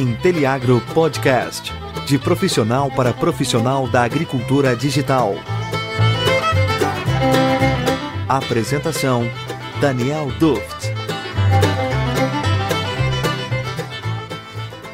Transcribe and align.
Inteliagro 0.00 0.80
Podcast. 0.94 1.70
De 2.06 2.18
profissional 2.18 2.90
para 2.90 3.12
profissional 3.12 3.86
da 3.86 4.02
agricultura 4.02 4.74
digital. 4.74 5.34
Apresentação: 8.26 9.24
Daniel 9.78 10.28
Duft. 10.38 10.88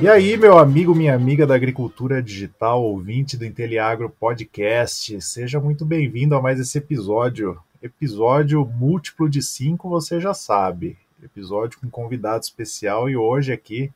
E 0.00 0.08
aí, 0.08 0.36
meu 0.36 0.58
amigo, 0.58 0.92
minha 0.92 1.14
amiga 1.14 1.46
da 1.46 1.54
agricultura 1.54 2.20
digital, 2.20 2.82
ouvinte 2.82 3.36
do 3.36 3.46
Inteliagro 3.46 4.10
Podcast, 4.10 5.20
seja 5.20 5.60
muito 5.60 5.84
bem-vindo 5.84 6.34
a 6.34 6.42
mais 6.42 6.58
esse 6.58 6.78
episódio. 6.78 7.56
Episódio 7.80 8.66
múltiplo 8.66 9.30
de 9.30 9.40
cinco, 9.40 9.88
você 9.88 10.20
já 10.20 10.34
sabe. 10.34 10.98
Episódio 11.22 11.78
com 11.78 11.88
convidado 11.88 12.42
especial 12.42 13.08
e 13.08 13.16
hoje 13.16 13.52
aqui 13.52 13.92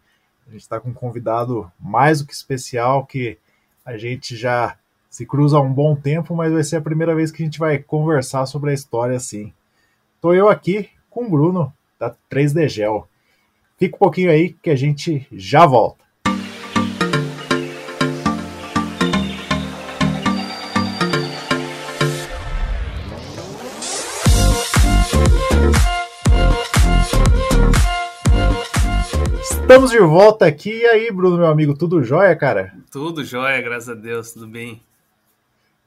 a 0.51 0.53
gente 0.53 0.63
está 0.63 0.81
com 0.81 0.91
um 0.91 0.95
convidado 0.95 1.71
mais 1.79 2.19
do 2.19 2.27
que 2.27 2.35
especial, 2.35 3.07
que 3.07 3.39
a 3.85 3.97
gente 3.97 4.37
já 4.37 4.77
se 5.09 5.25
cruza 5.25 5.57
há 5.57 5.61
um 5.61 5.73
bom 5.73 5.95
tempo, 5.95 6.35
mas 6.35 6.53
vai 6.53 6.65
ser 6.65 6.77
a 6.77 6.81
primeira 6.81 7.15
vez 7.15 7.31
que 7.31 7.41
a 7.41 7.47
gente 7.47 7.59
vai 7.59 7.79
conversar 7.79 8.47
sobre 8.47 8.73
a 8.73 8.75
história 8.75 9.17
assim. 9.17 9.53
Estou 10.17 10.35
eu 10.35 10.49
aqui 10.49 10.91
com 11.09 11.25
o 11.25 11.31
Bruno, 11.31 11.73
da 12.01 12.13
3D 12.29 12.69
Gel. 12.69 13.09
Fica 13.79 13.95
um 13.95 13.99
pouquinho 14.01 14.29
aí 14.29 14.53
que 14.53 14.71
a 14.71 14.77
gente 14.77 15.25
já 15.31 15.65
volta. 15.67 16.05
Estamos 29.70 29.92
de 29.92 30.01
volta 30.01 30.47
aqui. 30.47 30.80
E 30.80 30.84
aí, 30.84 31.12
Bruno, 31.12 31.37
meu 31.37 31.46
amigo, 31.46 31.79
tudo 31.79 32.02
jóia, 32.02 32.35
cara? 32.35 32.74
Tudo 32.90 33.23
jóia, 33.23 33.63
graças 33.63 33.88
a 33.88 33.95
Deus, 33.95 34.32
tudo 34.32 34.49
bem. 34.49 34.82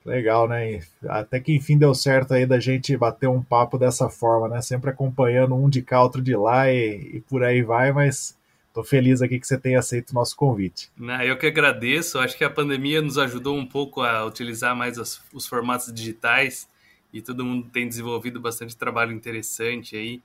Legal, 0.06 0.48
né? 0.48 0.80
Até 1.06 1.38
que 1.42 1.54
enfim 1.54 1.78
deu 1.78 1.94
certo 1.94 2.34
aí 2.34 2.46
da 2.46 2.62
gente 2.62 2.96
bater 2.96 3.28
um 3.28 3.44
papo 3.44 3.78
dessa 3.78 4.08
forma, 4.08 4.48
né? 4.48 4.62
Sempre 4.62 4.90
acompanhando 4.90 5.54
um 5.54 5.70
de 5.70 5.82
cá, 5.82 6.02
outro 6.02 6.22
de 6.22 6.34
lá 6.34 6.72
e, 6.72 7.16
e 7.16 7.20
por 7.28 7.44
aí 7.44 7.62
vai, 7.62 7.92
mas 7.92 8.40
tô 8.74 8.86
feliz 8.86 9.22
aqui 9.22 9.38
que 9.38 9.46
você 9.46 9.58
tenha 9.58 9.80
aceito 9.80 10.12
o 10.12 10.16
nosso 10.16 10.34
convite. 10.38 10.90
Não, 10.98 11.22
eu 11.22 11.38
que 11.38 11.48
agradeço. 11.48 12.20
Acho 12.20 12.38
que 12.38 12.46
a 12.46 12.50
pandemia 12.50 13.02
nos 13.02 13.18
ajudou 13.18 13.58
um 13.58 13.66
pouco 13.66 14.00
a 14.00 14.24
utilizar 14.24 14.74
mais 14.74 14.98
os, 14.98 15.22
os 15.34 15.46
formatos 15.46 15.94
digitais 15.94 16.70
e 17.12 17.22
todo 17.22 17.44
mundo 17.44 17.68
tem 17.70 17.86
desenvolvido 17.86 18.40
bastante 18.40 18.78
trabalho 18.78 19.12
interessante 19.12 19.98
aí 19.98 20.22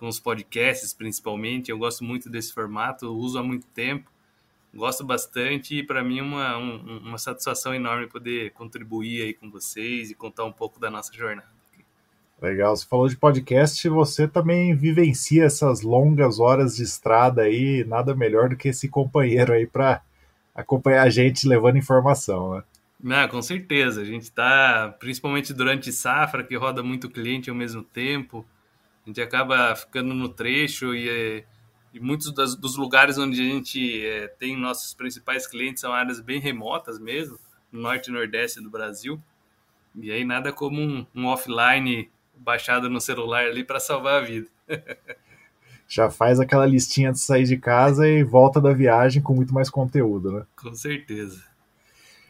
com 0.00 0.08
os 0.08 0.18
podcasts 0.18 0.94
principalmente. 0.94 1.70
Eu 1.70 1.76
gosto 1.76 2.02
muito 2.02 2.30
desse 2.30 2.54
formato, 2.54 3.14
uso 3.14 3.38
há 3.38 3.42
muito 3.42 3.66
tempo, 3.66 4.10
gosto 4.74 5.04
bastante 5.04 5.76
e 5.76 5.82
para 5.82 6.02
mim 6.02 6.20
é 6.20 6.22
uma, 6.22 6.56
um, 6.56 6.98
uma 7.00 7.18
satisfação 7.18 7.74
enorme 7.74 8.06
poder 8.06 8.50
contribuir 8.52 9.22
aí 9.22 9.34
com 9.34 9.50
vocês 9.50 10.10
e 10.10 10.14
contar 10.14 10.46
um 10.46 10.52
pouco 10.52 10.80
da 10.80 10.90
nossa 10.90 11.12
jornada. 11.12 11.60
Legal, 12.40 12.74
você 12.74 12.86
falou 12.86 13.06
de 13.06 13.18
podcast, 13.18 13.86
você 13.90 14.26
também 14.26 14.74
vivencia 14.74 15.44
essas 15.44 15.82
longas 15.82 16.40
horas 16.40 16.76
de 16.76 16.82
estrada 16.82 17.42
aí, 17.42 17.84
nada 17.84 18.16
melhor 18.16 18.48
do 18.48 18.56
que 18.56 18.68
esse 18.68 18.88
companheiro 18.88 19.52
aí 19.52 19.66
para 19.66 20.00
acompanhar 20.54 21.02
a 21.02 21.10
gente 21.10 21.46
levando 21.46 21.76
informação, 21.76 22.64
né? 22.98 23.28
Com 23.28 23.42
certeza. 23.42 24.00
A 24.00 24.04
gente 24.04 24.22
está, 24.22 24.94
principalmente 24.98 25.52
durante 25.52 25.92
safra, 25.92 26.42
que 26.42 26.56
roda 26.56 26.82
muito 26.82 27.10
cliente 27.10 27.50
ao 27.50 27.56
mesmo 27.56 27.82
tempo, 27.82 28.46
a 29.04 29.08
gente 29.08 29.20
acaba 29.20 29.74
ficando 29.74 30.14
no 30.14 30.28
trecho 30.28 30.94
e, 30.94 31.44
e 31.92 32.00
muitos 32.00 32.32
das, 32.32 32.54
dos 32.54 32.76
lugares 32.76 33.18
onde 33.18 33.40
a 33.40 33.44
gente 33.44 34.06
é, 34.06 34.28
tem 34.28 34.56
nossos 34.56 34.94
principais 34.94 35.46
clientes 35.46 35.80
são 35.80 35.92
áreas 35.92 36.20
bem 36.20 36.40
remotas 36.40 36.98
mesmo, 36.98 37.38
no 37.72 37.80
norte 37.80 38.08
e 38.08 38.12
nordeste 38.12 38.60
do 38.60 38.70
Brasil. 38.70 39.20
E 39.94 40.10
aí 40.12 40.24
nada 40.24 40.52
como 40.52 40.80
um, 40.80 41.06
um 41.14 41.26
offline 41.26 42.10
baixado 42.36 42.88
no 42.88 43.00
celular 43.00 43.44
ali 43.44 43.64
para 43.64 43.80
salvar 43.80 44.22
a 44.22 44.24
vida. 44.24 44.48
Já 45.88 46.08
faz 46.08 46.38
aquela 46.38 46.64
listinha 46.64 47.10
de 47.10 47.18
sair 47.18 47.44
de 47.44 47.56
casa 47.56 48.06
e 48.08 48.22
volta 48.22 48.60
da 48.60 48.72
viagem 48.72 49.20
com 49.20 49.34
muito 49.34 49.52
mais 49.52 49.68
conteúdo, 49.68 50.30
né? 50.30 50.46
Com 50.54 50.72
certeza. 50.72 51.42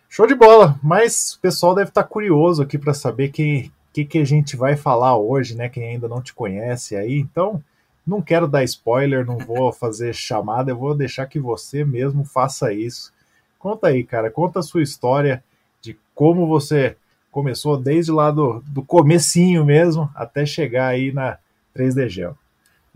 Show 0.09 0.27
de 0.27 0.35
bola, 0.35 0.81
mas 0.83 1.35
o 1.35 1.41
pessoal 1.41 1.75
deve 1.75 1.91
estar 1.91 2.05
curioso 2.05 2.63
aqui 2.63 2.79
para 2.79 2.95
saber 2.95 3.29
quem, 3.29 3.71
que, 3.93 4.05
que 4.05 4.19
a 4.19 4.25
gente 4.25 4.57
vai 4.57 4.77
falar 4.77 5.17
hoje, 5.17 5.57
né? 5.57 5.69
Quem 5.69 5.85
ainda 5.85 6.09
não 6.09 6.23
te 6.23 6.33
conhece 6.33 6.97
aí. 6.97 7.19
Então, 7.19 7.63
não 8.07 8.23
quero 8.23 8.49
dar 8.49 8.65
spoiler, 8.65 9.25
não 9.25 9.39
vou 9.39 9.73
fazer 9.73 10.15
chamada, 10.15 10.71
eu 10.71 10.77
vou 10.77 10.95
deixar 10.95 11.27
que 11.27 11.39
você 11.39 11.85
mesmo 11.85 12.25
faça 12.25 12.73
isso. 12.73 13.13
Conta 13.59 13.89
aí, 13.89 14.03
cara, 14.05 14.31
conta 14.31 14.61
a 14.61 14.63
sua 14.63 14.83
história 14.83 15.45
de 15.83 15.97
como 16.15 16.47
você 16.47 16.97
começou 17.31 17.77
desde 17.77 18.11
lá 18.11 18.31
do, 18.31 18.61
do 18.67 18.83
comecinho 18.83 19.65
mesmo 19.65 20.11
até 20.15 20.45
chegar 20.45 20.89
aí 20.89 21.13
na 21.13 21.39
3D 21.77 22.09
Gel. 22.09 22.37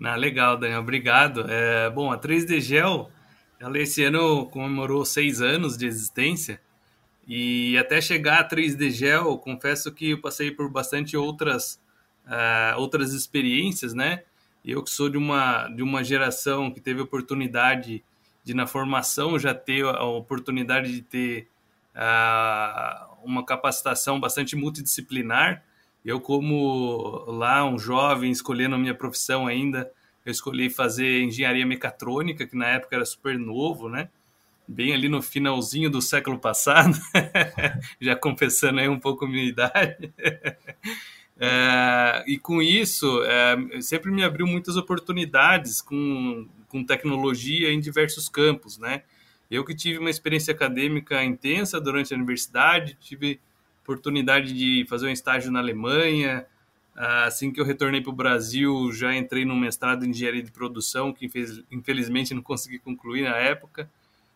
Ah, 0.03 0.17
legal, 0.17 0.57
Daniel, 0.57 0.81
obrigado. 0.81 1.45
É, 1.49 1.89
bom, 1.91 2.11
a 2.11 2.19
3D 2.19 2.61
Gel, 2.61 3.11
ela 3.61 3.79
esse 3.79 4.03
ano 4.03 4.47
comemorou 4.47 5.05
seis 5.05 5.41
anos 5.41 5.77
de 5.77 5.87
existência. 5.87 6.61
E 7.27 7.77
até 7.79 8.01
chegar 8.01 8.41
a 8.41 8.49
3D 8.49 8.91
Gel, 8.91 9.39
confesso 9.39 9.91
que 9.93 10.11
eu 10.11 10.21
passei 10.21 10.51
por 10.51 10.69
bastante 10.69 11.17
outras, 11.17 11.81
uh, 12.27 12.79
outras 12.79 13.13
experiências, 13.13 13.95
né? 13.95 14.23
Eu 14.65 14.83
que 14.83 14.91
sou 14.91 15.09
de 15.09 15.17
uma, 15.17 15.69
de 15.69 15.83
uma 15.83 16.05
geração 16.05 16.71
que 16.71 16.81
teve 16.81 17.01
oportunidade 17.01 18.05
de, 18.43 18.55
na 18.55 18.67
formação, 18.67 19.39
já 19.39 19.55
ter 19.55 19.85
a 19.85 20.05
oportunidade 20.05 20.93
de 20.93 21.03
ter 21.03 21.49
uh, 21.95 23.15
uma 23.25 23.45
capacitação 23.45 24.21
bastante 24.21 24.55
multidisciplinar. 24.55 25.65
Eu, 26.05 26.21
como 26.21 27.25
lá 27.27 27.65
um 27.65 27.79
jovem, 27.79 28.31
escolhendo 28.31 28.75
a 28.75 28.79
minha 28.79 28.95
profissão 28.95 29.47
ainda, 29.47 29.91
eu 30.25 30.31
escolhi 30.31 30.69
fazer 30.69 31.23
engenharia 31.23 31.65
mecatrônica, 31.65 32.47
que 32.47 32.57
na 32.57 32.69
época 32.69 32.97
era 32.97 33.05
super 33.07 33.39
novo, 33.39 33.89
né? 33.89 34.11
Bem 34.67 34.93
ali 34.93 35.09
no 35.09 35.21
finalzinho 35.21 35.91
do 35.91 36.01
século 36.01 36.39
passado, 36.39 36.99
já 38.01 38.17
confessando 38.17 38.81
aí 38.81 38.89
um 38.89 38.99
pouco 38.99 39.25
a 39.25 39.29
minha 39.29 39.45
idade. 39.45 40.13
É, 41.37 42.25
e 42.29 42.39
com 42.39 42.63
isso, 42.63 43.21
é, 43.25 43.81
sempre 43.81 44.09
me 44.09 44.23
abriu 44.23 44.47
muitas 44.47 44.77
oportunidades 44.77 45.83
com, 45.83 46.47
com 46.69 46.85
tecnologia 46.85 47.73
em 47.73 47.81
diversos 47.81 48.29
campos, 48.29 48.79
né? 48.79 49.03
Eu 49.51 49.65
que 49.65 49.75
tive 49.75 49.99
uma 49.99 50.11
experiência 50.11 50.55
acadêmica 50.55 51.23
intensa 51.25 51.81
durante 51.81 52.15
a 52.15 52.17
universidade, 52.17 52.97
tive 53.01 53.41
oportunidade 53.83 54.53
de 54.55 54.87
fazer 54.89 55.07
um 55.07 55.11
estágio 55.11 55.53
na 55.53 55.59
Alemanha. 55.59 56.47
Assim 56.97 57.51
que 57.51 57.61
eu 57.61 57.65
retornei 57.65 58.01
para 58.01 58.11
o 58.11 58.15
Brasil, 58.15 58.93
já 58.93 59.15
entrei 59.15 59.45
no 59.45 59.57
mestrado 59.57 60.05
em 60.05 60.11
engenharia 60.11 60.43
de 60.43 60.51
produção, 60.53 61.13
que 61.13 61.29
infelizmente 61.71 62.33
não 62.33 62.43
consegui 62.43 62.79
concluir 62.79 63.25
na 63.25 63.37
época. 63.37 63.91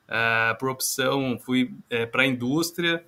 Uh, 0.09 0.59
por 0.59 0.71
opção, 0.71 1.39
fui 1.39 1.75
é, 1.91 2.07
para 2.07 2.23
a 2.23 2.27
indústria, 2.27 3.05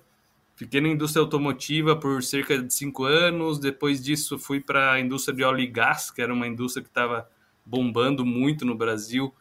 fiquei 0.55 0.79
na 0.79 0.87
indústria 0.87 1.21
automotiva 1.21 1.95
por 1.95 2.21
cerca 2.21 2.61
de 2.61 2.71
cinco 2.71 3.05
anos. 3.05 3.57
Depois 3.57 4.03
disso, 4.03 4.37
fui 4.37 4.59
para 4.59 4.93
a 4.93 4.99
indústria 4.99 5.35
de 5.35 5.43
óleo 5.43 5.61
e 5.61 5.67
gás, 5.67 6.11
que 6.11 6.21
era 6.21 6.31
uma 6.31 6.47
indústria 6.47 6.83
que 6.83 6.89
estava 6.89 7.27
bombando 7.65 8.23
muito 8.23 8.65
no 8.65 8.75
Brasil, 8.75 9.33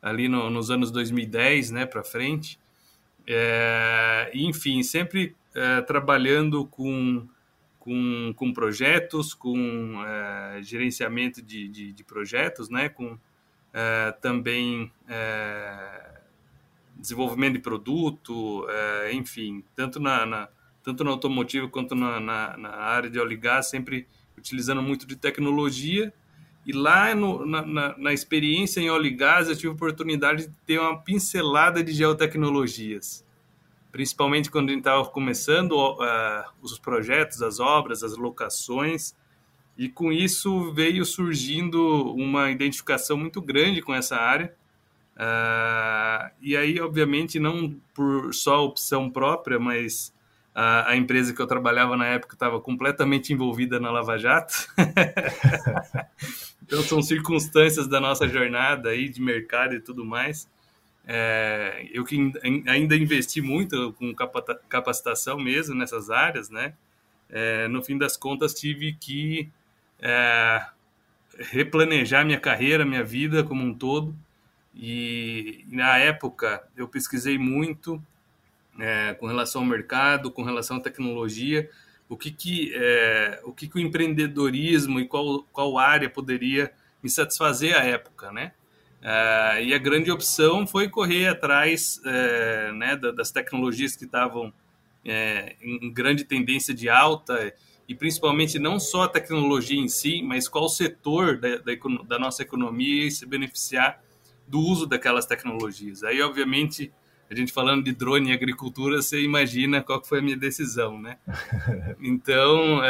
ali 0.00 0.28
no, 0.28 0.48
nos 0.48 0.70
anos 0.70 0.92
2010 0.92 1.72
né, 1.72 1.86
para 1.86 2.04
frente. 2.04 2.58
É, 3.26 4.30
enfim, 4.32 4.82
sempre 4.84 5.34
é, 5.54 5.80
trabalhando 5.82 6.66
com, 6.66 7.26
com, 7.80 8.32
com, 8.36 8.52
projetos, 8.52 9.34
com 9.34 10.00
é, 10.06 10.62
gerenciamento 10.62 11.42
de, 11.42 11.68
de, 11.68 11.92
de, 11.92 12.04
projetos, 12.04 12.70
né, 12.70 12.88
com 12.88 13.18
também 14.20 14.90
desenvolvimento 16.98 17.54
de 17.54 17.60
produto, 17.60 18.66
é, 18.68 19.12
enfim, 19.12 19.64
tanto 19.74 20.00
na, 20.00 20.26
na, 20.26 20.48
tanto 20.82 21.04
no 21.04 21.10
automotivo 21.10 21.68
quanto 21.68 21.94
na, 21.94 22.18
na, 22.18 22.56
na, 22.56 22.70
área 22.70 23.08
de 23.08 23.18
óleo 23.18 23.32
e 23.32 23.36
gás, 23.36 23.68
sempre 23.68 24.06
utilizando 24.36 24.82
muito 24.82 25.06
de 25.06 25.16
tecnologia. 25.16 26.12
E 26.66 26.72
lá 26.72 27.14
no, 27.14 27.46
na, 27.46 27.96
na, 27.96 28.12
experiência 28.12 28.80
em 28.80 28.90
óleo 28.90 29.06
e 29.06 29.10
gás, 29.10 29.48
eu 29.48 29.56
tive 29.56 29.68
a 29.68 29.72
oportunidade 29.72 30.46
de 30.46 30.52
ter 30.66 30.78
uma 30.78 30.98
pincelada 31.00 31.82
de 31.82 31.92
geotecnologias, 31.92 33.24
principalmente 33.90 34.50
quando 34.50 34.68
a 34.68 34.72
gente 34.72 34.80
estava 34.80 35.04
começando 35.06 35.72
uh, 35.72 36.44
os 36.60 36.78
projetos, 36.78 37.40
as 37.42 37.58
obras, 37.58 38.02
as 38.02 38.16
locações. 38.16 39.14
E 39.78 39.88
com 39.88 40.12
isso 40.12 40.72
veio 40.72 41.04
surgindo 41.04 42.12
uma 42.12 42.50
identificação 42.50 43.16
muito 43.16 43.40
grande 43.40 43.80
com 43.80 43.94
essa 43.94 44.16
área 44.16 44.52
Uh, 45.18 46.30
e 46.40 46.56
aí, 46.56 46.80
obviamente, 46.80 47.40
não 47.40 47.74
por 47.92 48.32
só 48.32 48.64
opção 48.64 49.10
própria, 49.10 49.58
mas 49.58 50.14
a, 50.54 50.90
a 50.90 50.96
empresa 50.96 51.34
que 51.34 51.42
eu 51.42 51.46
trabalhava 51.46 51.96
na 51.96 52.06
época 52.06 52.34
estava 52.34 52.60
completamente 52.60 53.32
envolvida 53.32 53.80
na 53.80 53.90
Lava 53.90 54.16
Jato. 54.16 54.54
então, 56.62 56.82
são 56.82 57.02
circunstâncias 57.02 57.88
da 57.88 58.00
nossa 58.00 58.28
jornada 58.28 58.90
aí 58.90 59.08
de 59.08 59.20
mercado 59.20 59.74
e 59.74 59.80
tudo 59.80 60.04
mais. 60.04 60.48
É, 61.10 61.88
eu 61.90 62.04
que 62.04 62.32
ainda 62.66 62.94
investi 62.94 63.40
muito 63.40 63.94
com 63.94 64.14
capacitação 64.68 65.38
mesmo 65.38 65.74
nessas 65.74 66.10
áreas, 66.10 66.50
né? 66.50 66.74
É, 67.30 67.66
no 67.66 67.82
fim 67.82 67.96
das 67.96 68.16
contas, 68.16 68.54
tive 68.54 68.92
que 68.92 69.50
é, 70.00 70.64
replanejar 71.38 72.24
minha 72.24 72.38
carreira, 72.38 72.84
minha 72.84 73.02
vida 73.02 73.42
como 73.42 73.64
um 73.64 73.74
todo. 73.74 74.14
E 74.74 75.64
na 75.68 75.98
época 75.98 76.62
eu 76.76 76.88
pesquisei 76.88 77.38
muito 77.38 78.02
é, 78.78 79.14
com 79.14 79.26
relação 79.26 79.62
ao 79.62 79.66
mercado, 79.66 80.30
com 80.30 80.42
relação 80.42 80.76
à 80.76 80.80
tecnologia, 80.80 81.68
o 82.08 82.16
que 82.16 82.30
que, 82.30 82.72
é, 82.74 83.40
o, 83.44 83.52
que, 83.52 83.68
que 83.68 83.76
o 83.76 83.80
empreendedorismo 83.80 85.00
e 85.00 85.06
qual, 85.06 85.42
qual 85.52 85.78
área 85.78 86.08
poderia 86.08 86.72
me 87.02 87.10
satisfazer 87.10 87.76
à 87.76 87.84
época, 87.84 88.32
né? 88.32 88.52
Uh, 89.00 89.62
e 89.62 89.72
a 89.72 89.78
grande 89.78 90.10
opção 90.10 90.66
foi 90.66 90.88
correr 90.88 91.28
atrás 91.28 92.00
uh, 92.04 92.72
né, 92.72 92.96
das 92.96 93.30
tecnologias 93.30 93.94
que 93.94 94.04
estavam 94.04 94.48
uh, 94.48 94.52
em 95.62 95.92
grande 95.92 96.24
tendência 96.24 96.74
de 96.74 96.88
alta, 96.88 97.54
e 97.88 97.94
principalmente 97.94 98.58
não 98.58 98.80
só 98.80 99.04
a 99.04 99.08
tecnologia 99.08 99.80
em 99.80 99.88
si, 99.88 100.20
mas 100.20 100.48
qual 100.48 100.68
setor 100.68 101.38
da, 101.38 101.58
da, 101.58 101.72
da 102.06 102.18
nossa 102.18 102.42
economia 102.42 103.04
ia 103.04 103.10
se 103.10 103.24
beneficiar 103.24 104.02
do 104.48 104.60
uso 104.60 104.86
daquelas 104.86 105.26
tecnologias. 105.26 106.02
Aí, 106.02 106.20
obviamente, 106.22 106.92
a 107.30 107.34
gente 107.34 107.52
falando 107.52 107.84
de 107.84 107.92
drone 107.92 108.30
e 108.30 108.32
agricultura, 108.32 109.02
você 109.02 109.22
imagina 109.22 109.82
qual 109.82 110.02
foi 110.02 110.20
a 110.20 110.22
minha 110.22 110.36
decisão, 110.36 111.00
né? 111.00 111.18
Então, 112.00 112.80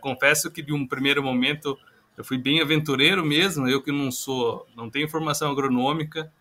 confesso 0.00 0.50
que 0.50 0.62
de 0.62 0.72
um 0.72 0.86
primeiro 0.86 1.22
momento 1.22 1.78
eu 2.16 2.24
fui 2.24 2.38
bem 2.38 2.60
aventureiro 2.60 3.24
mesmo, 3.24 3.68
eu 3.68 3.82
que 3.82 3.92
não 3.92 4.10
sou, 4.10 4.66
não 4.74 4.88
tenho 4.88 5.08
formação 5.08 5.50
agronômica, 5.50 6.32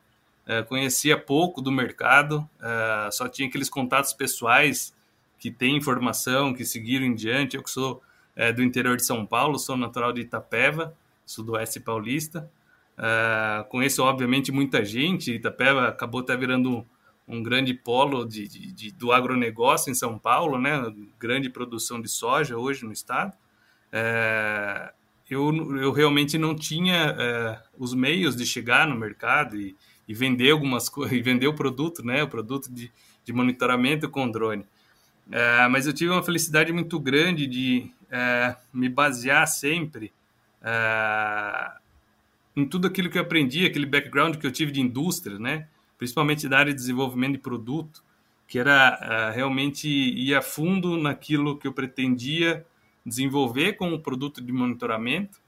é, 0.46 0.62
conhecia 0.62 1.18
pouco 1.18 1.62
do 1.62 1.72
mercado, 1.72 2.48
é, 2.62 3.12
só 3.12 3.28
tinha 3.28 3.48
aqueles 3.48 3.70
contatos 3.70 4.14
pessoais 4.14 4.96
que 5.40 5.52
têm 5.52 5.76
informação, 5.76 6.54
que 6.54 6.64
seguiram 6.64 7.06
em 7.06 7.16
diante. 7.16 7.58
Eu 7.58 7.64
que 7.64 7.70
sou 7.70 8.02
é, 8.36 8.54
do 8.54 8.64
interior 8.64 8.96
de 8.96 9.04
São 9.04 9.26
Paulo, 9.26 9.58
sou 9.58 9.76
natural 9.76 10.14
de 10.14 10.22
Itapeva, 10.22 10.96
sudoeste 11.26 11.80
paulista. 11.80 12.50
É, 12.98 13.64
conheço, 13.70 14.04
obviamente, 14.04 14.52
muita 14.52 14.84
gente. 14.84 15.34
Itapeva 15.34 15.88
acabou 15.88 16.22
até 16.22 16.36
virando 16.36 16.86
um, 17.28 17.44
grande 17.44 17.74
polo 17.74 18.26
de, 18.26 18.48
de, 18.48 18.72
de, 18.72 18.92
do 18.92 19.12
agronegócio 19.12 19.92
em 19.92 19.96
São 19.96 20.18
Paulo, 20.18 20.60
né? 20.60 20.94
Grande 21.20 21.50
produção 21.50 22.02
de 22.02 22.08
soja 22.08 22.58
hoje 22.58 22.86
no 22.86 22.92
estado. 22.92 23.34
É, 23.92 24.94
eu, 25.30 25.78
eu 25.78 25.92
realmente 25.92 26.38
não 26.38 26.56
tinha 26.56 27.16
é, 27.18 27.62
os 27.78 27.94
meios 27.94 28.36
de 28.36 28.46
chegar 28.46 28.88
no 28.88 28.96
mercado 28.96 29.60
e, 29.60 29.76
e 30.08 30.14
vender 30.14 30.52
algumas 30.52 30.88
coisas, 30.88 31.14
e 31.18 31.22
vender 31.22 31.48
o 31.48 31.54
produto, 31.54 32.04
né? 32.04 32.24
O 32.24 32.28
produto 32.28 32.72
de, 32.72 32.92
de 33.24 33.34
monitoramento 33.34 34.10
com 34.10 34.30
drone. 34.30 34.66
É, 35.32 35.68
mas 35.68 35.88
eu 35.88 35.94
tive 35.94 36.12
uma 36.12 36.24
felicidade 36.24 36.72
muito 36.72 37.00
grande 37.00 37.48
de 37.48 37.92
é, 38.12 38.56
me 38.72 38.88
basear 38.88 39.48
sempre 39.48 40.14
é, 40.62 41.72
em 42.56 42.66
tudo 42.66 42.88
aquilo 42.88 43.10
que 43.10 43.18
eu 43.18 43.22
aprendi, 43.22 43.66
aquele 43.66 43.86
background 43.86 44.38
que 44.38 44.48
eu 44.48 44.52
tive 44.52 44.72
de 44.72 44.82
indústria, 44.82 45.38
né? 45.38 45.68
Principalmente 45.98 46.48
da 46.48 46.60
área 46.60 46.74
de 46.74 46.80
desenvolvimento 46.80 47.34
de 47.34 47.40
produto, 47.40 48.04
que 48.48 48.60
era 48.60 49.00
é, 49.02 49.36
realmente 49.36 49.88
ir 49.88 50.34
a 50.36 50.42
fundo 50.42 50.98
naquilo 50.98 51.58
que 51.58 51.68
eu 51.68 51.74
pretendia 51.74 52.66
desenvolver 53.06 53.74
com 53.74 53.94
o 53.94 54.00
produto 54.00 54.42
de 54.42 54.52
monitoramento, 54.52 55.40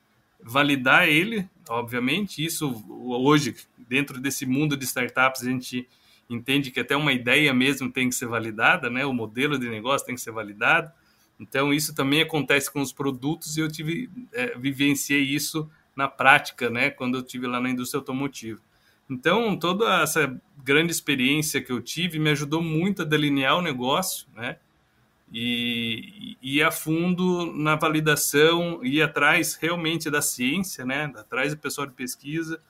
validar 0.42 1.07
ele, 1.07 1.48
obviamente. 1.69 2.44
Isso 2.44 2.83
hoje, 2.89 3.56
dentro 3.77 4.19
desse 4.19 4.45
mundo 4.45 4.75
de 4.75 4.86
startups, 4.86 5.42
a 5.42 5.50
gente 5.50 5.88
entende 6.30 6.71
que 6.71 6.80
até 6.80 6.95
uma 6.95 7.13
ideia 7.13 7.53
mesmo 7.53 7.92
tem 7.92 8.10
que 8.10 8.15
ser 8.15 8.27
validada, 8.27 8.89
né? 8.89 9.06
O 9.06 9.13
modelo 9.13 9.57
de 9.57 9.69
negócio 9.69 10.06
tem 10.06 10.15
que 10.15 10.21
ser 10.21 10.31
validado. 10.31 10.92
Então 11.39 11.74
isso 11.74 11.94
também 11.95 12.21
acontece 12.21 12.71
com 12.71 12.81
os 12.81 12.92
produtos 12.92 13.57
e 13.57 13.62
eu 13.62 13.71
tive 13.71 14.10
é, 14.33 14.57
vivenciei 14.57 15.21
isso 15.21 15.69
na 15.97 16.07
prática, 16.07 16.69
né? 16.69 16.89
Quando 16.89 17.17
eu 17.17 17.23
tive 17.23 17.47
lá 17.47 17.59
na 17.59 17.69
indústria 17.69 17.99
automotiva. 17.99 18.61
Então 19.09 19.57
toda 19.57 20.01
essa 20.01 20.39
grande 20.63 20.91
experiência 20.91 21.61
que 21.61 21.71
eu 21.71 21.81
tive 21.81 22.19
me 22.19 22.29
ajudou 22.29 22.61
muito 22.61 23.01
a 23.01 23.05
delinear 23.05 23.57
o 23.57 23.61
negócio, 23.61 24.27
né? 24.35 24.57
e, 25.31 26.38
ir 26.41 26.63
a 26.63 26.71
fundo 26.71 27.51
na 27.53 27.75
validação, 27.75 28.83
ir 28.83 29.01
atrás 29.01 29.55
realmente 29.55 30.09
da 30.09 30.21
ciência, 30.21 30.85
né? 30.85 31.11
atrás 31.15 31.53
do 31.53 31.59
pessoal 31.59 31.88
de 31.88 31.94
pesquisa. 31.94 32.61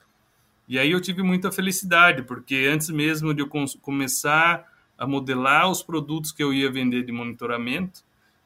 E 0.66 0.78
aí 0.78 0.90
eu 0.90 1.00
tive 1.00 1.22
muita 1.22 1.50
felicidade, 1.50 2.22
porque 2.22 2.68
antes 2.70 2.90
mesmo 2.90 3.32
de 3.32 3.42
eu 3.42 3.48
começar 3.80 4.66
a 4.96 5.06
modelar 5.06 5.70
os 5.70 5.82
produtos 5.82 6.32
que 6.32 6.42
eu 6.42 6.52
ia 6.52 6.70
vender 6.70 7.04
de 7.04 7.12
monitoramento, 7.12 8.02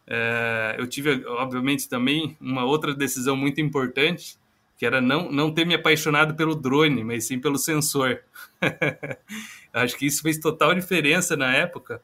é, 0.06 0.76
eu 0.78 0.86
tive, 0.86 1.24
obviamente, 1.26 1.88
também 1.88 2.36
uma 2.40 2.64
outra 2.64 2.94
decisão 2.94 3.36
muito 3.36 3.60
importante, 3.60 4.36
que 4.76 4.86
era 4.86 5.00
não, 5.00 5.30
não 5.30 5.52
ter 5.52 5.64
me 5.64 5.74
apaixonado 5.74 6.34
pelo 6.34 6.54
drone, 6.54 7.04
mas 7.04 7.26
sim 7.26 7.38
pelo 7.38 7.58
sensor. 7.58 8.20
Acho 9.72 9.96
que 9.96 10.06
isso 10.06 10.22
fez 10.22 10.38
total 10.38 10.74
diferença 10.74 11.36
na 11.36 11.54
época, 11.54 12.02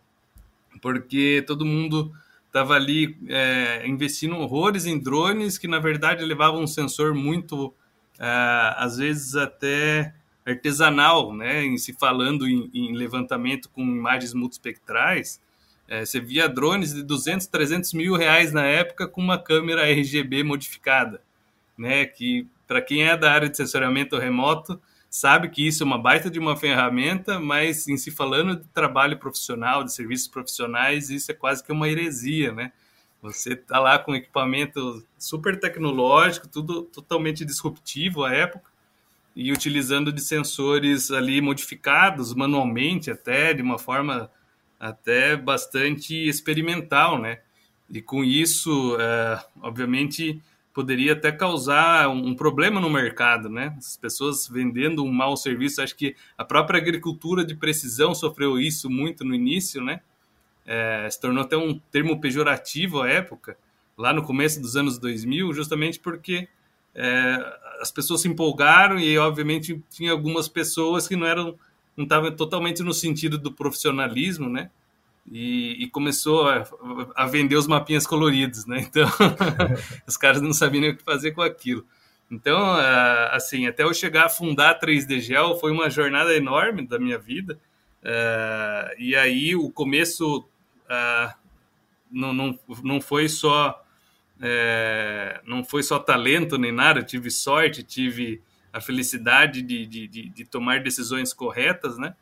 porque 0.81 1.45
todo 1.47 1.67
mundo 1.67 2.13
estava 2.47 2.75
ali 2.75 3.17
é, 3.29 3.87
investindo 3.87 4.37
horrores 4.37 4.87
em 4.87 4.99
drones 4.99 5.59
que 5.59 5.69
na 5.69 5.79
verdade 5.79 6.25
levavam 6.25 6.63
um 6.63 6.67
sensor 6.67 7.15
muito 7.15 7.75
é, 8.19 8.75
às 8.77 8.97
vezes 8.97 9.37
até 9.37 10.15
artesanal, 10.47 11.35
né? 11.35 11.63
Em 11.65 11.77
se 11.77 11.93
falando 11.93 12.49
em, 12.49 12.71
em 12.73 12.95
levantamento 12.95 13.69
com 13.69 13.83
imagens 13.83 14.33
multispectrais, 14.33 15.41
é, 15.87 16.05
você 16.05 16.21
via 16.21 16.49
drones 16.49 16.95
de 16.95 17.03
200, 17.03 17.47
300 17.47 17.93
mil 17.93 18.15
reais 18.15 18.53
na 18.53 18.65
época 18.65 19.07
com 19.07 19.21
uma 19.21 19.39
câmera 19.39 19.91
RGB 19.91 20.43
modificada, 20.43 21.21
né? 21.77 22.07
Que 22.07 22.47
para 22.69 22.83
quem 22.83 23.03
é 23.03 23.17
da 23.17 23.33
área 23.33 23.49
de 23.49 23.57
sensoriamento 23.57 24.19
remoto 24.19 24.81
sabe 25.11 25.49
que 25.49 25.67
isso 25.67 25.83
é 25.83 25.87
uma 25.87 25.99
baita 25.99 26.31
de 26.31 26.39
uma 26.39 26.55
ferramenta, 26.55 27.41
mas 27.41 27.89
em 27.89 27.97
se 27.97 28.11
falando 28.11 28.57
de 28.57 28.69
trabalho 28.69 29.19
profissional, 29.19 29.83
de 29.83 29.93
serviços 29.93 30.29
profissionais, 30.29 31.09
isso 31.09 31.33
é 31.33 31.35
quase 31.35 31.65
que 31.65 31.73
uma 31.73 31.89
heresia, 31.89 32.53
né? 32.53 32.73
Você 33.23 33.57
tá 33.57 33.81
lá 33.81 33.99
com 33.99 34.15
equipamento 34.15 35.05
super 35.19 35.59
tecnológico, 35.59 36.47
tudo 36.47 36.83
totalmente 36.83 37.45
disruptivo 37.45 38.23
à 38.23 38.33
época, 38.33 38.71
e 39.35 39.51
utilizando 39.51 40.13
de 40.13 40.21
sensores 40.21 41.11
ali 41.11 41.41
modificados 41.41 42.35
manualmente 42.35 43.11
até, 43.11 43.55
de 43.55 43.63
uma 43.63 43.79
forma 43.79 44.31
até 44.79 45.37
bastante 45.37 46.15
experimental, 46.29 47.19
né? 47.19 47.41
E 47.91 48.03
com 48.03 48.23
isso, 48.23 48.97
é, 49.01 49.43
obviamente, 49.63 50.41
poderia 50.79 51.15
até 51.15 51.33
causar 51.33 52.09
um 52.09 52.37
problema 52.37 52.81
no 52.81 52.89
mercado, 52.89 53.49
né? 53.49 53.75
As 53.77 53.97
pessoas 53.97 54.47
vendendo 54.47 55.05
um 55.05 55.11
mau 55.11 55.37
serviço. 55.37 55.83
Acho 55.83 55.97
que 55.97 56.15
a 56.37 56.45
própria 56.45 56.79
agricultura 56.79 57.45
de 57.45 57.57
precisão 57.57 58.15
sofreu 58.15 58.61
isso 58.61 58.89
muito 58.89 59.25
no 59.25 59.35
início, 59.35 59.83
né? 59.83 60.01
É, 60.65 61.09
se 61.11 61.21
tornou 61.21 61.43
até 61.43 61.57
um 61.57 61.81
termo 61.91 62.21
pejorativo 62.21 63.03
à 63.03 63.09
época, 63.09 63.59
lá 63.97 64.13
no 64.13 64.23
começo 64.23 64.61
dos 64.61 64.77
anos 64.77 65.01
2000, 65.01 65.53
justamente 65.53 65.99
porque 65.99 66.47
é, 66.95 67.59
as 67.81 67.91
pessoas 67.91 68.21
se 68.21 68.29
empolgaram 68.29 69.01
e, 69.01 69.19
obviamente, 69.19 69.83
tinha 69.91 70.13
algumas 70.13 70.47
pessoas 70.47 71.09
que 71.09 71.17
não 71.17 71.27
eram 71.27 71.59
não 71.97 72.05
estavam 72.05 72.31
totalmente 72.31 72.85
no 72.85 72.95
sentido 72.95 73.37
do 73.37 73.51
profissionalismo, 73.51 74.49
né? 74.49 74.71
E, 75.31 75.85
e 75.85 75.91
começou 75.91 76.49
a, 76.49 76.65
a, 77.15 77.27
vender 77.27 77.57
os 77.57 77.67
mapinhas 77.67 78.07
coloridos, 78.07 78.67
né? 78.67 78.81
Então, 78.81 79.09
os 80.07 80.17
caras 80.17 80.41
não 80.41 80.53
sabiam 80.53 80.83
nem 80.83 80.91
o 80.91 80.97
que 80.97 81.03
fazer 81.03 81.33
com 81.33 81.43
aquilo. 81.43 81.85
Então, 82.31 82.59
assim, 83.33 83.67
até 83.67 83.85
eu 83.85 83.95
chegar 83.95 84.27
a 84.27 84.29
fundar 84.29 84.71
a 84.71 84.79
3D 84.79 85.21
Gel 85.21 85.57
foi 85.59 85.73
uma 85.73 85.89
jornada 85.89 86.35
enorme 86.35 86.87
da 86.87 86.99
minha 86.99 87.19
vida. 87.19 87.59
e 88.99 89.17
aí, 89.17 89.57
o 89.57 89.71
começo 89.71 90.47
não, 92.11 92.33
não, 92.33 92.59
não 92.83 93.01
foi 93.01 93.29
só 93.29 93.83
é, 94.41 95.41
não 95.45 95.65
foi 95.65 95.83
só 95.83 95.99
talento 95.99 96.57
nem 96.59 96.71
nada, 96.73 97.03
tive 97.03 97.31
sorte, 97.31 97.83
tive 97.83 98.41
a 98.73 98.81
felicidade 98.81 99.63
de, 99.63 99.87
de, 99.87 100.07
de, 100.07 100.29
de 100.29 100.45
tomar 100.45 100.81
decisões 100.81 101.33
corretas, 101.33 101.99
né? 101.99 102.15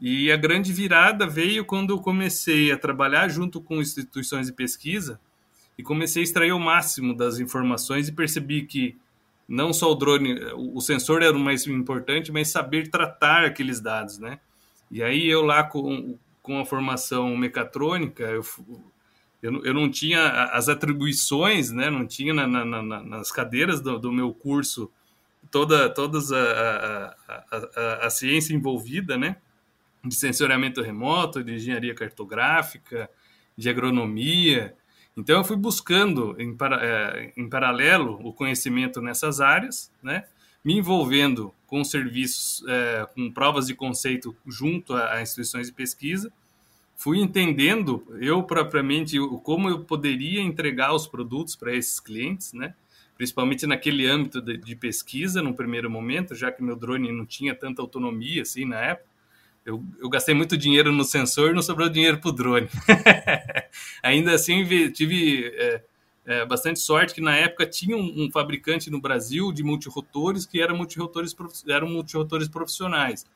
E 0.00 0.30
a 0.30 0.36
grande 0.36 0.72
virada 0.72 1.26
veio 1.26 1.64
quando 1.64 1.90
eu 1.94 1.98
comecei 1.98 2.70
a 2.70 2.78
trabalhar 2.78 3.28
junto 3.28 3.60
com 3.60 3.80
instituições 3.80 4.46
de 4.46 4.52
pesquisa 4.52 5.20
e 5.76 5.82
comecei 5.82 6.22
a 6.22 6.24
extrair 6.24 6.52
o 6.52 6.60
máximo 6.60 7.16
das 7.16 7.40
informações 7.40 8.08
e 8.08 8.12
percebi 8.12 8.64
que 8.64 8.96
não 9.48 9.72
só 9.72 9.90
o 9.90 9.94
drone, 9.94 10.38
o 10.54 10.80
sensor 10.80 11.22
era 11.22 11.36
o 11.36 11.40
mais 11.40 11.66
importante, 11.66 12.30
mas 12.30 12.50
saber 12.50 12.90
tratar 12.90 13.44
aqueles 13.44 13.80
dados, 13.80 14.18
né? 14.18 14.38
E 14.90 15.02
aí 15.02 15.26
eu 15.26 15.42
lá 15.42 15.64
com, 15.64 16.18
com 16.42 16.60
a 16.60 16.66
formação 16.66 17.34
mecatrônica, 17.36 18.22
eu, 18.24 18.44
eu, 19.42 19.64
eu 19.64 19.74
não 19.74 19.90
tinha 19.90 20.28
as 20.52 20.68
atribuições, 20.68 21.70
né? 21.70 21.88
Não 21.90 22.06
tinha 22.06 22.34
na, 22.34 22.46
na, 22.46 22.64
na, 22.64 23.02
nas 23.02 23.32
cadeiras 23.32 23.80
do, 23.80 23.98
do 23.98 24.12
meu 24.12 24.34
curso 24.34 24.90
toda 25.50 25.88
todas 25.88 26.30
a, 26.30 26.36
a, 26.38 27.46
a, 27.50 28.06
a, 28.06 28.10
ciência 28.10 28.54
envolvida, 28.54 29.16
né? 29.16 29.36
De 30.04 30.14
sensoriamento 30.14 30.82
remoto, 30.82 31.42
de 31.42 31.54
engenharia 31.54 31.94
cartográfica, 31.94 33.10
de 33.56 33.68
agronomia. 33.68 34.74
Então 35.16 35.38
eu 35.38 35.44
fui 35.44 35.56
buscando 35.56 36.36
em, 36.38 36.56
para, 36.56 36.84
é, 36.84 37.32
em 37.36 37.48
paralelo 37.48 38.20
o 38.22 38.32
conhecimento 38.32 39.00
nessas 39.00 39.40
áreas, 39.40 39.92
né? 40.02 40.24
Me 40.64 40.74
envolvendo 40.76 41.54
com 41.66 41.82
serviços, 41.84 42.64
é, 42.68 43.06
com 43.14 43.30
provas 43.30 43.66
de 43.66 43.74
conceito 43.74 44.36
junto 44.46 44.94
a, 44.94 45.14
a 45.14 45.22
instituições 45.22 45.68
de 45.68 45.72
pesquisa 45.72 46.32
fui 46.98 47.20
entendendo 47.20 48.04
eu 48.20 48.42
propriamente 48.42 49.16
como 49.44 49.70
eu 49.70 49.84
poderia 49.84 50.42
entregar 50.42 50.92
os 50.92 51.06
produtos 51.06 51.54
para 51.54 51.72
esses 51.72 52.00
clientes, 52.00 52.52
né? 52.52 52.74
Principalmente 53.16 53.66
naquele 53.66 54.06
âmbito 54.06 54.42
de, 54.42 54.56
de, 54.56 54.76
pesquisa, 54.76 55.40
no 55.40 55.54
primeiro 55.54 55.88
momento, 55.88 56.34
já 56.34 56.50
que 56.52 56.62
meu 56.62 56.76
drone 56.76 57.10
não 57.12 57.24
tinha 57.24 57.54
tanta 57.54 57.80
autonomia 57.80 58.42
assim 58.42 58.64
na 58.64 58.80
época. 58.80 59.08
Eu, 59.68 59.84
eu 60.00 60.08
gastei 60.08 60.34
muito 60.34 60.56
dinheiro 60.56 60.90
no 60.90 61.04
sensor, 61.04 61.52
não 61.52 61.60
sobrou 61.60 61.90
dinheiro 61.90 62.18
para 62.18 62.30
o 62.30 62.32
drone. 62.32 62.70
Ainda 64.02 64.32
assim, 64.32 64.66
tive 64.90 65.44
é, 65.44 65.82
é, 66.24 66.46
bastante 66.46 66.80
sorte 66.80 67.12
que 67.12 67.20
na 67.20 67.36
época 67.36 67.66
tinha 67.66 67.94
um, 67.94 68.24
um, 68.24 68.30
fabricante 68.30 68.90
no 68.90 68.98
Brasil 68.98 69.52
de 69.52 69.62
multirotores 69.62 70.46
que 70.46 70.62
eram 70.62 70.74
multirotores, 70.74 71.36
eram 71.68 71.86
multirotores 71.86 72.48
profissionais. 72.48 73.26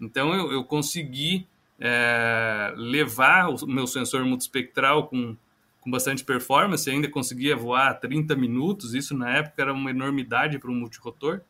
Então 0.00 0.34
eu, 0.34 0.50
eu 0.50 0.64
consegui 0.64 1.46
é, 1.78 2.72
levar 2.74 3.50
o 3.50 3.66
meu 3.66 3.86
sensor 3.86 4.24
multispectral 4.24 5.08
com, 5.08 5.36
com 5.78 5.90
bastante 5.90 6.24
performance, 6.24 6.88
ainda 6.88 7.06
conseguia 7.06 7.54
voar 7.54 8.00
30 8.00 8.34
minutos, 8.34 8.94
isso 8.94 9.14
na 9.14 9.28
época 9.36 9.60
era 9.60 9.74
uma 9.74 9.90
enormidade 9.90 10.58
para 10.58 10.70
um 10.70 10.74
multirotor, 10.74 11.42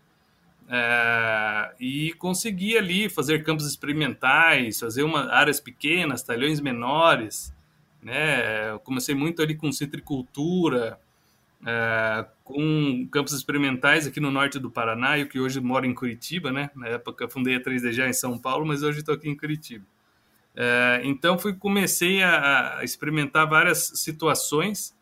é, 0.69 1.75
e 1.79 2.13
conseguia 2.15 2.79
ali 2.79 3.09
fazer 3.09 3.43
campos 3.45 3.67
experimentais, 3.67 4.81
fazer 4.81 5.03
uma, 5.03 5.33
áreas 5.33 5.61
pequenas, 5.61 6.23
talhões 6.23 6.61
menores, 6.61 7.55
né? 8.03 8.71
Eu 8.71 8.79
comecei 8.81 9.15
muito 9.15 9.43
ali 9.43 9.55
com 9.55 9.71
citricultura, 9.71 10.99
é, 11.65 12.27
com 12.43 13.07
campos 13.11 13.33
experimentais 13.33 14.07
aqui 14.07 14.19
no 14.19 14.31
norte 14.31 14.59
do 14.59 14.71
Paraná, 14.71 15.19
eu 15.19 15.29
que 15.29 15.39
hoje 15.39 15.61
moro 15.61 15.87
em 15.87 15.95
Curitiba, 15.95 16.51
né? 16.51 16.71
Na 16.75 16.89
época 16.89 17.29
fundei 17.29 17.57
a 17.57 17.61
3D 17.61 17.93
já 17.93 18.09
em 18.09 18.13
São 18.13 18.39
Paulo, 18.39 18.67
mas 18.67 18.83
hoje 18.83 19.01
estou 19.01 19.15
aqui 19.15 19.29
em 19.29 19.37
Curitiba. 19.37 19.85
É, 20.55 21.01
então 21.05 21.39
fui 21.39 21.55
comecei 21.55 22.23
a, 22.23 22.79
a, 22.79 22.85
experimentar 22.85 23.49
várias 23.49 23.93
situações 23.95 24.95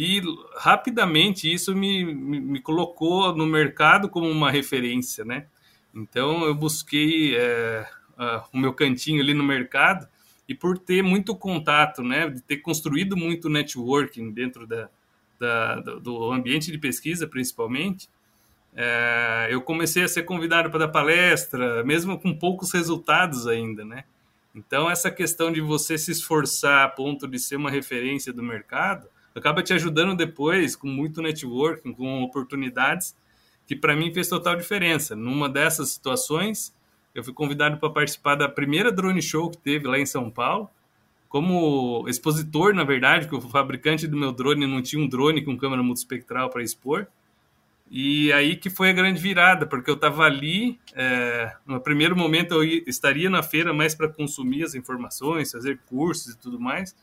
e 0.00 0.22
rapidamente 0.54 1.52
isso 1.52 1.74
me, 1.74 2.04
me, 2.04 2.38
me, 2.38 2.60
colocou 2.60 3.34
no 3.34 3.44
mercado 3.44 4.08
como 4.08 4.30
uma 4.30 4.48
referência, 4.48 5.24
né? 5.24 5.46
Então 5.92 6.44
eu 6.44 6.54
busquei 6.54 7.36
é, 7.36 7.84
o 8.52 8.58
meu 8.58 8.72
cantinho 8.72 9.20
ali 9.20 9.34
no 9.34 9.42
mercado 9.42 10.06
e 10.48 10.54
por 10.54 10.78
ter 10.78 11.02
muito 11.02 11.34
contato, 11.34 12.00
né, 12.04 12.30
de 12.30 12.40
ter 12.40 12.58
construído 12.58 13.16
muito 13.16 13.48
networking 13.48 14.30
dentro 14.30 14.68
da, 14.68 14.88
da 15.36 15.80
do 15.80 16.30
ambiente 16.30 16.70
de 16.70 16.78
pesquisa, 16.78 17.26
principalmente, 17.26 18.08
é, 18.76 19.48
eu 19.50 19.60
comecei 19.60 20.04
a 20.04 20.08
ser 20.08 20.22
convidado 20.22 20.70
para 20.70 20.78
dar 20.78 20.88
palestra, 20.88 21.82
mesmo 21.82 22.16
com 22.20 22.32
poucos 22.32 22.72
resultados 22.72 23.48
ainda, 23.48 23.84
né? 23.84 24.04
Então, 24.54 24.88
essa 24.88 25.10
questão 25.10 25.50
de 25.50 25.60
você 25.60 25.98
se 25.98 26.12
esforçar 26.12 26.84
a 26.84 26.88
ponto 26.88 27.26
de 27.26 27.40
ser 27.40 27.56
uma 27.56 27.68
referência 27.70 28.32
do 28.32 28.44
mercado 28.44 29.08
acaba 29.38 29.62
te 29.62 29.72
ajudando 29.72 30.16
depois 30.16 30.76
com 30.76 30.88
muito 30.88 31.22
networking, 31.22 31.92
com 31.92 32.22
oportunidades, 32.22 33.16
que 33.66 33.76
para 33.76 33.94
mim 33.94 34.12
fez 34.12 34.28
total 34.28 34.56
diferença. 34.56 35.14
Numa 35.14 35.48
dessas 35.48 35.90
situações, 35.90 36.74
eu 37.14 37.24
fui 37.24 37.32
convidado 37.32 37.78
para 37.78 37.90
participar 37.90 38.34
da 38.34 38.48
primeira 38.48 38.92
drone 38.92 39.20
show 39.22 39.50
que 39.50 39.58
teve 39.58 39.86
lá 39.86 39.98
em 39.98 40.06
São 40.06 40.30
Paulo, 40.30 40.68
como 41.28 42.06
expositor, 42.08 42.72
na 42.74 42.84
verdade, 42.84 43.28
que 43.28 43.34
o 43.34 43.40
fabricante 43.40 44.06
do 44.06 44.16
meu 44.16 44.32
drone 44.32 44.66
não 44.66 44.80
tinha 44.80 45.02
um 45.02 45.06
drone 45.06 45.44
com 45.44 45.56
câmera 45.56 45.82
multispectral 45.82 46.48
para 46.48 46.62
expor. 46.62 47.06
E 47.90 48.32
aí 48.32 48.56
que 48.56 48.68
foi 48.68 48.90
a 48.90 48.92
grande 48.92 49.20
virada, 49.20 49.66
porque 49.66 49.90
eu 49.90 49.94
estava 49.94 50.24
ali, 50.24 50.78
é, 50.94 51.54
no 51.66 51.80
primeiro 51.80 52.14
momento 52.16 52.62
eu 52.62 52.64
estaria 52.86 53.30
na 53.30 53.42
feira 53.42 53.72
mais 53.72 53.94
para 53.94 54.08
consumir 54.08 54.62
as 54.62 54.74
informações, 54.74 55.52
fazer 55.52 55.78
cursos 55.86 56.34
e 56.34 56.38
tudo 56.38 56.60
mais. 56.60 56.94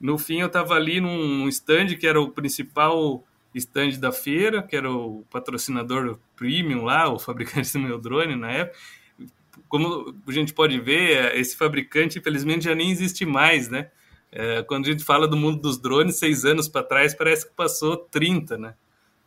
No 0.00 0.18
fim 0.18 0.40
eu 0.40 0.46
estava 0.46 0.74
ali 0.74 1.00
num 1.00 1.48
stand 1.48 1.96
que 1.98 2.06
era 2.06 2.20
o 2.20 2.30
principal 2.30 3.24
stand 3.54 3.98
da 4.00 4.12
feira, 4.12 4.62
que 4.62 4.76
era 4.76 4.90
o 4.90 5.24
patrocinador 5.30 6.18
premium 6.36 6.84
lá, 6.84 7.08
o 7.08 7.18
fabricante 7.18 7.72
do 7.72 7.78
meu 7.78 7.98
drone 7.98 8.36
na 8.36 8.50
época. 8.50 8.78
Como 9.68 10.14
a 10.26 10.32
gente 10.32 10.52
pode 10.52 10.78
ver, 10.80 11.36
esse 11.36 11.56
fabricante 11.56 12.18
infelizmente 12.18 12.64
já 12.64 12.74
nem 12.74 12.90
existe 12.90 13.24
mais, 13.24 13.68
né? 13.68 13.90
É, 14.30 14.62
quando 14.64 14.86
a 14.86 14.90
gente 14.90 15.04
fala 15.04 15.28
do 15.28 15.36
mundo 15.36 15.60
dos 15.60 15.78
drones, 15.78 16.16
seis 16.16 16.44
anos 16.44 16.68
para 16.68 16.82
trás, 16.82 17.14
parece 17.14 17.46
que 17.46 17.54
passou 17.54 17.96
30, 17.96 18.58
né? 18.58 18.74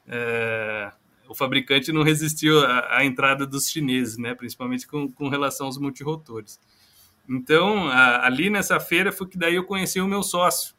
é, 0.07 0.91
o 1.27 1.35
fabricante 1.35 1.91
não 1.91 2.01
resistiu 2.01 2.59
à, 2.59 2.97
à, 2.97 3.05
entrada 3.05 3.45
dos 3.45 3.69
chineses, 3.69 4.17
né? 4.17 4.33
principalmente 4.33 4.87
com, 4.87 5.11
com 5.11 5.27
relação 5.27 5.67
aos 5.67 5.77
multirotores. 5.77 6.59
Então, 7.27 7.87
a, 7.89 8.25
ali 8.25 8.49
nessa 8.49 8.79
feira 8.79 9.11
foi 9.11 9.27
que 9.27 9.37
daí 9.37 9.55
eu 9.55 9.63
conheci 9.63 9.99
o 9.99 10.07
meu 10.07 10.23
sócio. 10.23 10.75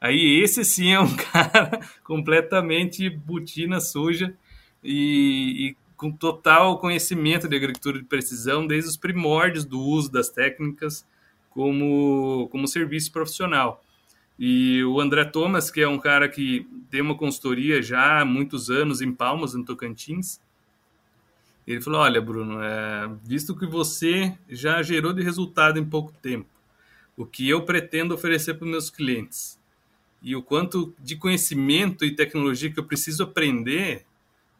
Aí 0.00 0.40
esse 0.40 0.64
sim 0.64 0.92
é 0.92 1.00
um 1.00 1.14
cara 1.16 1.80
completamente 2.04 3.10
botina 3.10 3.80
suja 3.80 4.34
e, 4.82 5.70
e, 5.70 5.76
com 5.96 6.12
total 6.12 6.78
conhecimento 6.78 7.48
de 7.48 7.56
agricultura 7.56 7.98
de 7.98 8.04
precisão 8.04 8.66
desde 8.66 8.90
os 8.90 8.96
primórdios 8.96 9.64
do 9.64 9.80
uso 9.80 10.10
das 10.10 10.28
técnicas 10.28 11.04
como, 11.50 12.48
como 12.52 12.68
serviço 12.68 13.10
profissional. 13.10 13.82
E 14.38 14.84
o 14.84 15.00
André 15.00 15.24
Thomas, 15.24 15.68
que 15.68 15.80
é 15.80 15.88
um 15.88 15.98
cara 15.98 16.28
que 16.28 16.64
tem 16.88 17.00
uma 17.00 17.16
consultoria 17.16 17.82
já 17.82 18.20
há 18.20 18.24
muitos 18.24 18.70
anos 18.70 19.00
em 19.00 19.12
Palmas, 19.12 19.54
no 19.54 19.64
Tocantins, 19.64 20.40
ele 21.72 21.80
falou: 21.80 22.00
Olha, 22.00 22.20
Bruno, 22.20 22.62
é, 22.62 23.10
visto 23.22 23.54
que 23.54 23.66
você 23.66 24.36
já 24.48 24.82
gerou 24.82 25.12
de 25.12 25.22
resultado 25.22 25.78
em 25.78 25.84
pouco 25.84 26.12
tempo, 26.22 26.48
o 27.16 27.26
que 27.26 27.48
eu 27.48 27.62
pretendo 27.62 28.14
oferecer 28.14 28.54
para 28.54 28.64
os 28.64 28.70
meus 28.70 28.90
clientes 28.90 29.58
e 30.22 30.34
o 30.34 30.42
quanto 30.42 30.94
de 30.98 31.16
conhecimento 31.16 32.04
e 32.04 32.14
tecnologia 32.14 32.72
que 32.72 32.78
eu 32.78 32.84
preciso 32.84 33.22
aprender, 33.22 34.04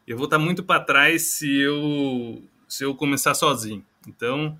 eu 0.07 0.17
vou 0.17 0.25
estar 0.25 0.39
muito 0.39 0.63
para 0.63 0.83
trás 0.83 1.31
se 1.31 1.51
eu, 1.59 2.43
se 2.67 2.83
eu 2.83 2.95
começar 2.95 3.33
sozinho. 3.33 3.83
Então, 4.07 4.57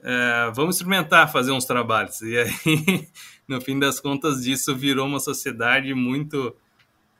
é, 0.00 0.52
vamos 0.54 0.76
experimentar 0.76 1.32
fazer 1.32 1.50
uns 1.50 1.64
trabalhos. 1.64 2.20
E 2.20 2.36
aí, 2.36 3.08
no 3.48 3.60
fim 3.60 3.78
das 3.78 3.98
contas, 3.98 4.42
disso 4.42 4.74
virou 4.76 5.06
uma 5.06 5.20
sociedade 5.20 5.92
muito 5.94 6.54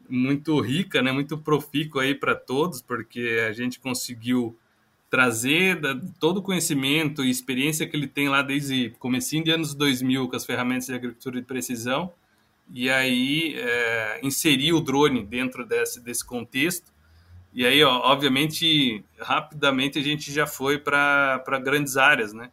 muito 0.09 0.61
rica, 0.61 1.02
né, 1.02 1.11
muito 1.11 1.37
profícua 1.37 2.02
aí 2.02 2.14
para 2.14 2.33
todos, 2.37 2.80
porque 2.80 3.45
a 3.49 3.52
gente 3.52 3.80
conseguiu 3.80 4.56
trazer 5.08 5.80
todo 6.18 6.38
o 6.38 6.42
conhecimento 6.42 7.25
e 7.25 7.30
experiência 7.30 7.86
que 7.86 7.96
ele 7.96 8.08
tem 8.08 8.28
lá 8.28 8.42
desde 8.42 8.90
comecinho 8.98 9.44
de 9.44 9.50
anos 9.50 9.75
2000 9.75 10.28
com 10.28 10.36
as 10.36 10.44
ferramentas 10.44 10.86
de 10.86 10.94
agricultura 10.94 11.40
de 11.40 11.46
precisão 11.46 12.12
e 12.75 12.90
aí 12.90 13.54
é, 13.56 14.20
inserir 14.22 14.72
o 14.72 14.80
drone 14.80 15.25
dentro 15.25 15.64
desse, 15.64 16.00
desse 16.00 16.25
contexto 16.25 16.92
e 17.54 17.64
aí 17.64 17.82
ó, 17.84 18.00
obviamente 18.10 19.04
rapidamente 19.20 19.98
a 19.98 20.02
gente 20.02 20.32
já 20.32 20.46
foi 20.46 20.78
para 20.78 21.60
grandes 21.62 21.96
áreas 21.96 22.32
né 22.32 22.50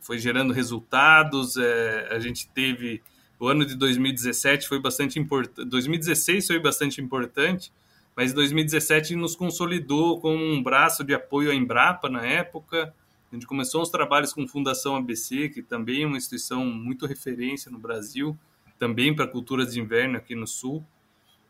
foi 0.00 0.18
gerando 0.18 0.52
resultados. 0.52 1.56
É, 1.56 2.08
a 2.10 2.18
gente 2.18 2.48
teve 2.48 3.02
o 3.38 3.48
ano 3.48 3.66
de 3.66 3.74
2017 3.74 4.68
foi 4.68 4.80
bastante 4.80 5.18
importante, 5.18 5.68
2016 5.68 6.46
foi 6.46 6.60
bastante 6.60 7.00
importante, 7.00 7.72
mas 8.16 8.32
2017 8.32 9.16
nos 9.16 9.34
consolidou 9.34 10.20
como 10.20 10.42
um 10.42 10.62
braço 10.62 11.02
de 11.02 11.14
apoio 11.14 11.50
à 11.50 11.54
Embrapa 11.54 12.08
na 12.08 12.24
época. 12.24 12.94
A 13.30 13.34
gente 13.34 13.46
começou 13.46 13.82
os 13.82 13.88
trabalhos 13.88 14.32
com 14.32 14.42
a 14.42 14.48
Fundação 14.48 14.96
ABC, 14.96 15.48
que 15.48 15.62
também 15.62 16.02
é 16.02 16.06
uma 16.06 16.18
instituição 16.18 16.64
muito 16.66 17.06
referência 17.06 17.70
no 17.70 17.78
Brasil, 17.78 18.36
também 18.78 19.14
para 19.14 19.26
culturas 19.26 19.72
de 19.72 19.80
inverno 19.80 20.18
aqui 20.18 20.34
no 20.34 20.46
Sul. 20.46 20.84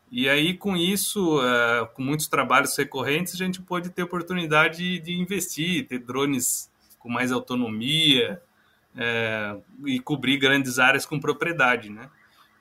E 0.09 0.29
aí, 0.29 0.55
com 0.55 0.77
isso, 0.77 1.39
uh, 1.39 1.87
com 1.93 2.01
muitos 2.03 2.27
trabalhos 2.27 2.77
recorrentes, 2.77 3.33
a 3.33 3.37
gente 3.37 3.61
pôde 3.61 3.89
ter 3.89 4.03
oportunidade 4.03 4.99
de 4.99 5.13
investir, 5.13 5.87
ter 5.87 5.99
drones 5.99 6.71
com 6.99 7.09
mais 7.09 7.31
autonomia 7.31 8.41
é, 8.95 9.57
e 9.85 9.99
cobrir 9.99 10.37
grandes 10.37 10.79
áreas 10.79 11.05
com 11.05 11.19
propriedade, 11.19 11.89
né? 11.89 12.09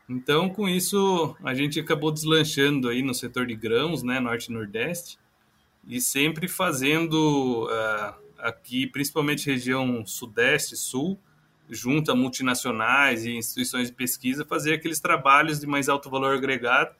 Então, 0.08 0.48
com 0.50 0.68
isso, 0.68 1.36
a 1.42 1.54
gente 1.54 1.78
acabou 1.80 2.10
deslanchando 2.10 2.88
aí 2.88 3.02
no 3.02 3.14
setor 3.14 3.46
de 3.46 3.54
grãos, 3.54 4.02
né, 4.02 4.20
norte 4.20 4.46
e 4.46 4.52
nordeste, 4.52 5.18
e 5.86 6.00
sempre 6.00 6.48
fazendo 6.48 7.66
uh, 7.66 8.14
aqui, 8.38 8.86
principalmente 8.86 9.46
região 9.46 10.04
sudeste, 10.04 10.76
sul, 10.76 11.18
junto 11.68 12.10
a 12.12 12.14
multinacionais 12.14 13.24
e 13.24 13.30
instituições 13.30 13.88
de 13.88 13.94
pesquisa, 13.94 14.44
fazer 14.44 14.74
aqueles 14.74 15.00
trabalhos 15.00 15.60
de 15.60 15.66
mais 15.66 15.88
alto 15.88 16.10
valor 16.10 16.36
agregado 16.36 16.94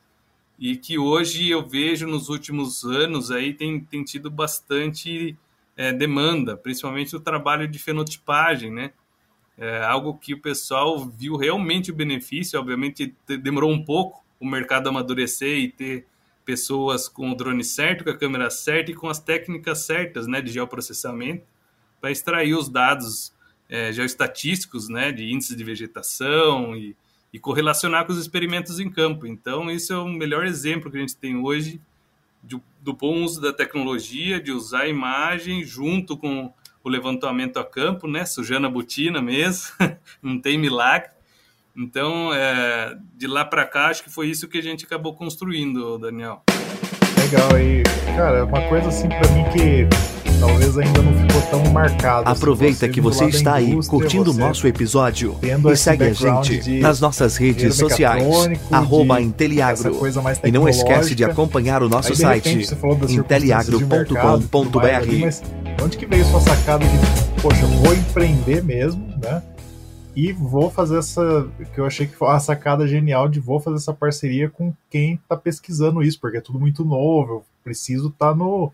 e 0.59 0.77
que 0.77 0.99
hoje 0.99 1.51
eu 1.51 1.67
vejo 1.67 2.07
nos 2.07 2.29
últimos 2.29 2.85
anos 2.85 3.31
aí 3.31 3.53
tem, 3.53 3.81
tem 3.81 4.05
tido 4.05 4.31
bastante 4.31 5.37
é, 5.77 5.93
demanda, 5.93 6.57
principalmente 6.57 7.17
o 7.17 7.21
trabalho 7.21 7.67
de 7.67 7.79
fenotipagem, 7.79 8.71
né? 8.71 8.93
É 9.57 9.85
algo 9.85 10.15
que 10.19 10.35
o 10.35 10.41
pessoal 10.41 11.07
viu 11.07 11.37
realmente 11.37 11.91
o 11.91 11.95
benefício, 11.95 12.59
obviamente 12.59 13.15
demorou 13.27 13.71
um 13.71 13.85
pouco 13.85 14.25
o 14.41 14.47
mercado 14.47 14.89
amadurecer 14.89 15.59
e 15.59 15.69
ter 15.69 16.07
pessoas 16.45 17.09
com 17.09 17.31
o 17.31 17.35
drone 17.35 17.63
certo, 17.63 18.05
com 18.05 18.11
a 18.11 18.17
câmera 18.17 18.51
certa 18.51 18.91
e 18.91 18.95
com 18.95 19.09
as 19.09 19.21
técnicas 19.21 19.85
certas, 19.85 20.27
né, 20.27 20.41
de 20.41 20.51
geoprocessamento 20.51 21.45
para 22.01 22.11
extrair 22.11 22.55
os 22.55 22.69
dados 22.69 23.33
é, 23.69 23.93
geoestatísticos, 23.93 24.89
né, 24.89 25.13
de 25.13 25.33
índices 25.33 25.57
de 25.57 25.63
vegetação 25.63 26.77
e, 26.77 26.97
e 27.33 27.39
correlacionar 27.39 28.05
com 28.05 28.13
os 28.13 28.19
experimentos 28.19 28.81
em 28.81 28.91
campo. 28.91 29.27
Então, 29.27 29.71
isso 29.71 29.93
é 29.93 29.99
o 29.99 30.09
melhor 30.09 30.45
exemplo 30.45 30.91
que 30.91 30.97
a 30.97 31.01
gente 31.01 31.17
tem 31.17 31.37
hoje 31.37 31.81
de, 32.43 32.61
do 32.81 32.93
bom 32.93 33.23
uso 33.23 33.41
da 33.41 33.53
tecnologia, 33.53 34.41
de 34.41 34.51
usar 34.51 34.83
a 34.83 34.89
imagem 34.89 35.63
junto 35.63 36.17
com 36.17 36.53
o 36.85 36.89
levantamento 36.89 37.59
a 37.59 37.65
campo, 37.65 38.09
né, 38.09 38.25
sujando 38.25 38.67
a 38.67 38.71
botina 38.71 39.23
mesmo, 39.23 39.69
não 40.23 40.39
tem 40.39 40.59
milagre. 40.59 41.11
Então, 41.77 42.33
é, 42.35 42.95
de 43.17 43.27
lá 43.27 43.45
para 43.45 43.65
cá, 43.65 43.87
acho 43.87 44.05
que 44.05 44.11
foi 44.11 44.29
isso 44.29 44.47
que 44.47 44.59
a 44.59 44.63
gente 44.63 44.85
acabou 44.85 45.15
construindo, 45.15 45.99
Daniel. 45.99 46.43
Legal, 47.19 47.59
e 47.59 47.83
cara, 48.15 48.45
uma 48.45 48.61
coisa 48.69 48.89
assim 48.89 49.09
para 49.09 49.29
mim 49.31 49.45
que 49.53 49.89
talvez 50.39 50.77
ainda 50.77 51.03
não 51.03 51.15
ficou 51.15 51.43
tão 51.43 51.73
marcado. 51.73 52.29
Assim, 52.29 52.39
Aproveita 52.39 52.89
que 52.89 53.01
você 53.01 53.27
está 53.27 53.55
aí 53.55 53.79
curtindo 53.87 54.33
o 54.33 54.35
nosso 54.35 54.67
episódio 54.67 55.39
e 55.41 55.77
segue 55.77 56.05
a 56.05 56.13
gente 56.13 56.81
nas 56.81 57.01
nossas 57.01 57.37
redes 57.37 57.77
sociais, 57.77 58.25
arroba 58.71 59.21
Inteliagro. 59.21 59.99
E 60.45 60.51
não 60.51 60.69
esquece 60.69 61.15
de 61.15 61.25
acompanhar 61.25 61.83
o 61.83 61.89
nosso 61.89 62.15
site, 62.15 62.67
inteliagro.com.br. 63.09 65.62
Onde 65.83 65.99
que 65.99 66.07
veio 66.07 66.25
sua 66.27 66.41
sacada 66.41 66.85
de, 66.87 67.43
poxa, 67.43 67.67
vou 67.67 67.93
empreender 67.93 68.63
mesmo, 68.63 69.05
né? 69.19 69.43
E 70.15 70.33
vou 70.33 70.71
fazer 70.71 70.99
essa. 70.99 71.51
que 71.75 71.81
eu 71.81 71.85
achei 71.85 72.07
que 72.07 72.15
foi 72.15 72.29
uma 72.29 72.39
sacada 72.39 72.87
genial 72.87 73.29
de 73.29 73.41
vou 73.41 73.59
fazer 73.59 73.79
essa 73.79 73.93
parceria 73.93 74.49
com 74.49 74.73
quem 74.89 75.15
está 75.15 75.37
pesquisando 75.37 76.01
isso, 76.01 76.21
porque 76.21 76.37
é 76.37 76.41
tudo 76.41 76.61
muito 76.61 76.85
novo, 76.85 77.33
eu 77.33 77.45
preciso 77.65 78.11
estar 78.11 78.29
tá 78.29 78.35
no 78.35 78.71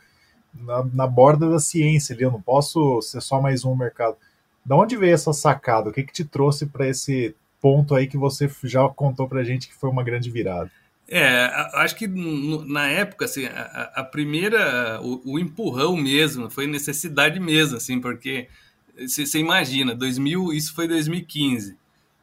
na, 0.53 0.85
na, 0.85 1.07
borda 1.07 1.49
da 1.49 1.59
ciência 1.59 2.15
ali, 2.15 2.25
eu 2.25 2.31
não 2.31 2.43
posso 2.43 3.01
ser 3.01 3.23
só 3.23 3.41
mais 3.41 3.65
um 3.65 3.75
mercado. 3.75 4.17
Da 4.63 4.77
onde 4.77 4.95
veio 4.95 5.15
essa 5.15 5.33
sacada? 5.33 5.89
O 5.89 5.93
que, 5.93 6.03
que 6.03 6.13
te 6.13 6.27
trouxe 6.27 6.67
para 6.67 6.87
esse 6.87 7.35
ponto 7.59 7.95
aí 7.95 8.07
que 8.07 8.19
você 8.19 8.51
já 8.65 8.87
contou 8.87 9.27
para 9.27 9.45
gente 9.45 9.67
que 9.67 9.75
foi 9.75 9.89
uma 9.89 10.05
grande 10.05 10.31
virada? 10.31 10.71
É, 11.11 11.47
acho 11.73 11.97
que 11.97 12.07
na 12.07 12.87
época, 12.87 13.25
assim, 13.25 13.47
a, 13.47 13.93
a 13.97 14.05
primeira, 14.05 15.01
o, 15.01 15.23
o, 15.25 15.39
empurrão 15.39 15.97
mesmo, 15.97 16.51
foi 16.51 16.67
necessidade 16.67 17.41
mesmo, 17.41 17.79
assim, 17.79 17.99
porque 17.99 18.47
você 18.95 19.39
imagina, 19.39 19.95
2000, 19.95 20.53
isso 20.53 20.75
foi 20.75 20.87
2015. 20.87 21.79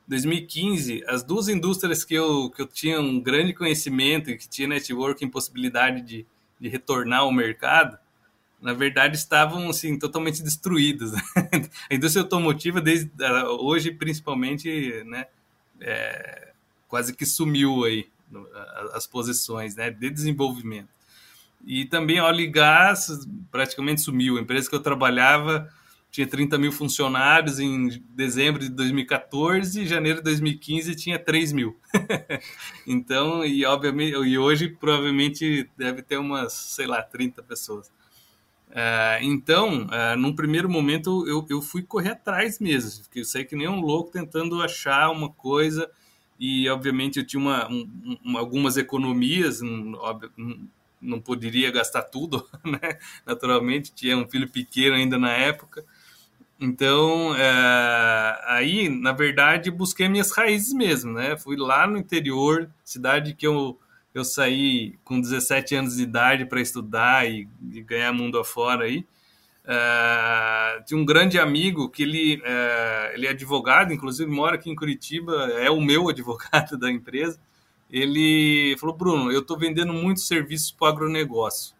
2015, 0.08 1.04
as 1.08 1.24
duas 1.24 1.48
indústrias 1.48 2.04
que 2.04 2.14
eu, 2.14 2.52
que 2.52 2.62
eu 2.62 2.68
tinha 2.68 3.02
um 3.02 3.20
grande 3.20 3.54
conhecimento 3.54 4.30
e 4.30 4.38
que 4.38 4.48
tinha 4.48 4.68
networking, 4.68 5.30
possibilidade 5.30 6.02
de, 6.02 6.26
de 6.60 6.70
retornar 6.70 7.22
ao 7.22 7.32
mercado, 7.32 7.98
na 8.62 8.74
verdade, 8.74 9.18
estavam 9.18 9.68
assim, 9.68 9.98
totalmente 9.98 10.44
destruídas. 10.44 11.12
a 11.90 11.96
indústria 11.96 12.22
automotiva, 12.22 12.80
desde 12.80 13.10
hoje, 13.60 13.92
principalmente, 13.92 15.04
né, 15.06 15.26
é, 15.82 16.52
quase 16.88 17.16
que 17.16 17.26
sumiu 17.26 17.84
aí 17.84 18.08
as 18.94 19.08
posições 19.08 19.76
né, 19.76 19.90
de 19.90 20.10
desenvolvimento. 20.10 20.90
E 21.66 21.86
também 21.86 22.20
óleo 22.20 22.42
e 22.42 22.48
gás 22.48 23.08
praticamente 23.52 24.02
sumiu. 24.02 24.38
A 24.38 24.42
empresa 24.42 24.70
que 24.70 24.76
eu 24.76 24.82
trabalhava 24.82 25.70
tinha 26.12 26.28
30 26.28 26.58
mil 26.58 26.72
funcionários 26.72 27.60
em 27.60 28.02
dezembro 28.10 28.62
de 28.62 28.70
2014 28.70 29.82
e 29.82 29.88
janeiro 29.88 30.20
de 30.20 30.24
2015 30.24 30.96
tinha 30.96 31.20
3 31.20 31.52
mil. 31.52 31.78
então, 32.88 33.44
e 33.44 33.66
obviamente, 33.66 34.14
e 34.14 34.38
hoje 34.38 34.70
provavelmente 34.70 35.70
deve 35.76 36.02
ter 36.02 36.18
umas, 36.18 36.54
sei 36.54 36.88
lá, 36.88 37.02
30 37.02 37.44
pessoas. 37.44 37.88
Uh, 38.70 39.22
então, 39.22 39.88
uh, 39.88 40.18
num 40.18 40.34
primeiro 40.34 40.70
momento, 40.70 41.28
eu, 41.28 41.46
eu 41.50 41.62
fui 41.62 41.82
correr 41.82 42.12
atrás 42.12 42.60
mesmo, 42.60 43.04
porque 43.04 43.20
eu 43.20 43.26
saí 43.26 43.44
que 43.44 43.56
nem 43.56 43.68
um 43.68 43.82
louco 43.82 44.12
tentando 44.12 44.62
achar 44.62 45.10
uma 45.12 45.30
coisa, 45.30 45.90
e 46.40 46.68
obviamente 46.70 47.20
eu 47.20 47.26
tinha 47.26 47.40
uma, 47.40 47.70
um, 47.70 48.18
um, 48.26 48.38
algumas 48.38 48.78
economias, 48.78 49.62
um, 49.62 49.94
não 51.02 51.20
poderia 51.20 51.72
gastar 51.72 52.04
tudo, 52.04 52.48
né? 52.64 52.98
naturalmente, 53.26 53.94
tinha 53.94 54.18
um 54.18 54.28
filho 54.28 54.50
pequeno 54.50 54.96
ainda 54.96 55.18
na 55.18 55.32
época. 55.32 55.86
Então, 56.60 57.32
uh, 57.32 58.36
aí, 58.46 58.88
na 58.90 59.12
verdade, 59.12 59.70
busquei 59.70 60.08
minhas 60.08 60.32
raízes 60.32 60.74
mesmo, 60.74 61.12
né? 61.12 61.38
Fui 61.38 61.58
lá 61.58 61.86
no 61.86 61.98
interior, 61.98 62.70
cidade 62.84 63.34
que 63.34 63.46
eu 63.46 63.78
eu 64.16 64.24
saí 64.24 64.98
com 65.04 65.20
17 65.20 65.76
anos 65.76 65.98
de 65.98 66.04
idade 66.04 66.46
para 66.46 66.62
estudar 66.62 67.30
e, 67.30 67.50
e, 67.70 67.82
ganhar 67.82 68.14
mundo 68.14 68.40
afora 68.40 68.86
aí. 68.86 69.06
Uh, 69.66 70.84
tinha 70.86 71.00
um 71.00 71.04
grande 71.04 71.40
amigo 71.40 71.90
que 71.90 72.04
ele, 72.04 72.36
uh, 72.38 73.14
ele 73.14 73.26
é 73.26 73.32
advogado, 73.32 73.92
inclusive 73.92 74.30
mora 74.30 74.56
aqui 74.56 74.70
em 74.70 74.76
Curitiba, 74.76 75.34
é 75.54 75.72
o 75.72 75.82
meu 75.82 76.08
advogado 76.10 76.78
da 76.78 76.92
empresa. 76.92 77.40
Ele 77.90 78.76
falou: 78.80 78.96
Bruno, 78.96 79.32
eu 79.32 79.40
estou 79.40 79.58
vendendo 79.58 79.92
muitos 79.92 80.28
serviços 80.28 80.72
para 80.72 80.86
o 80.86 80.90
agronegócio. 80.90 81.76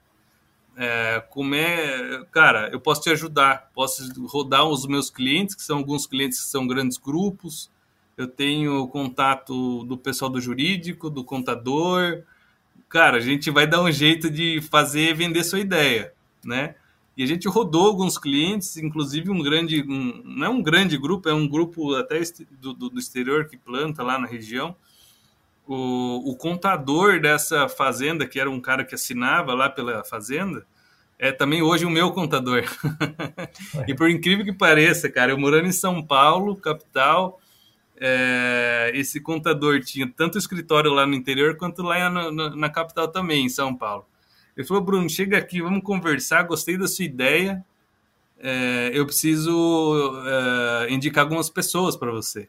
É, 0.78 1.24
como 1.30 1.56
é, 1.56 2.26
cara, 2.32 2.70
eu 2.70 2.82
posso 2.82 3.02
te 3.02 3.10
ajudar, 3.10 3.72
posso 3.74 4.04
rodar 4.28 4.68
os 4.68 4.86
meus 4.86 5.10
clientes, 5.10 5.56
que 5.56 5.62
são 5.62 5.78
alguns 5.78 6.06
clientes 6.06 6.40
que 6.42 6.50
são 6.50 6.68
grandes 6.68 6.98
grupos, 6.98 7.72
eu 8.18 8.28
tenho 8.28 8.86
contato 8.88 9.84
do 9.86 9.98
pessoal 9.98 10.30
do 10.30 10.42
jurídico, 10.42 11.10
do 11.10 11.24
contador. 11.24 12.24
Cara, 12.90 13.18
a 13.18 13.22
gente 13.22 13.50
vai 13.52 13.68
dar 13.68 13.82
um 13.82 13.92
jeito 13.92 14.30
de 14.30 14.62
fazer 14.70 15.14
vender 15.14 15.44
sua 15.44 15.60
ideia, 15.60 16.14
né? 16.44 16.76
E 17.18 17.24
a 17.24 17.26
gente 17.26 17.48
rodou 17.48 17.88
alguns 17.88 18.18
clientes, 18.18 18.76
inclusive 18.76 19.30
um 19.30 19.42
grande, 19.42 19.82
um, 19.84 20.22
não 20.24 20.46
é 20.46 20.50
um 20.50 20.62
grande 20.62 20.98
grupo, 20.98 21.30
é 21.30 21.34
um 21.34 21.48
grupo 21.48 21.96
até 21.96 22.22
do, 22.60 22.74
do 22.74 23.00
exterior 23.00 23.46
que 23.46 23.58
planta 23.58 24.04
lá 24.04 24.20
na 24.20 24.28
região. 24.28 24.76
O, 25.66 26.32
o, 26.32 26.36
contador 26.36 27.20
dessa 27.20 27.68
fazenda, 27.70 28.28
que 28.28 28.40
era 28.40 28.50
um 28.50 28.60
cara 28.60 28.84
que 28.84 28.94
assinava 28.94 29.54
lá 29.54 29.70
pela 29.70 30.04
fazenda, 30.04 30.66
é 31.18 31.32
também 31.32 31.62
hoje 31.62 31.86
o 31.86 31.90
meu 31.90 32.12
contador. 32.12 32.64
e 33.88 33.96
por 33.96 34.10
incrível 34.10 34.46
que 34.46 34.54
pareça, 34.54 35.10
cara, 35.10 35.32
eu 35.32 35.40
morando 35.40 35.68
em 35.68 35.72
São 35.72 36.04
Paulo, 36.04 36.56
capital, 36.56 37.40
é, 37.98 38.92
esse 38.94 39.22
contador 39.22 39.80
tinha 39.80 40.08
tanto 40.08 40.38
escritório 40.38 40.92
lá 40.92 41.06
no 41.06 41.14
interior 41.14 41.56
quanto 41.56 41.82
lá 41.82 42.10
na, 42.10 42.32
na, 42.32 42.56
na, 42.56 42.70
capital 42.70 43.08
também, 43.08 43.46
em 43.46 43.50
São 43.50 43.74
Paulo. 43.74 44.06
Ele 44.56 44.66
falou, 44.66 44.84
Bruno, 44.84 45.10
chega 45.10 45.38
aqui, 45.38 45.62
vamos 45.62 45.84
conversar, 45.84 46.44
gostei 46.44 46.78
da 46.78 46.88
sua 46.88 47.06
ideia, 47.06 47.64
é, 48.40 48.92
eu 48.94 49.06
preciso 49.06 50.24
é, 50.26 50.94
indicar 50.94 51.24
algumas 51.24 51.50
pessoas 51.50 51.96
para 51.96 52.12
você. 52.12 52.48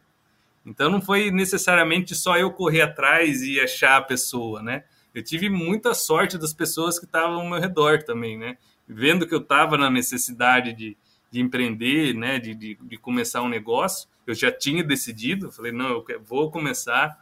Então 0.64 0.90
não 0.90 1.00
foi 1.00 1.30
necessariamente 1.30 2.14
só 2.14 2.36
eu 2.36 2.50
correr 2.50 2.82
atrás 2.82 3.42
e 3.42 3.60
achar 3.60 3.96
a 3.96 4.02
pessoa, 4.02 4.62
né? 4.62 4.84
Eu 5.14 5.22
tive 5.22 5.48
muita 5.48 5.94
sorte 5.94 6.36
das 6.36 6.52
pessoas 6.52 6.98
que 6.98 7.06
estavam 7.06 7.40
ao 7.40 7.48
meu 7.48 7.60
redor 7.60 8.02
também, 8.02 8.36
né? 8.36 8.58
Vendo 8.86 9.26
que 9.26 9.34
eu 9.34 9.40
estava 9.40 9.78
na 9.78 9.88
necessidade 9.88 10.72
de, 10.72 10.96
de 11.30 11.40
empreender, 11.40 12.14
né? 12.14 12.38
De, 12.38 12.54
de, 12.54 12.74
de 12.82 12.96
começar 12.98 13.42
um 13.42 13.48
negócio, 13.48 14.08
eu 14.26 14.34
já 14.34 14.50
tinha 14.50 14.82
decidido, 14.82 15.52
falei, 15.52 15.70
não, 15.70 16.04
eu 16.08 16.20
vou 16.20 16.50
começar 16.50 17.16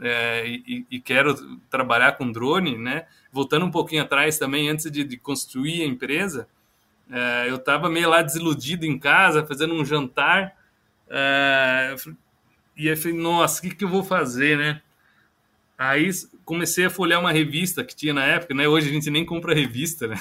é, 0.00 0.46
e, 0.46 0.86
e, 0.90 1.00
quero 1.00 1.34
trabalhar 1.70 2.12
com 2.12 2.30
drone, 2.30 2.76
né? 2.76 3.06
Voltando 3.32 3.64
um 3.64 3.70
pouquinho 3.70 4.02
atrás 4.02 4.38
também, 4.38 4.68
antes 4.68 4.90
de, 4.90 5.04
de 5.04 5.16
construir 5.16 5.82
a 5.82 5.86
empresa, 5.86 6.48
é, 7.10 7.48
eu 7.48 7.56
estava 7.56 7.88
meio 7.88 8.08
lá 8.08 8.22
desiludido 8.22 8.84
em 8.84 8.98
casa, 8.98 9.46
fazendo 9.46 9.74
um 9.74 9.84
jantar, 9.84 10.56
é, 11.08 11.94
e 12.76 12.88
aí 12.88 12.96
falei, 12.96 13.16
nossa, 13.16 13.60
o 13.60 13.62
que, 13.62 13.74
que 13.74 13.84
eu 13.84 13.88
vou 13.88 14.02
fazer, 14.02 14.58
né? 14.58 14.82
Aí 15.78 16.10
comecei 16.44 16.84
a 16.84 16.90
folhear 16.90 17.20
uma 17.20 17.32
revista 17.32 17.84
que 17.84 17.94
tinha 17.94 18.14
na 18.14 18.24
época, 18.24 18.54
né? 18.54 18.66
Hoje 18.66 18.88
a 18.88 18.92
gente 18.92 19.10
nem 19.10 19.24
compra 19.24 19.54
revista, 19.54 20.06
né? 20.06 20.16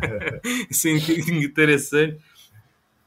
Isso 0.70 0.88
é 0.88 0.92
interessante. 0.92 2.18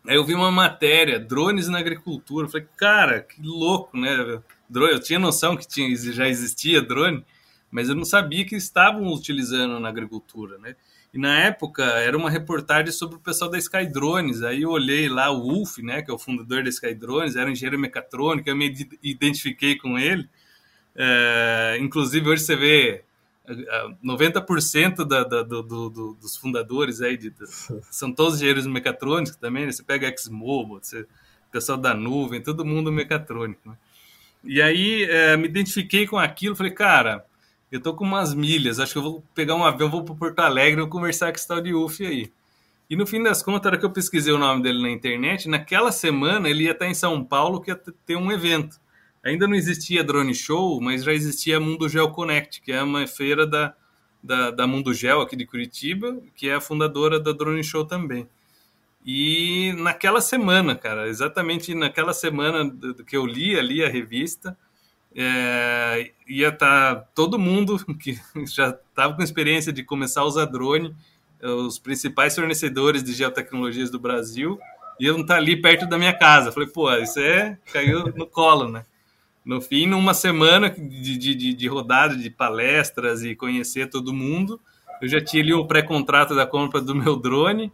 Aí 0.07 0.15
eu 0.15 0.23
vi 0.23 0.33
uma 0.33 0.51
matéria, 0.51 1.19
drones 1.19 1.67
na 1.67 1.79
agricultura. 1.79 2.45
Eu 2.45 2.51
falei, 2.51 2.67
cara, 2.77 3.21
que 3.21 3.41
louco, 3.41 3.97
né? 3.97 4.39
Drone, 4.69 4.93
eu 4.93 4.99
tinha 4.99 5.19
noção 5.19 5.55
que 5.55 5.67
tinha, 5.67 5.95
já 5.95 6.27
existia 6.27 6.81
drone, 6.81 7.23
mas 7.69 7.89
eu 7.89 7.95
não 7.95 8.05
sabia 8.05 8.45
que 8.45 8.55
estavam 8.55 9.11
utilizando 9.13 9.79
na 9.79 9.89
agricultura, 9.89 10.57
né? 10.57 10.75
E 11.13 11.17
na 11.17 11.39
época 11.39 11.81
era 11.83 12.17
uma 12.17 12.29
reportagem 12.29 12.91
sobre 12.91 13.15
o 13.15 13.19
pessoal 13.19 13.49
da 13.49 13.57
Sky 13.57 13.85
Drones. 13.85 14.43
Aí 14.43 14.63
eu 14.63 14.69
olhei 14.69 15.07
lá 15.07 15.31
o 15.31 15.43
Wolf, 15.43 15.77
né, 15.77 16.01
que 16.01 16.11
é 16.11 16.13
o 16.13 16.19
fundador 16.19 16.61
da 16.61 16.69
Sky 16.69 16.93
Drones, 16.93 17.37
era 17.37 17.49
um 17.49 17.53
engenheiro 17.53 17.79
mecatrônico, 17.79 18.49
eu 18.49 18.55
me 18.55 18.73
identifiquei 19.01 19.77
com 19.77 19.97
ele. 19.97 20.27
É, 20.93 21.77
inclusive 21.79 22.29
hoje 22.29 22.43
você 22.43 22.55
vê 22.57 23.05
90% 24.03 25.05
da, 25.05 25.23
da, 25.23 25.43
do, 25.43 25.61
do, 25.61 26.13
dos 26.15 26.35
fundadores 26.35 27.01
aí 27.01 27.15
de, 27.15 27.33
são 27.91 28.11
todos 28.11 28.35
engenheiros 28.35 28.67
mecatrônicos 28.67 29.37
também, 29.37 29.65
né? 29.65 29.71
Você 29.71 29.83
pega 29.83 30.13
Exmobo, 30.13 30.79
você, 30.81 31.05
pessoal 31.51 31.77
da 31.77 31.93
nuvem, 31.93 32.41
todo 32.41 32.65
mundo 32.65 32.91
mecatrônico, 32.91 33.69
né? 33.69 33.77
E 34.45 34.61
aí 34.61 35.03
é, 35.03 35.35
me 35.35 35.47
identifiquei 35.47 36.05
com 36.05 36.17
aquilo, 36.17 36.55
falei, 36.55 36.71
cara, 36.71 37.25
eu 37.71 37.81
tô 37.81 37.93
com 37.95 38.03
umas 38.03 38.33
milhas, 38.33 38.79
acho 38.79 38.93
que 38.93 38.97
eu 38.99 39.03
vou 39.03 39.23
pegar 39.33 39.55
um 39.55 39.65
avião, 39.65 39.89
vou 39.89 40.03
para 40.03 40.15
Porto 40.15 40.39
Alegre, 40.39 40.81
vou 40.81 40.89
conversar 40.89 41.31
com 41.31 41.35
esse 41.35 41.47
tal 41.47 41.61
de 41.61 41.73
UF 41.73 42.05
aí. 42.05 42.31
E 42.87 42.95
no 42.95 43.07
fim 43.07 43.21
das 43.23 43.41
contas, 43.41 43.65
era 43.65 43.79
que 43.79 43.85
eu 43.85 43.91
pesquisei 43.91 44.31
o 44.31 44.37
nome 44.37 44.61
dele 44.61 44.81
na 44.81 44.91
internet, 44.91 45.49
naquela 45.49 45.91
semana 45.91 46.47
ele 46.47 46.65
ia 46.65 46.71
estar 46.71 46.87
em 46.87 46.93
São 46.93 47.23
Paulo, 47.23 47.59
que 47.59 47.71
ia 47.71 47.75
ter 48.05 48.15
um 48.15 48.31
evento. 48.31 48.79
Ainda 49.23 49.47
não 49.47 49.55
existia 49.55 50.03
Drone 50.03 50.35
Show, 50.35 50.79
mas 50.79 51.03
já 51.03 51.11
existia 51.11 51.59
Mundo 51.59 51.89
Gel 51.89 52.11
Connect, 52.11 52.61
que 52.61 52.71
é 52.71 52.83
uma 52.83 53.07
feira 53.07 53.47
da, 53.47 53.73
da, 54.23 54.51
da 54.51 54.67
Mundo 54.67 54.93
Gel 54.93 55.19
aqui 55.19 55.35
de 55.35 55.47
Curitiba, 55.47 56.21
que 56.35 56.47
é 56.47 56.53
a 56.53 56.61
fundadora 56.61 57.19
da 57.19 57.31
Drone 57.31 57.63
Show 57.63 57.85
também. 57.85 58.29
E 59.05 59.71
naquela 59.73 60.19
semana, 60.19 60.75
cara, 60.75 61.07
exatamente 61.07 61.75
naquela 61.75 62.11
semana 62.11 62.75
que 63.05 63.15
eu 63.15 63.23
li 63.23 63.57
ali 63.57 63.83
a 63.83 63.89
revista, 63.89 64.57
é, 65.15 66.11
ia 66.27 66.49
estar 66.49 66.95
tá 66.95 67.01
todo 67.13 67.37
mundo 67.37 67.77
que 68.01 68.19
já 68.47 68.69
estava 68.69 69.13
com 69.13 69.21
experiência 69.21 69.71
de 69.71 69.83
começar 69.83 70.21
a 70.21 70.25
usar 70.25 70.45
drone, 70.45 70.95
os 71.41 71.77
principais 71.77 72.33
fornecedores 72.33 73.03
de 73.03 73.13
geotecnologias 73.13 73.91
do 73.91 73.99
Brasil, 73.99 74.59
iam 74.99 75.21
estar 75.21 75.35
tá 75.35 75.39
ali 75.39 75.61
perto 75.61 75.85
da 75.87 75.97
minha 75.97 76.13
casa. 76.13 76.51
Falei, 76.51 76.69
pô, 76.69 76.91
isso 76.95 77.19
é. 77.19 77.57
caiu 77.71 78.05
no 78.15 78.25
colo, 78.25 78.69
né? 78.69 78.83
No 79.43 79.61
fim, 79.61 79.85
numa 79.85 80.15
semana 80.15 80.71
de, 80.71 81.17
de, 81.17 81.53
de 81.53 81.67
rodada 81.67 82.15
de 82.15 82.31
palestras 82.31 83.23
e 83.23 83.35
conhecer 83.35 83.87
todo 83.89 84.11
mundo, 84.11 84.59
eu 84.99 85.07
já 85.07 85.23
tinha 85.23 85.43
ali 85.43 85.53
o 85.53 85.67
pré-contrato 85.67 86.33
da 86.33 86.47
compra 86.47 86.81
do 86.81 86.95
meu 86.95 87.15
drone, 87.15 87.71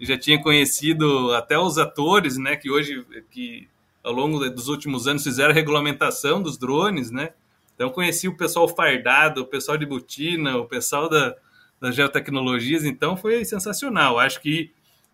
já 0.00 0.16
tinha 0.16 0.40
conhecido 0.40 1.32
até 1.32 1.58
os 1.58 1.78
atores, 1.78 2.36
né, 2.36 2.56
que 2.56 2.70
hoje, 2.70 3.04
que 3.30 3.68
ao 4.02 4.12
longo 4.12 4.48
dos 4.50 4.68
últimos 4.68 5.06
anos 5.06 5.24
fizeram 5.24 5.50
a 5.50 5.54
regulamentação 5.54 6.40
dos 6.40 6.56
drones, 6.56 7.10
né? 7.10 7.30
Então 7.74 7.90
conheci 7.90 8.26
o 8.26 8.36
pessoal 8.36 8.68
fardado, 8.68 9.42
o 9.42 9.46
pessoal 9.46 9.76
de 9.76 9.86
botina, 9.86 10.56
o 10.56 10.66
pessoal 10.66 11.08
da, 11.08 11.36
das 11.80 11.94
geotecnologias, 11.94 12.84
então 12.84 13.16
foi 13.16 13.44
sensacional. 13.44 14.18
Acho 14.18 14.40
que, 14.40 14.72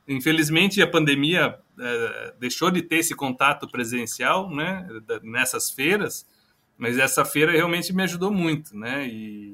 infelizmente, 0.09 0.81
a 0.81 0.87
pandemia 0.87 1.59
é, 1.79 2.35
deixou 2.39 2.71
de 2.71 2.83
ter 2.83 2.97
esse 2.97 3.15
contato 3.15 3.69
presencial, 3.69 4.51
né, 4.51 4.87
nessas 5.23 5.71
feiras, 5.71 6.27
mas 6.79 6.99
essa 6.99 7.25
feira 7.25 7.53
realmente 7.53 7.93
me 7.93 8.03
ajudou 8.03 8.31
muito, 8.31 8.77
né, 8.77 9.07
e 9.07 9.54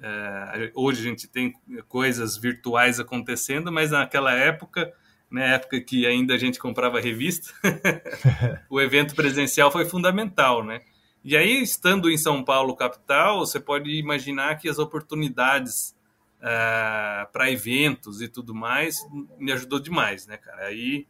é, 0.00 0.70
hoje 0.74 1.00
a 1.00 1.04
gente 1.04 1.26
tem 1.28 1.54
coisas 1.88 2.36
virtuais 2.36 3.00
acontecendo, 3.00 3.72
mas 3.72 3.90
naquela 3.90 4.32
época, 4.32 4.92
na 5.30 5.40
né, 5.40 5.54
época 5.54 5.80
que 5.80 6.06
ainda 6.06 6.34
a 6.34 6.38
gente 6.38 6.58
comprava 6.58 7.00
revista, 7.00 7.52
o 8.70 8.80
evento 8.80 9.14
presencial 9.14 9.70
foi 9.70 9.84
fundamental, 9.84 10.64
né, 10.64 10.80
e 11.24 11.36
aí, 11.36 11.62
estando 11.62 12.10
em 12.10 12.16
São 12.16 12.44
Paulo, 12.44 12.76
capital, 12.76 13.40
você 13.40 13.58
pode 13.58 13.90
imaginar 13.90 14.56
que 14.56 14.68
as 14.68 14.78
oportunidades 14.78 15.96
Uh, 16.38 17.26
para 17.32 17.50
eventos 17.50 18.22
e 18.22 18.28
tudo 18.28 18.54
mais, 18.54 19.04
me 19.40 19.50
ajudou 19.50 19.80
demais, 19.80 20.24
né, 20.28 20.36
cara? 20.36 20.66
Aí 20.66 21.04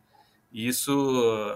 isso, 0.51 1.55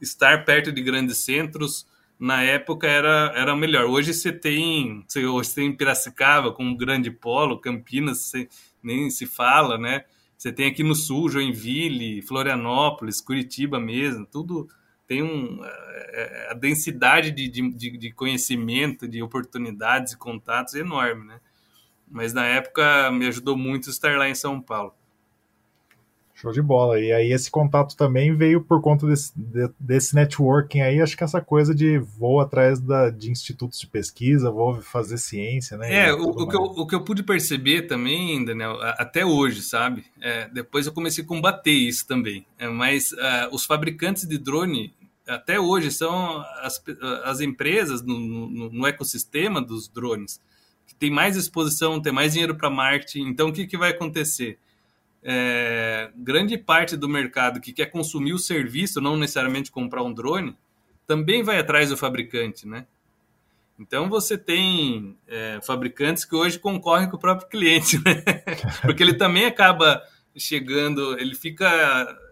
estar 0.00 0.44
perto 0.44 0.72
de 0.72 0.82
grandes 0.82 1.18
centros, 1.18 1.86
na 2.18 2.42
época 2.42 2.86
era, 2.86 3.32
era 3.34 3.56
melhor. 3.56 3.84
Hoje 3.84 4.14
você 4.14 4.32
tem, 4.32 5.04
você, 5.06 5.24
hoje 5.24 5.48
você 5.48 5.60
tem 5.60 5.76
Piracicaba 5.76 6.52
com 6.52 6.64
um 6.64 6.76
grande 6.76 7.10
polo, 7.10 7.60
Campinas 7.60 8.26
você, 8.26 8.48
nem 8.82 9.10
se 9.10 9.26
fala, 9.26 9.78
né? 9.78 10.04
Você 10.36 10.52
tem 10.52 10.66
aqui 10.66 10.82
no 10.82 10.94
sul, 10.94 11.28
Joinville, 11.28 12.22
Florianópolis, 12.22 13.20
Curitiba 13.20 13.80
mesmo, 13.80 14.26
tudo 14.26 14.68
tem 15.06 15.22
um, 15.22 15.62
é, 15.62 15.68
é, 16.12 16.48
a 16.50 16.54
densidade 16.54 17.30
de, 17.30 17.48
de, 17.48 17.98
de 17.98 18.12
conhecimento, 18.12 19.06
de 19.06 19.22
oportunidades 19.22 20.14
e 20.14 20.18
contatos 20.18 20.74
é 20.74 20.80
enorme, 20.80 21.26
né? 21.26 21.40
Mas 22.08 22.32
na 22.32 22.46
época 22.46 23.10
me 23.10 23.26
ajudou 23.26 23.56
muito 23.56 23.90
estar 23.90 24.16
lá 24.16 24.28
em 24.28 24.34
São 24.34 24.60
Paulo. 24.60 24.94
Show 26.44 26.52
de 26.52 26.62
bola. 26.62 27.00
E 27.00 27.10
aí 27.10 27.32
esse 27.32 27.50
contato 27.50 27.96
também 27.96 28.36
veio 28.36 28.60
por 28.60 28.82
conta 28.82 29.06
desse, 29.06 29.32
desse 29.80 30.14
networking 30.14 30.80
aí, 30.80 31.00
acho 31.00 31.16
que 31.16 31.24
essa 31.24 31.40
coisa 31.40 31.74
de 31.74 31.98
vou 31.98 32.38
atrás 32.38 32.78
da, 32.78 33.08
de 33.08 33.30
institutos 33.30 33.80
de 33.80 33.86
pesquisa, 33.86 34.50
vou 34.50 34.80
fazer 34.82 35.16
ciência, 35.16 35.78
né? 35.78 36.08
É, 36.08 36.12
o, 36.12 36.28
o, 36.28 36.46
que 36.46 36.56
eu, 36.56 36.60
o 36.60 36.86
que 36.86 36.94
eu 36.94 37.02
pude 37.02 37.22
perceber 37.22 37.82
também, 37.82 38.44
Daniel, 38.44 38.78
até 38.98 39.24
hoje, 39.24 39.62
sabe? 39.62 40.04
É, 40.20 40.46
depois 40.48 40.86
eu 40.86 40.92
comecei 40.92 41.24
a 41.24 41.26
combater 41.26 41.72
isso 41.72 42.06
também. 42.06 42.44
É, 42.58 42.68
mas 42.68 43.12
uh, 43.12 43.48
os 43.50 43.64
fabricantes 43.64 44.28
de 44.28 44.36
drone, 44.36 44.92
até 45.26 45.58
hoje, 45.58 45.90
são 45.90 46.44
as, 46.60 46.82
as 47.24 47.40
empresas 47.40 48.02
no, 48.02 48.20
no, 48.20 48.70
no 48.70 48.86
ecossistema 48.86 49.62
dos 49.62 49.88
drones 49.88 50.38
que 50.86 50.94
tem 50.94 51.10
mais 51.10 51.36
exposição, 51.36 52.00
tem 52.00 52.12
mais 52.12 52.32
dinheiro 52.32 52.54
para 52.54 52.68
marketing. 52.68 53.28
Então, 53.28 53.48
o 53.48 53.52
que, 53.52 53.66
que 53.66 53.76
vai 53.76 53.90
acontecer? 53.90 54.58
É, 55.24 56.10
grande 56.14 56.58
parte 56.58 56.96
do 56.96 57.08
mercado 57.08 57.60
que 57.60 57.72
quer 57.72 57.86
consumir 57.86 58.34
o 58.34 58.38
serviço, 58.38 59.00
não 59.00 59.16
necessariamente 59.16 59.72
comprar 59.72 60.02
um 60.02 60.12
drone, 60.12 60.54
também 61.06 61.42
vai 61.42 61.58
atrás 61.58 61.88
do 61.88 61.96
fabricante, 61.96 62.68
né? 62.68 62.86
Então 63.78 64.08
você 64.08 64.36
tem 64.36 65.16
é, 65.26 65.58
fabricantes 65.62 66.24
que 66.24 66.36
hoje 66.36 66.58
concorrem 66.58 67.08
com 67.08 67.16
o 67.16 67.20
próprio 67.20 67.48
cliente, 67.48 67.96
né? 68.04 68.22
Porque 68.82 69.02
ele 69.02 69.14
também 69.14 69.46
acaba 69.46 70.02
chegando, 70.36 71.18
ele 71.18 71.34
fica, 71.34 71.66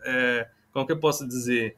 é, 0.05 0.49
como 0.71 0.87
que 0.87 0.93
eu 0.93 1.01
posso 1.01 1.27
dizer? 1.27 1.77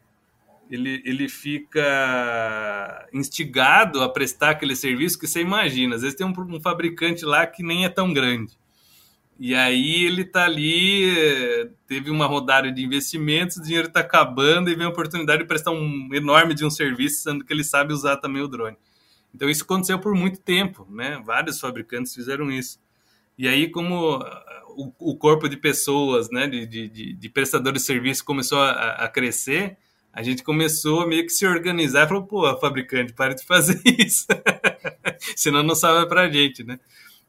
Ele, 0.70 1.02
ele 1.04 1.28
fica 1.28 3.06
instigado 3.12 4.02
a 4.02 4.08
prestar 4.08 4.50
aquele 4.50 4.74
serviço 4.74 5.18
que 5.18 5.26
você 5.26 5.40
imagina. 5.40 5.94
Às 5.94 6.02
vezes 6.02 6.16
tem 6.16 6.26
um, 6.26 6.32
um 6.36 6.60
fabricante 6.60 7.24
lá 7.24 7.46
que 7.46 7.62
nem 7.62 7.84
é 7.84 7.88
tão 7.88 8.12
grande. 8.12 8.58
E 9.38 9.54
aí 9.54 10.04
ele 10.04 10.22
está 10.22 10.44
ali, 10.44 11.68
teve 11.88 12.08
uma 12.08 12.26
rodada 12.26 12.70
de 12.70 12.84
investimentos, 12.84 13.56
o 13.56 13.62
dinheiro 13.62 13.88
está 13.88 14.00
acabando 14.00 14.70
e 14.70 14.74
vem 14.76 14.86
a 14.86 14.90
oportunidade 14.90 15.42
de 15.42 15.48
prestar 15.48 15.72
um 15.72 16.08
enorme 16.12 16.54
de 16.54 16.64
um 16.64 16.70
serviço, 16.70 17.22
sendo 17.22 17.44
que 17.44 17.52
ele 17.52 17.64
sabe 17.64 17.92
usar 17.92 18.18
também 18.18 18.42
o 18.42 18.48
drone. 18.48 18.76
Então 19.34 19.50
isso 19.50 19.64
aconteceu 19.64 19.98
por 19.98 20.14
muito 20.14 20.40
tempo, 20.40 20.86
né? 20.88 21.20
Vários 21.24 21.58
fabricantes 21.58 22.14
fizeram 22.14 22.50
isso. 22.50 22.78
E 23.36 23.48
aí, 23.48 23.68
como 23.68 24.20
o, 24.76 24.92
o 24.98 25.16
corpo 25.16 25.48
de 25.48 25.56
pessoas, 25.56 26.30
né, 26.30 26.46
de, 26.46 26.66
de, 26.66 27.12
de 27.12 27.28
prestadores 27.28 27.82
de 27.82 27.86
serviço 27.86 28.24
começou 28.24 28.60
a, 28.60 28.92
a, 28.92 29.08
crescer, 29.08 29.76
a 30.12 30.22
gente 30.22 30.44
começou 30.44 31.00
a 31.00 31.06
meio 31.06 31.24
que 31.24 31.30
se 31.30 31.44
organizar 31.44 32.04
e 32.04 32.08
falou, 32.08 32.24
pô, 32.24 32.56
fabricante, 32.60 33.12
para 33.12 33.34
de 33.34 33.44
fazer 33.44 33.80
isso. 33.98 34.26
Senão 35.34 35.64
não 35.64 35.74
sabe 35.74 36.08
para 36.08 36.22
a 36.22 36.30
gente, 36.30 36.62
né? 36.62 36.78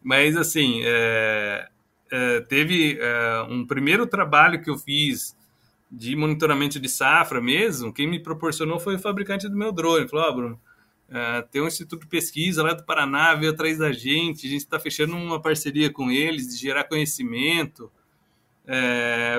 Mas, 0.04 0.38
assim, 0.38 0.82
é, 0.84 1.68
é, 2.12 2.42
teve 2.42 2.98
é, 3.00 3.42
um 3.50 3.66
primeiro 3.66 4.06
trabalho 4.06 4.62
que 4.62 4.70
eu 4.70 4.78
fiz 4.78 5.36
de 5.92 6.16
monitoramento 6.16 6.80
de 6.80 6.90
safra 6.90 7.42
mesmo, 7.42 7.94
quem 7.94 8.08
me 8.08 8.20
proporcionou 8.20 8.80
foi 8.80 8.96
o 8.96 9.00
fabricante 9.00 9.48
do 9.48 9.56
meu 9.56 9.72
drone. 9.72 10.08
Falou, 10.08 10.26
ó, 10.26 10.30
oh, 10.30 10.34
Bruno, 10.34 10.62
é, 11.10 11.42
tem 11.44 11.62
um 11.62 11.68
instituto 11.68 12.02
de 12.02 12.08
pesquisa 12.08 12.64
lá 12.64 12.74
do 12.74 12.84
Paraná, 12.84 13.34
veio 13.36 13.52
atrás 13.52 13.78
da 13.78 13.92
gente, 13.92 14.48
a 14.48 14.50
gente 14.50 14.62
está 14.62 14.80
fechando 14.80 15.16
uma 15.16 15.42
parceria 15.42 15.92
com 15.92 16.12
eles 16.12 16.48
de 16.48 16.58
gerar 16.58 16.86
conhecimento. 16.86 17.92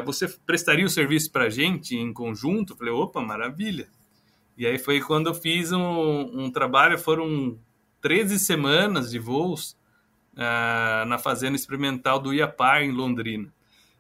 Você 0.05 0.29
prestaria 0.47 0.87
o 0.87 0.89
serviço 0.89 1.33
para 1.33 1.45
a 1.47 1.51
gente 1.51 1.97
em 1.97 2.13
conjunto? 2.13 2.73
Eu 2.73 2.77
falei, 2.77 2.93
opa, 2.93 3.21
maravilha. 3.21 3.89
E 4.57 4.65
aí 4.67 4.79
foi 4.79 5.01
quando 5.01 5.27
eu 5.27 5.35
fiz 5.35 5.73
um, 5.73 6.45
um 6.45 6.51
trabalho, 6.51 6.97
foram 6.97 7.59
13 8.01 8.39
semanas 8.39 9.11
de 9.11 9.19
voos, 9.19 9.76
uh, 10.37 11.07
na 11.07 11.19
fazenda 11.19 11.57
experimental 11.57 12.19
do 12.19 12.33
Iapar, 12.33 12.83
em 12.83 12.93
Londrina. 12.93 13.53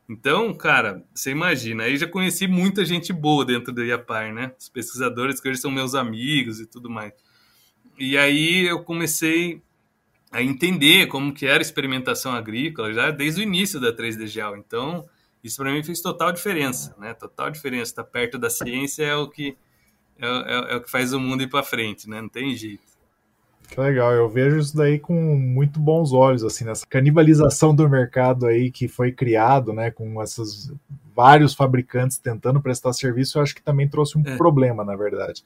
Então, 0.09 0.55
cara, 0.55 1.05
você 1.12 1.33
imagina, 1.33 1.85
aí 1.85 1.96
já 1.96 2.07
conheci 2.07 2.46
muita 2.46 2.85
gente 2.85 3.12
boa 3.12 3.44
dentro 3.44 3.72
do 3.72 3.85
Iapar, 3.85 4.33
né? 4.33 4.53
Os 4.59 4.68
pesquisadores 4.68 5.40
que 5.40 5.49
hoje 5.49 5.61
são 5.61 5.70
meus 5.70 5.94
amigos 5.94 6.61
e 6.61 6.66
tudo 6.66 6.88
mais. 6.88 7.12
E 7.99 8.16
aí 8.16 8.66
eu 8.66 8.85
comecei 8.85 9.61
a 10.31 10.42
entender 10.42 11.07
como 11.07 11.33
que 11.33 11.46
era 11.46 11.59
a 11.59 11.62
experimentação 11.62 12.33
agrícola 12.33 12.92
já 12.92 13.11
desde 13.11 13.40
o 13.40 13.42
início 13.42 13.81
da 13.81 13.92
3D 13.92 14.27
Gel. 14.27 14.57
Então, 14.57 15.09
isso 15.42 15.57
para 15.57 15.72
mim 15.72 15.83
fez 15.83 16.01
total 16.01 16.31
diferença, 16.31 16.94
né? 16.99 17.14
Total 17.14 17.51
diferença. 17.51 17.90
Estar 17.90 18.05
tá 18.05 18.11
perto 18.11 18.38
da 18.38 18.51
ciência 18.51 19.05
é 19.05 19.16
o 19.16 19.29
que 19.29 19.57
é, 20.18 20.27
é, 20.27 20.72
é 20.75 20.77
o 20.77 20.83
que 20.83 20.90
faz 20.90 21.12
o 21.12 21.18
mundo 21.18 21.42
ir 21.42 21.49
para 21.49 21.64
frente, 21.64 22.09
né? 22.09 22.20
Não 22.20 22.29
tem 22.29 22.55
jeito. 22.55 22.96
Que 23.69 23.81
legal, 23.81 24.13
eu 24.13 24.29
vejo 24.29 24.59
isso 24.59 24.77
daí 24.77 24.99
com 24.99 25.15
muito 25.37 25.81
bons 25.81 26.13
olhos, 26.13 26.45
assim, 26.45 26.65
nessa 26.65 26.87
canibalização 26.87 27.75
do 27.75 27.89
mercado 27.89 28.47
aí 28.47 28.71
que 28.71 28.89
foi 28.89 29.13
criado, 29.13 29.73
né, 29.73 29.91
com 29.91 30.23
esses 30.23 30.73
vários 31.15 31.55
fabricantes 31.55 32.19
tentando 32.19 32.61
prestar 32.61 32.93
serviço, 32.93 33.39
eu 33.39 33.43
acho 33.43 33.55
que 33.55 33.63
também 33.63 33.89
trouxe 33.89 34.19
um 34.19 34.23
é. 34.25 34.37
problema, 34.37 34.85
na 34.85 34.95
verdade. 34.95 35.43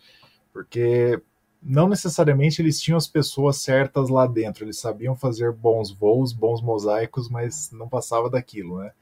Porque 0.53 1.21
não 1.63 1.89
necessariamente 1.89 2.61
eles 2.61 2.81
tinham 2.81 2.97
as 2.97 3.07
pessoas 3.07 3.59
certas 3.59 4.09
lá 4.09 4.27
dentro, 4.27 4.65
eles 4.65 4.79
sabiam 4.79 5.15
fazer 5.15 5.53
bons 5.53 5.91
voos, 5.91 6.33
bons 6.33 6.63
mosaicos, 6.63 7.29
mas 7.29 7.71
não 7.73 7.89
passava 7.89 8.29
daquilo, 8.29 8.81
né? 8.81 8.93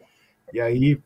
E 0.52 0.60
aí, 0.60 1.00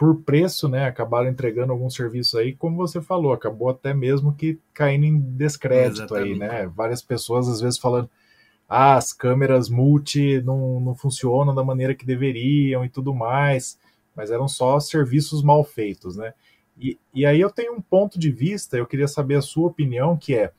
por 0.00 0.22
preço, 0.22 0.66
né, 0.66 0.86
acabaram 0.86 1.28
entregando 1.28 1.74
alguns 1.74 1.94
serviços 1.94 2.34
aí, 2.34 2.54
como 2.54 2.74
você 2.74 3.02
falou, 3.02 3.34
acabou 3.34 3.68
até 3.68 3.92
mesmo 3.92 4.32
que 4.32 4.58
caindo 4.72 5.04
em 5.04 5.20
descrédito 5.20 6.04
Exatamente. 6.04 6.32
aí, 6.32 6.38
né? 6.38 6.72
Várias 6.74 7.02
pessoas 7.02 7.46
às 7.46 7.60
vezes 7.60 7.78
falando, 7.78 8.08
ah, 8.66 8.94
as 8.94 9.12
câmeras 9.12 9.68
multi 9.68 10.40
não, 10.40 10.80
não 10.80 10.94
funcionam 10.94 11.54
da 11.54 11.62
maneira 11.62 11.94
que 11.94 12.06
deveriam 12.06 12.82
e 12.82 12.88
tudo 12.88 13.14
mais, 13.14 13.78
mas 14.16 14.30
eram 14.30 14.48
só 14.48 14.80
serviços 14.80 15.42
mal 15.42 15.62
feitos, 15.62 16.16
né? 16.16 16.32
E, 16.78 16.98
e 17.12 17.26
aí 17.26 17.38
eu 17.38 17.50
tenho 17.50 17.74
um 17.74 17.82
ponto 17.82 18.18
de 18.18 18.30
vista, 18.30 18.78
eu 18.78 18.86
queria 18.86 19.06
saber 19.06 19.34
a 19.34 19.42
sua 19.42 19.66
opinião, 19.66 20.16
que 20.16 20.34
é, 20.34 20.50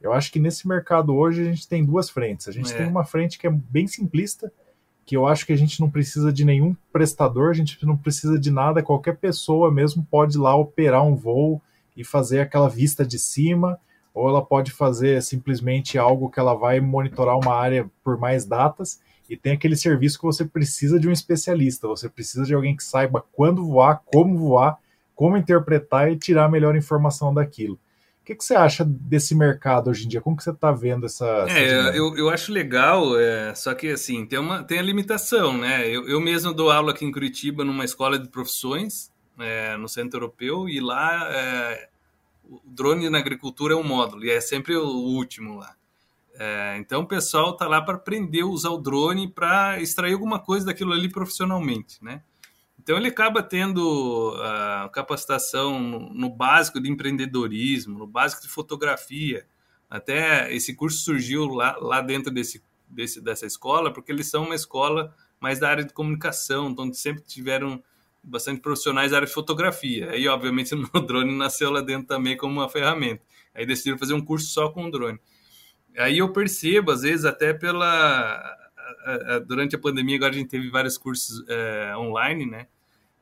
eu 0.00 0.12
acho 0.12 0.30
que 0.30 0.38
nesse 0.38 0.68
mercado 0.68 1.16
hoje 1.16 1.42
a 1.42 1.46
gente 1.46 1.66
tem 1.66 1.84
duas 1.84 2.08
frentes. 2.08 2.46
A 2.46 2.52
gente 2.52 2.72
é. 2.72 2.76
tem 2.76 2.86
uma 2.86 3.04
frente 3.04 3.40
que 3.40 3.46
é 3.48 3.50
bem 3.50 3.88
simplista, 3.88 4.52
que 5.04 5.16
eu 5.16 5.26
acho 5.26 5.44
que 5.44 5.52
a 5.52 5.56
gente 5.56 5.80
não 5.80 5.90
precisa 5.90 6.32
de 6.32 6.44
nenhum 6.44 6.74
prestador, 6.92 7.50
a 7.50 7.54
gente 7.54 7.84
não 7.84 7.96
precisa 7.96 8.38
de 8.38 8.50
nada, 8.50 8.82
qualquer 8.82 9.16
pessoa 9.16 9.70
mesmo 9.70 10.06
pode 10.10 10.36
ir 10.36 10.40
lá 10.40 10.54
operar 10.56 11.04
um 11.04 11.14
voo 11.14 11.60
e 11.96 12.02
fazer 12.02 12.40
aquela 12.40 12.68
vista 12.68 13.04
de 13.04 13.18
cima, 13.18 13.78
ou 14.14 14.28
ela 14.28 14.44
pode 14.44 14.70
fazer 14.70 15.22
simplesmente 15.22 15.98
algo 15.98 16.30
que 16.30 16.40
ela 16.40 16.54
vai 16.54 16.80
monitorar 16.80 17.36
uma 17.38 17.54
área 17.54 17.90
por 18.02 18.18
mais 18.18 18.44
datas, 18.44 19.00
e 19.28 19.36
tem 19.36 19.52
aquele 19.52 19.76
serviço 19.76 20.18
que 20.18 20.24
você 20.24 20.44
precisa 20.44 20.98
de 20.98 21.08
um 21.08 21.12
especialista, 21.12 21.88
você 21.88 22.08
precisa 22.08 22.44
de 22.44 22.54
alguém 22.54 22.76
que 22.76 22.84
saiba 22.84 23.24
quando 23.32 23.64
voar, 23.66 24.02
como 24.06 24.36
voar, 24.36 24.78
como 25.14 25.36
interpretar 25.36 26.10
e 26.10 26.16
tirar 26.16 26.44
a 26.44 26.48
melhor 26.48 26.76
informação 26.76 27.32
daquilo. 27.32 27.78
O 28.24 28.26
que, 28.26 28.34
que 28.34 28.42
você 28.42 28.54
acha 28.54 28.82
desse 28.86 29.34
mercado 29.34 29.90
hoje 29.90 30.06
em 30.06 30.08
dia? 30.08 30.18
Como 30.18 30.34
que 30.34 30.42
você 30.42 30.48
está 30.48 30.72
vendo 30.72 31.04
essa... 31.04 31.44
É, 31.46 31.90
eu, 31.90 32.16
eu 32.16 32.30
acho 32.30 32.50
legal, 32.52 33.20
é, 33.20 33.54
só 33.54 33.74
que 33.74 33.90
assim, 33.90 34.24
tem, 34.24 34.38
uma, 34.38 34.64
tem 34.64 34.78
a 34.78 34.82
limitação, 34.82 35.58
né? 35.58 35.86
Eu, 35.86 36.08
eu 36.08 36.18
mesmo 36.22 36.54
dou 36.54 36.70
aula 36.70 36.92
aqui 36.92 37.04
em 37.04 37.12
Curitiba 37.12 37.66
numa 37.66 37.84
escola 37.84 38.18
de 38.18 38.26
profissões, 38.30 39.12
é, 39.38 39.76
no 39.76 39.86
Centro 39.90 40.16
Europeu, 40.16 40.66
e 40.66 40.80
lá 40.80 41.28
é, 41.30 41.90
o 42.48 42.62
drone 42.64 43.10
na 43.10 43.18
agricultura 43.18 43.74
é 43.74 43.76
um 43.76 43.84
módulo, 43.84 44.24
e 44.24 44.30
é 44.30 44.40
sempre 44.40 44.74
o 44.74 44.86
último 44.86 45.58
lá. 45.58 45.74
É, 46.38 46.78
então 46.78 47.02
o 47.02 47.06
pessoal 47.06 47.50
está 47.50 47.68
lá 47.68 47.82
para 47.82 47.96
aprender 47.96 48.40
a 48.40 48.46
usar 48.46 48.70
o 48.70 48.78
drone 48.78 49.28
para 49.28 49.82
extrair 49.82 50.14
alguma 50.14 50.38
coisa 50.38 50.64
daquilo 50.64 50.94
ali 50.94 51.10
profissionalmente, 51.10 52.02
né? 52.02 52.22
Então 52.84 52.98
ele 52.98 53.08
acaba 53.08 53.42
tendo 53.42 54.34
uh, 54.34 54.90
capacitação 54.90 55.80
no, 55.80 56.28
básico 56.28 56.78
de 56.78 56.90
empreendedorismo, 56.90 57.98
no 57.98 58.06
básico 58.06 58.42
de 58.42 58.48
fotografia. 58.48 59.46
Até 59.88 60.54
esse 60.54 60.74
curso 60.74 60.98
surgiu 60.98 61.46
lá, 61.46 61.78
lá 61.78 62.02
dentro 62.02 62.30
desse, 62.30 62.62
desse, 62.86 63.22
dessa 63.22 63.46
escola, 63.46 63.90
porque 63.90 64.12
eles 64.12 64.28
são 64.28 64.44
uma 64.44 64.54
escola 64.54 65.14
mais 65.40 65.58
da 65.58 65.70
área 65.70 65.82
de 65.82 65.94
comunicação, 65.94 66.68
então 66.68 66.92
sempre 66.92 67.22
tiveram 67.22 67.82
bastante 68.22 68.60
profissionais 68.60 69.12
da 69.12 69.16
área 69.16 69.28
de 69.28 69.32
fotografia. 69.32 70.10
Aí, 70.10 70.28
obviamente, 70.28 70.74
o 70.92 71.00
drone 71.00 71.34
nasceu 71.34 71.70
lá 71.70 71.80
dentro 71.80 72.06
também 72.06 72.36
como 72.36 72.60
uma 72.60 72.68
ferramenta. 72.68 73.22
Aí 73.54 73.64
decidiram 73.64 73.96
fazer 73.96 74.12
um 74.12 74.22
curso 74.22 74.48
só 74.48 74.68
com 74.68 74.84
o 74.84 74.90
drone. 74.90 75.18
Aí 75.96 76.18
eu 76.18 76.30
percebo, 76.34 76.90
às 76.90 77.00
vezes, 77.00 77.24
até 77.24 77.54
pela. 77.54 78.60
Durante 79.46 79.74
a 79.74 79.78
pandemia, 79.78 80.16
agora 80.16 80.32
a 80.32 80.36
gente 80.36 80.48
teve 80.50 80.68
vários 80.68 80.98
cursos 80.98 81.42
é, 81.48 81.96
online, 81.96 82.44
né? 82.44 82.66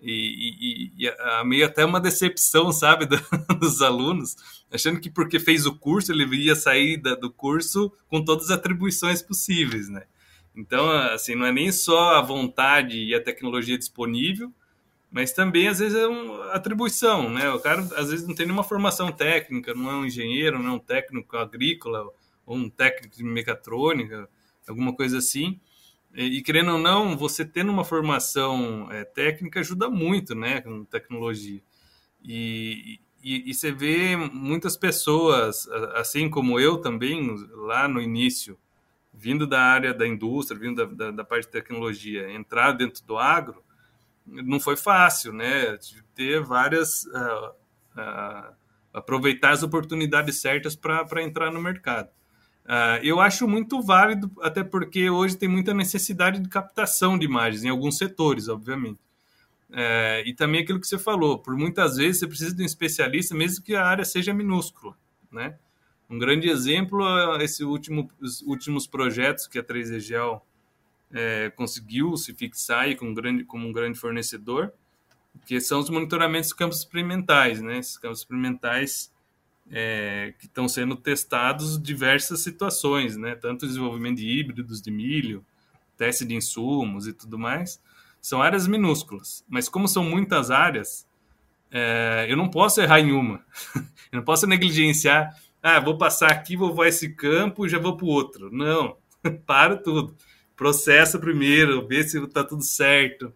E, 0.03 0.91
e, 0.99 1.05
e 1.05 1.09
a, 1.09 1.45
meio 1.45 1.65
até 1.65 1.85
uma 1.85 2.01
decepção, 2.01 2.73
sabe, 2.73 3.07
do, 3.07 3.17
dos 3.59 3.81
alunos, 3.81 4.37
achando 4.71 5.01
que 5.01 5.09
porque 5.09 5.39
fez 5.39 5.65
o 5.65 5.77
curso 5.77 6.11
ele 6.11 6.25
ia 6.37 6.57
sair 6.57 6.97
da, 6.97 7.15
do 7.15 7.31
curso 7.31 7.93
com 8.09 8.25
todas 8.25 8.47
as 8.47 8.51
atribuições 8.51 9.23
possíveis, 9.23 9.89
né? 9.89 10.03
Então, 10.55 10.91
assim, 10.91 11.35
não 11.35 11.47
é 11.47 11.53
nem 11.53 11.71
só 11.71 12.17
a 12.17 12.21
vontade 12.21 12.99
e 12.99 13.15
a 13.15 13.23
tecnologia 13.23 13.79
disponível, 13.79 14.53
mas 15.11 15.33
também 15.33 15.69
às 15.69 15.79
vezes 15.79 15.97
é 15.97 16.07
uma 16.07 16.53
atribuição, 16.53 17.31
né? 17.31 17.51
O 17.51 17.61
cara 17.61 17.81
às 17.97 18.11
vezes 18.11 18.27
não 18.27 18.35
tem 18.35 18.47
nenhuma 18.47 18.65
formação 18.65 19.13
técnica, 19.13 19.73
não 19.73 19.91
é 19.91 19.95
um 19.95 20.07
engenheiro, 20.07 20.59
não 20.59 20.71
é 20.71 20.73
um 20.73 20.79
técnico 20.79 21.37
agrícola 21.37 22.07
ou 22.45 22.57
um 22.57 22.69
técnico 22.69 23.17
de 23.17 23.23
mecatrônica, 23.23 24.29
alguma 24.67 24.95
coisa 24.95 25.19
assim. 25.19 25.61
E, 26.15 26.43
querendo 26.43 26.73
ou 26.73 26.79
não, 26.79 27.17
você 27.17 27.45
tendo 27.45 27.73
uma 27.73 27.85
formação 27.85 28.91
é, 28.91 29.05
técnica 29.05 29.61
ajuda 29.61 29.89
muito, 29.89 30.35
né, 30.35 30.61
com 30.61 30.85
tecnologia. 30.85 31.63
E, 32.23 33.01
e, 33.23 33.51
e, 33.51 33.55
você 33.55 33.73
vê 33.73 34.17
muitas 34.17 34.77
pessoas, 34.77 35.67
assim 35.95 36.29
como 36.29 36.61
eu 36.61 36.79
também, 36.79 37.35
lá 37.53 37.89
no 37.89 38.01
início, 38.01 38.59
vindo 39.13 39.47
da 39.47 39.61
área 39.61 39.95
da 39.95 40.07
indústria, 40.07 40.59
vindo 40.59 40.87
da, 40.87 41.07
da, 41.07 41.11
da 41.11 41.25
parte 41.25 41.47
de 41.47 41.53
tecnologia, 41.53 42.31
entrar 42.31 42.73
dentro 42.73 43.05
do 43.05 43.17
agro, 43.17 43.63
não 44.27 44.61
foi 44.61 44.77
fácil, 44.77 45.33
né? 45.33 45.77
Tive 45.79 46.03
ter 46.15 46.41
várias. 46.43 47.05
Uh, 47.07 47.51
uh, 47.99 48.63
aproveitar 48.93 49.51
as 49.53 49.63
oportunidades 49.63 50.41
certas 50.41 50.77
para 50.77 51.23
entrar 51.23 51.51
no 51.51 51.61
mercado. 51.61 52.11
Uh, 52.65 53.03
eu 53.03 53.21
acho 53.21 53.49
muito 53.49 53.83
válido, 53.83 54.31
até 54.41 54.63
porque 54.63 55.11
hoje 55.11 55.37
tem 55.37 55.49
muita 55.49 55.75
necessidade 55.75 56.39
de 56.39 56.49
captação 56.49 57.19
de 57.19 57.27
imagens, 57.27 57.65
em 57.65 57.69
alguns 57.69 57.99
setores, 57.99 58.49
obviamente. 58.49 59.01
Uh, 59.71 60.23
e 60.27 60.35
também 60.35 60.63
aquilo 60.63 60.79
que 60.79 60.87
você 60.87 60.99
falou, 60.99 61.39
por 61.39 61.57
muitas 61.57 61.97
vezes 61.97 62.21
você 62.21 62.27
precisa 62.27 62.55
de 62.55 62.63
um 62.63 62.67
especialista, 62.67 63.35
mesmo 63.35 63.65
que 63.65 63.75
a 63.75 63.85
área 63.85 64.05
seja 64.05 64.33
minúscula. 64.33 64.95
Né? 65.31 65.57
Um 66.09 66.19
grande 66.19 66.49
exemplo 66.49 67.03
é 67.41 67.45
esse 67.45 67.65
último, 67.65 68.09
os 68.21 68.43
últimos 68.43 68.87
projetos 68.87 69.47
que 69.47 69.59
a 69.59 69.65
3EGEL 69.65 70.43
é, 71.13 71.51
conseguiu 71.57 72.17
se 72.17 72.35
fixar 72.35 72.83
aí 72.83 72.95
como, 72.95 73.15
grande, 73.15 73.45
como 73.45 73.67
um 73.67 73.73
grande 73.73 73.99
fornecedor, 73.99 74.73
que 75.47 75.61
são 75.61 75.81
os 75.81 75.91
monitoramentos 75.91 76.51
de 76.51 76.55
campos 76.55 76.79
experimentais. 76.79 77.61
Né? 77.61 77.79
Esses 77.79 77.99
campos 77.99 78.21
experimentais 78.21 79.12
é, 79.71 80.35
que 80.39 80.47
estão 80.47 80.69
sendo 80.69 80.97
testados 80.97 81.81
diversas 81.81 82.41
situações, 82.41 83.17
né? 83.17 83.35
Tanto 83.35 83.67
desenvolvimento 83.67 84.19
de 84.19 84.27
híbridos 84.27 84.81
de 84.81 84.91
milho, 84.91 85.45
teste 85.97 86.25
de 86.25 86.35
insumos 86.35 87.07
e 87.07 87.13
tudo 87.13 87.39
mais. 87.39 87.81
São 88.21 88.43
áreas 88.43 88.67
minúsculas, 88.67 89.45
mas 89.49 89.69
como 89.69 89.89
são 89.89 90.05
muitas 90.05 90.51
áreas, 90.51 91.07
é, 91.71 92.27
eu 92.29 92.37
não 92.37 92.49
posso 92.49 92.81
errar 92.81 93.01
em 93.01 93.13
uma. 93.13 93.45
eu 94.13 94.19
não 94.19 94.23
posso 94.23 94.47
negligenciar. 94.47 95.35
Ah, 95.63 95.81
vou 95.81 95.97
passar 95.97 96.31
aqui, 96.31 96.57
vou 96.57 96.75
voar 96.75 96.89
esse 96.89 97.15
campo 97.15 97.65
e 97.65 97.69
já 97.69 97.79
vou 97.79 97.97
para 97.97 98.07
o 98.07 98.09
outro. 98.09 98.51
Não, 98.53 98.97
para 99.47 99.77
tudo. 99.77 100.17
Processa 100.57 101.19
primeiro, 101.19 101.87
vê 101.87 102.03
se 102.05 102.23
está 102.23 102.45
tudo 102.45 102.63
certo. 102.63 103.33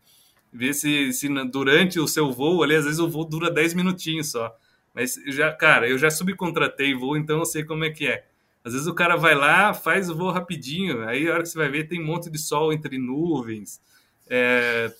Vê 0.53 0.73
se, 0.73 1.13
se 1.13 1.29
durante 1.47 1.99
o 1.99 2.07
seu 2.07 2.33
voo, 2.33 2.63
ali, 2.63 2.75
às 2.75 2.85
vezes 2.85 3.01
o 3.01 3.09
voo 3.09 3.25
dura 3.25 3.51
10 3.51 3.75
minutinhos 3.75 4.31
só 4.31 4.57
mas 4.97 5.21
já, 5.27 5.53
cara, 5.53 5.87
eu 5.87 5.99
já 5.99 6.09
subcontratei 6.09 6.95
voo, 6.95 7.19
então 7.19 7.41
eu 7.41 7.45
sei 7.45 7.63
como 7.63 7.85
é 7.85 7.91
que 7.91 8.07
é. 8.07 8.27
Às 8.65 8.73
vezes 8.73 8.89
o 8.89 8.95
cara 8.95 9.15
vai 9.15 9.35
lá, 9.35 9.75
faz 9.75 10.09
o 10.09 10.17
voo 10.17 10.31
rapidinho, 10.31 11.07
aí 11.07 11.29
a 11.29 11.35
hora 11.35 11.43
que 11.43 11.51
você 11.51 11.59
vai 11.59 11.69
ver 11.69 11.87
tem 11.87 12.01
um 12.01 12.07
monte 12.07 12.31
de 12.31 12.39
sol 12.39 12.73
entre 12.73 12.97
nuvens. 12.97 13.79
É, 14.27 14.91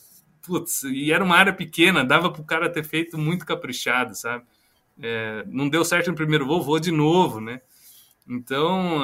putz, 0.43 0.83
e 0.83 1.11
era 1.11 1.25
uma 1.25 1.35
área 1.35 1.53
pequena, 1.53 2.05
dava 2.05 2.31
para 2.31 2.43
o 2.43 2.45
cara 2.45 2.69
ter 2.69 2.85
feito 2.85 3.17
muito 3.17 3.47
caprichado, 3.47 4.15
sabe? 4.15 4.45
É, 5.01 5.45
não 5.49 5.67
deu 5.67 5.83
certo 5.83 6.11
no 6.11 6.15
primeiro 6.15 6.47
voo, 6.47 6.63
vou 6.63 6.79
de 6.79 6.93
novo, 6.93 7.41
né? 7.41 7.63
Então, 8.29 9.03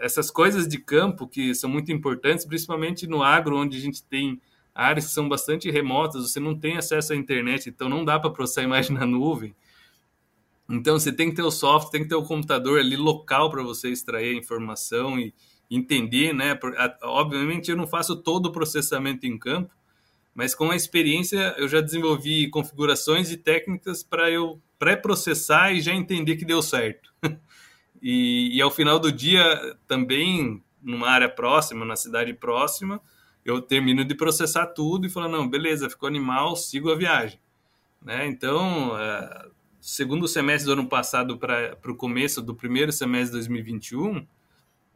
essas 0.00 0.30
coisas 0.30 0.66
de 0.66 0.78
campo 0.78 1.28
que 1.28 1.54
são 1.54 1.68
muito 1.68 1.92
importantes, 1.92 2.46
principalmente 2.46 3.06
no 3.06 3.22
agro, 3.22 3.58
onde 3.58 3.76
a 3.76 3.80
gente 3.80 4.02
tem 4.02 4.40
áreas 4.74 5.06
que 5.06 5.12
são 5.12 5.28
bastante 5.28 5.70
remotas, 5.70 6.30
você 6.30 6.40
não 6.40 6.58
tem 6.58 6.78
acesso 6.78 7.12
à 7.12 7.16
internet, 7.16 7.68
então 7.68 7.90
não 7.90 8.04
dá 8.06 8.18
para 8.18 8.30
processar 8.30 8.62
imagem 8.62 8.96
na 8.96 9.04
nuvem. 9.04 9.54
Então 10.70 10.98
você 10.98 11.12
tem 11.12 11.30
que 11.30 11.36
ter 11.36 11.42
o 11.42 11.50
software, 11.50 11.90
tem 11.90 12.02
que 12.02 12.08
ter 12.08 12.14
o 12.14 12.22
computador 12.22 12.78
ali 12.78 12.96
local 12.96 13.50
para 13.50 13.62
você 13.62 13.90
extrair 13.90 14.34
a 14.34 14.38
informação 14.38 15.18
e 15.18 15.34
entender, 15.68 16.32
né? 16.32 16.58
Obviamente 17.02 17.70
eu 17.70 17.76
não 17.76 17.86
faço 17.86 18.16
todo 18.16 18.46
o 18.46 18.52
processamento 18.52 19.26
em 19.26 19.36
campo, 19.36 19.74
mas 20.34 20.54
com 20.54 20.70
a 20.70 20.76
experiência 20.76 21.54
eu 21.58 21.68
já 21.68 21.80
desenvolvi 21.80 22.48
configurações 22.48 23.30
e 23.32 23.36
técnicas 23.36 24.02
para 24.02 24.30
eu 24.30 24.60
pré-processar 24.78 25.72
e 25.72 25.80
já 25.80 25.92
entender 25.92 26.36
que 26.36 26.44
deu 26.44 26.62
certo. 26.62 27.12
e, 28.00 28.56
e 28.56 28.62
ao 28.62 28.70
final 28.70 28.98
do 28.98 29.10
dia 29.10 29.76
também 29.88 30.62
numa 30.82 31.08
área 31.08 31.28
próxima, 31.28 31.84
na 31.84 31.96
cidade 31.96 32.32
próxima, 32.32 33.00
eu 33.44 33.60
termino 33.60 34.04
de 34.04 34.14
processar 34.14 34.66
tudo 34.68 35.06
e 35.06 35.10
falo, 35.10 35.28
não, 35.28 35.48
beleza, 35.48 35.90
ficou 35.90 36.06
animal, 36.06 36.56
sigo 36.56 36.90
a 36.90 36.96
viagem. 36.96 37.40
Né? 38.02 38.26
Então, 38.26 38.98
é, 38.98 39.46
segundo 39.80 40.28
semestre 40.28 40.66
do 40.66 40.72
ano 40.72 40.88
passado 40.88 41.38
para 41.38 41.76
o 41.86 41.94
começo 41.94 42.42
do 42.42 42.54
primeiro 42.54 42.92
semestre 42.92 43.30
de 43.30 43.46
2021, 43.46 44.26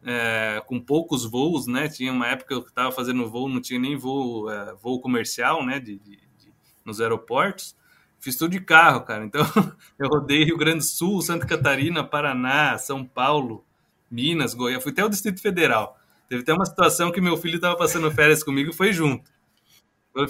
é, 0.04 0.62
com 0.66 0.78
poucos 0.78 1.24
voos, 1.24 1.66
né? 1.66 1.88
Tinha 1.88 2.12
uma 2.12 2.28
época 2.28 2.48
que 2.48 2.54
eu 2.54 2.58
estava 2.60 2.92
fazendo 2.92 3.28
voo, 3.28 3.48
não 3.48 3.60
tinha 3.60 3.80
nem 3.80 3.96
voo, 3.96 4.50
é, 4.50 4.74
voo 4.74 5.00
comercial, 5.00 5.64
né? 5.64 5.80
De, 5.80 5.98
de, 5.98 6.16
de, 6.16 6.52
nos 6.84 7.00
aeroportos. 7.00 7.74
fiz 8.20 8.36
tudo 8.36 8.50
de 8.50 8.60
carro, 8.60 9.02
cara. 9.02 9.24
Então, 9.24 9.42
eu 9.98 10.08
rodei 10.08 10.44
Rio 10.44 10.58
Grande 10.58 10.78
do 10.78 10.84
Sul, 10.84 11.22
Santa 11.22 11.46
Catarina, 11.46 12.04
Paraná, 12.04 12.76
São 12.76 13.04
Paulo, 13.04 13.64
Minas, 14.10 14.52
Goiás, 14.52 14.82
fui 14.82 14.92
até 14.92 15.04
o 15.04 15.08
Distrito 15.08 15.40
Federal. 15.40 15.98
Teve 16.28 16.42
até 16.42 16.52
uma 16.52 16.66
situação 16.66 17.10
que 17.10 17.20
meu 17.20 17.36
filho 17.36 17.56
estava 17.56 17.76
passando 17.76 18.10
férias 18.10 18.42
comigo 18.42 18.70
e 18.70 18.74
foi 18.74 18.92
junto. 18.92 19.30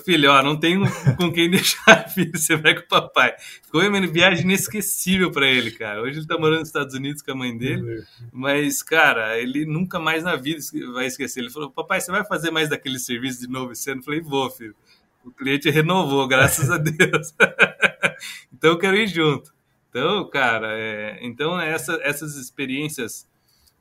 Filho, 0.02 0.30
ó, 0.30 0.42
não 0.42 0.58
tenho 0.58 0.82
com 1.18 1.30
quem 1.30 1.48
deixar, 1.50 2.08
filho, 2.08 2.32
você 2.34 2.56
vai 2.56 2.74
com 2.74 2.80
o 2.80 2.88
papai. 2.88 3.36
Ficou 3.62 3.82
uma 3.82 4.06
viagem 4.06 4.42
inesquecível 4.42 5.30
para 5.30 5.46
ele, 5.46 5.70
cara. 5.72 6.00
Hoje 6.00 6.20
ele 6.20 6.26
tá 6.26 6.38
morando 6.38 6.60
nos 6.60 6.68
Estados 6.68 6.94
Unidos 6.94 7.20
com 7.20 7.32
a 7.32 7.34
mãe 7.34 7.56
dele, 7.56 8.02
mas, 8.32 8.82
cara, 8.82 9.38
ele 9.38 9.66
nunca 9.66 9.98
mais 9.98 10.24
na 10.24 10.36
vida 10.36 10.58
vai 10.94 11.04
esquecer. 11.06 11.40
Ele 11.40 11.50
falou, 11.50 11.70
papai, 11.70 12.00
você 12.00 12.10
vai 12.10 12.24
fazer 12.24 12.50
mais 12.50 12.70
daquele 12.70 12.98
serviço 12.98 13.40
de 13.40 13.46
novo 13.46 13.72
esse 13.72 13.90
ano? 13.90 14.00
Eu 14.00 14.04
falei, 14.04 14.20
vou, 14.22 14.50
filho. 14.50 14.74
O 15.22 15.30
cliente 15.30 15.68
renovou, 15.68 16.26
graças 16.28 16.70
a 16.70 16.78
Deus. 16.78 17.34
então 18.52 18.70
eu 18.70 18.78
quero 18.78 18.96
ir 18.96 19.06
junto. 19.06 19.52
Então, 19.90 20.28
cara, 20.30 20.68
é... 20.78 21.18
então 21.20 21.60
essa, 21.60 22.00
essas 22.02 22.36
experiências 22.36 23.28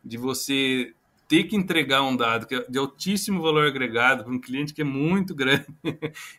de 0.04 0.18
você 0.18 0.94
ter 1.34 1.46
que 1.46 1.56
entregar 1.56 2.04
um 2.04 2.16
dado 2.16 2.46
que 2.46 2.54
é 2.54 2.64
de 2.70 2.78
altíssimo 2.78 3.42
valor 3.42 3.66
agregado 3.66 4.24
para 4.24 4.32
um 4.32 4.40
cliente 4.40 4.72
que 4.72 4.82
é 4.82 4.86
muito 4.86 5.34
grande. 5.34 5.66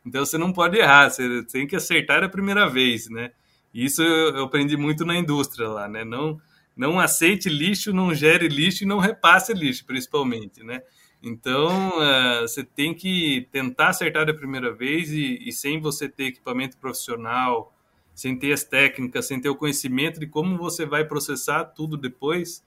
então 0.07 0.25
você 0.25 0.39
não 0.39 0.53
pode 0.53 0.79
errar, 0.79 1.11
você 1.11 1.43
tem 1.47 1.67
que 1.67 1.75
acertar 1.75 2.23
a 2.23 2.29
primeira 2.29 2.71
vez, 2.71 3.11
né? 3.11 3.33
Isso 3.75 4.01
eu 4.01 4.45
aprendi 4.45 4.77
muito 4.77 5.05
na 5.05 5.17
indústria 5.17 5.69
lá, 5.69 5.89
né? 5.89 6.05
Não 6.05 6.41
não 6.77 7.01
aceite 7.01 7.49
lixo, 7.49 7.93
não 7.93 8.15
gere 8.15 8.47
lixo 8.47 8.85
e 8.85 8.87
não 8.87 8.99
repasse 9.01 9.53
lixo, 9.53 9.85
principalmente, 9.85 10.63
né? 10.63 10.81
Então, 11.21 11.91
uh, 11.99 12.43
você 12.43 12.63
tem 12.63 12.95
que 12.95 13.49
tentar 13.51 13.89
acertar 13.89 14.27
da 14.27 14.35
primeira 14.35 14.73
vez 14.73 15.11
e, 15.11 15.39
e, 15.45 15.53
sem 15.53 15.81
você 15.81 16.09
ter 16.09 16.27
equipamento 16.27 16.77
profissional, 16.79 17.73
sem 18.15 18.37
ter 18.37 18.53
as 18.53 18.63
técnicas, 18.65 19.27
sem 19.27 19.41
ter 19.41 19.49
o 19.49 19.57
conhecimento 19.57 20.21
de 20.21 20.27
como 20.27 20.57
você 20.57 20.85
vai 20.85 21.05
processar 21.05 21.65
tudo 21.65 21.97
depois, 21.97 22.63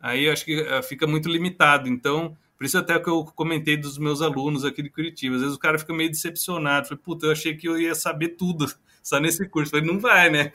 aí 0.00 0.28
acho 0.28 0.44
que 0.44 0.60
eh, 0.60 0.82
fica 0.82 1.06
muito 1.06 1.28
limitado. 1.28 1.88
Então, 1.88 2.36
por 2.56 2.64
isso 2.64 2.76
até 2.76 2.98
que 2.98 3.08
eu 3.08 3.24
comentei 3.24 3.76
dos 3.76 3.98
meus 3.98 4.20
alunos 4.20 4.64
aqui 4.64 4.82
de 4.82 4.90
Curitiba. 4.90 5.36
Às 5.36 5.42
vezes 5.42 5.56
o 5.56 5.60
cara 5.60 5.78
fica 5.78 5.94
meio 5.94 6.10
decepcionado. 6.10 6.88
Falei, 6.88 7.02
puta, 7.02 7.26
eu 7.26 7.32
achei 7.32 7.56
que 7.56 7.68
eu 7.68 7.78
ia 7.78 7.94
saber 7.94 8.30
tudo 8.30 8.66
só 9.02 9.18
nesse 9.18 9.48
curso. 9.48 9.70
Falei, 9.70 9.86
não 9.86 9.98
vai, 9.98 10.30
né, 10.30 10.52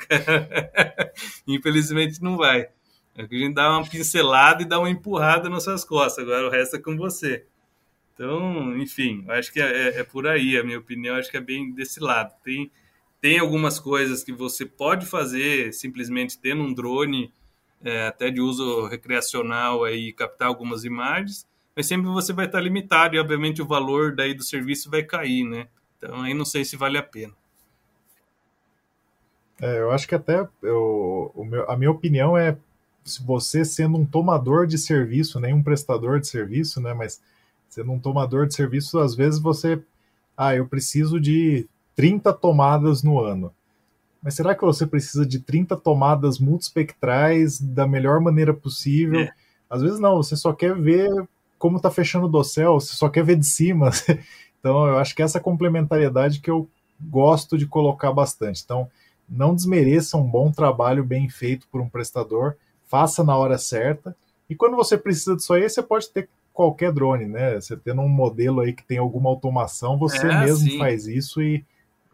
Infelizmente 1.47 2.21
não 2.21 2.37
vai. 2.37 2.69
É 3.17 3.25
que 3.25 3.35
a 3.35 3.39
gente 3.39 3.55
dá 3.55 3.71
uma 3.71 3.87
pincelada 3.87 4.61
e 4.61 4.65
dá 4.65 4.77
uma 4.77 4.89
empurrada 4.89 5.49
nas 5.49 5.63
suas 5.63 5.85
costas. 5.85 6.23
Agora 6.23 6.47
o 6.47 6.51
resto 6.51 6.75
é 6.75 6.79
com 6.79 6.97
você. 6.97 7.45
Então, 8.13 8.77
enfim, 8.77 9.25
acho 9.29 9.51
que 9.51 9.61
é, 9.61 9.65
é, 9.65 9.99
é 9.99 10.03
por 10.03 10.27
aí. 10.27 10.57
A 10.57 10.63
minha 10.63 10.79
opinião 10.79 11.15
acho 11.15 11.31
que 11.31 11.37
é 11.37 11.41
bem 11.41 11.73
desse 11.73 11.99
lado. 11.99 12.33
Tem, 12.43 12.71
tem 13.19 13.39
algumas 13.39 13.79
coisas 13.79 14.23
que 14.23 14.31
você 14.31 14.65
pode 14.65 15.05
fazer 15.05 15.73
simplesmente 15.73 16.37
tendo 16.37 16.61
um 16.61 16.73
drone 16.73 17.33
é, 17.83 18.07
até 18.07 18.29
de 18.29 18.41
uso 18.41 18.87
recreacional 18.87 19.83
aí 19.83 20.13
captar 20.13 20.47
algumas 20.47 20.83
imagens, 20.83 21.45
mas 21.75 21.87
sempre 21.87 22.07
você 22.07 22.33
vai 22.33 22.45
estar 22.45 22.59
limitado 22.59 23.15
e 23.15 23.19
obviamente 23.19 23.61
o 23.61 23.67
valor 23.67 24.15
daí 24.15 24.33
do 24.33 24.43
serviço 24.43 24.89
vai 24.89 25.03
cair, 25.03 25.43
né? 25.43 25.67
Então 25.97 26.21
aí 26.21 26.33
não 26.33 26.45
sei 26.45 26.63
se 26.63 26.75
vale 26.77 26.97
a 26.97 27.03
pena. 27.03 27.33
É, 29.61 29.79
eu 29.79 29.91
acho 29.91 30.07
que 30.07 30.15
até 30.15 30.47
eu, 30.61 31.31
meu, 31.35 31.69
a 31.69 31.77
minha 31.77 31.91
opinião 31.91 32.37
é 32.37 32.57
se 33.03 33.23
você 33.23 33.63
sendo 33.63 33.97
um 33.97 34.05
tomador 34.05 34.65
de 34.65 34.77
serviço, 34.77 35.39
nem 35.39 35.53
um 35.53 35.63
prestador 35.63 36.19
de 36.19 36.27
serviço, 36.27 36.81
né? 36.81 36.93
Mas 36.93 37.21
sendo 37.69 37.91
um 37.91 37.99
tomador 37.99 38.47
de 38.47 38.55
serviço, 38.55 38.99
às 38.99 39.15
vezes 39.15 39.39
você, 39.39 39.81
ah, 40.35 40.55
eu 40.55 40.67
preciso 40.67 41.19
de 41.19 41.67
30 41.95 42.33
tomadas 42.33 43.03
no 43.03 43.19
ano. 43.19 43.53
Mas 44.25 44.33
será 44.33 44.55
que 44.55 44.65
você 44.65 44.87
precisa 44.87 45.23
de 45.23 45.39
30 45.39 45.77
tomadas 45.77 46.39
multispectrais 46.39 47.61
da 47.61 47.85
melhor 47.85 48.19
maneira 48.19 48.55
possível? 48.55 49.19
É. 49.19 49.31
Às 49.69 49.83
vezes 49.83 49.99
não, 49.99 50.15
você 50.15 50.35
só 50.35 50.51
quer 50.51 50.73
ver 50.73 51.11
como 51.59 51.77
está 51.77 51.91
fechando 51.91 52.25
o 52.25 52.29
dossel, 52.29 52.79
você 52.79 52.95
só 52.95 53.07
quer 53.07 53.23
ver 53.23 53.35
de 53.35 53.45
cima. 53.45 53.91
então, 54.59 54.87
eu 54.87 54.97
acho 54.97 55.13
que 55.13 55.21
essa 55.21 55.39
complementariedade 55.39 56.39
que 56.39 56.49
eu 56.49 56.67
gosto 56.99 57.55
de 57.55 57.67
colocar 57.67 58.11
bastante. 58.11 58.63
Então, 58.65 58.89
não 59.29 59.53
desmereça 59.53 60.17
um 60.17 60.27
bom 60.27 60.51
trabalho 60.51 61.03
bem 61.03 61.29
feito 61.29 61.67
por 61.71 61.79
um 61.79 61.87
prestador, 61.87 62.55
faça 62.87 63.23
na 63.23 63.37
hora 63.37 63.59
certa. 63.59 64.15
E 64.49 64.55
quando 64.55 64.75
você 64.75 64.97
precisa 64.97 65.35
disso 65.35 65.53
aí, 65.53 65.69
você 65.69 65.83
pode 65.83 66.09
ter 66.09 66.27
qualquer 66.51 66.91
drone, 66.91 67.27
né? 67.27 67.61
Você 67.61 67.77
tendo 67.77 68.01
um 68.01 68.09
modelo 68.09 68.61
aí 68.61 68.73
que 68.73 68.83
tem 68.83 68.97
alguma 68.97 69.29
automação, 69.29 69.99
você 69.99 70.25
é, 70.25 70.39
mesmo 70.39 70.71
sim. 70.71 70.79
faz 70.79 71.05
isso 71.05 71.43
e 71.43 71.63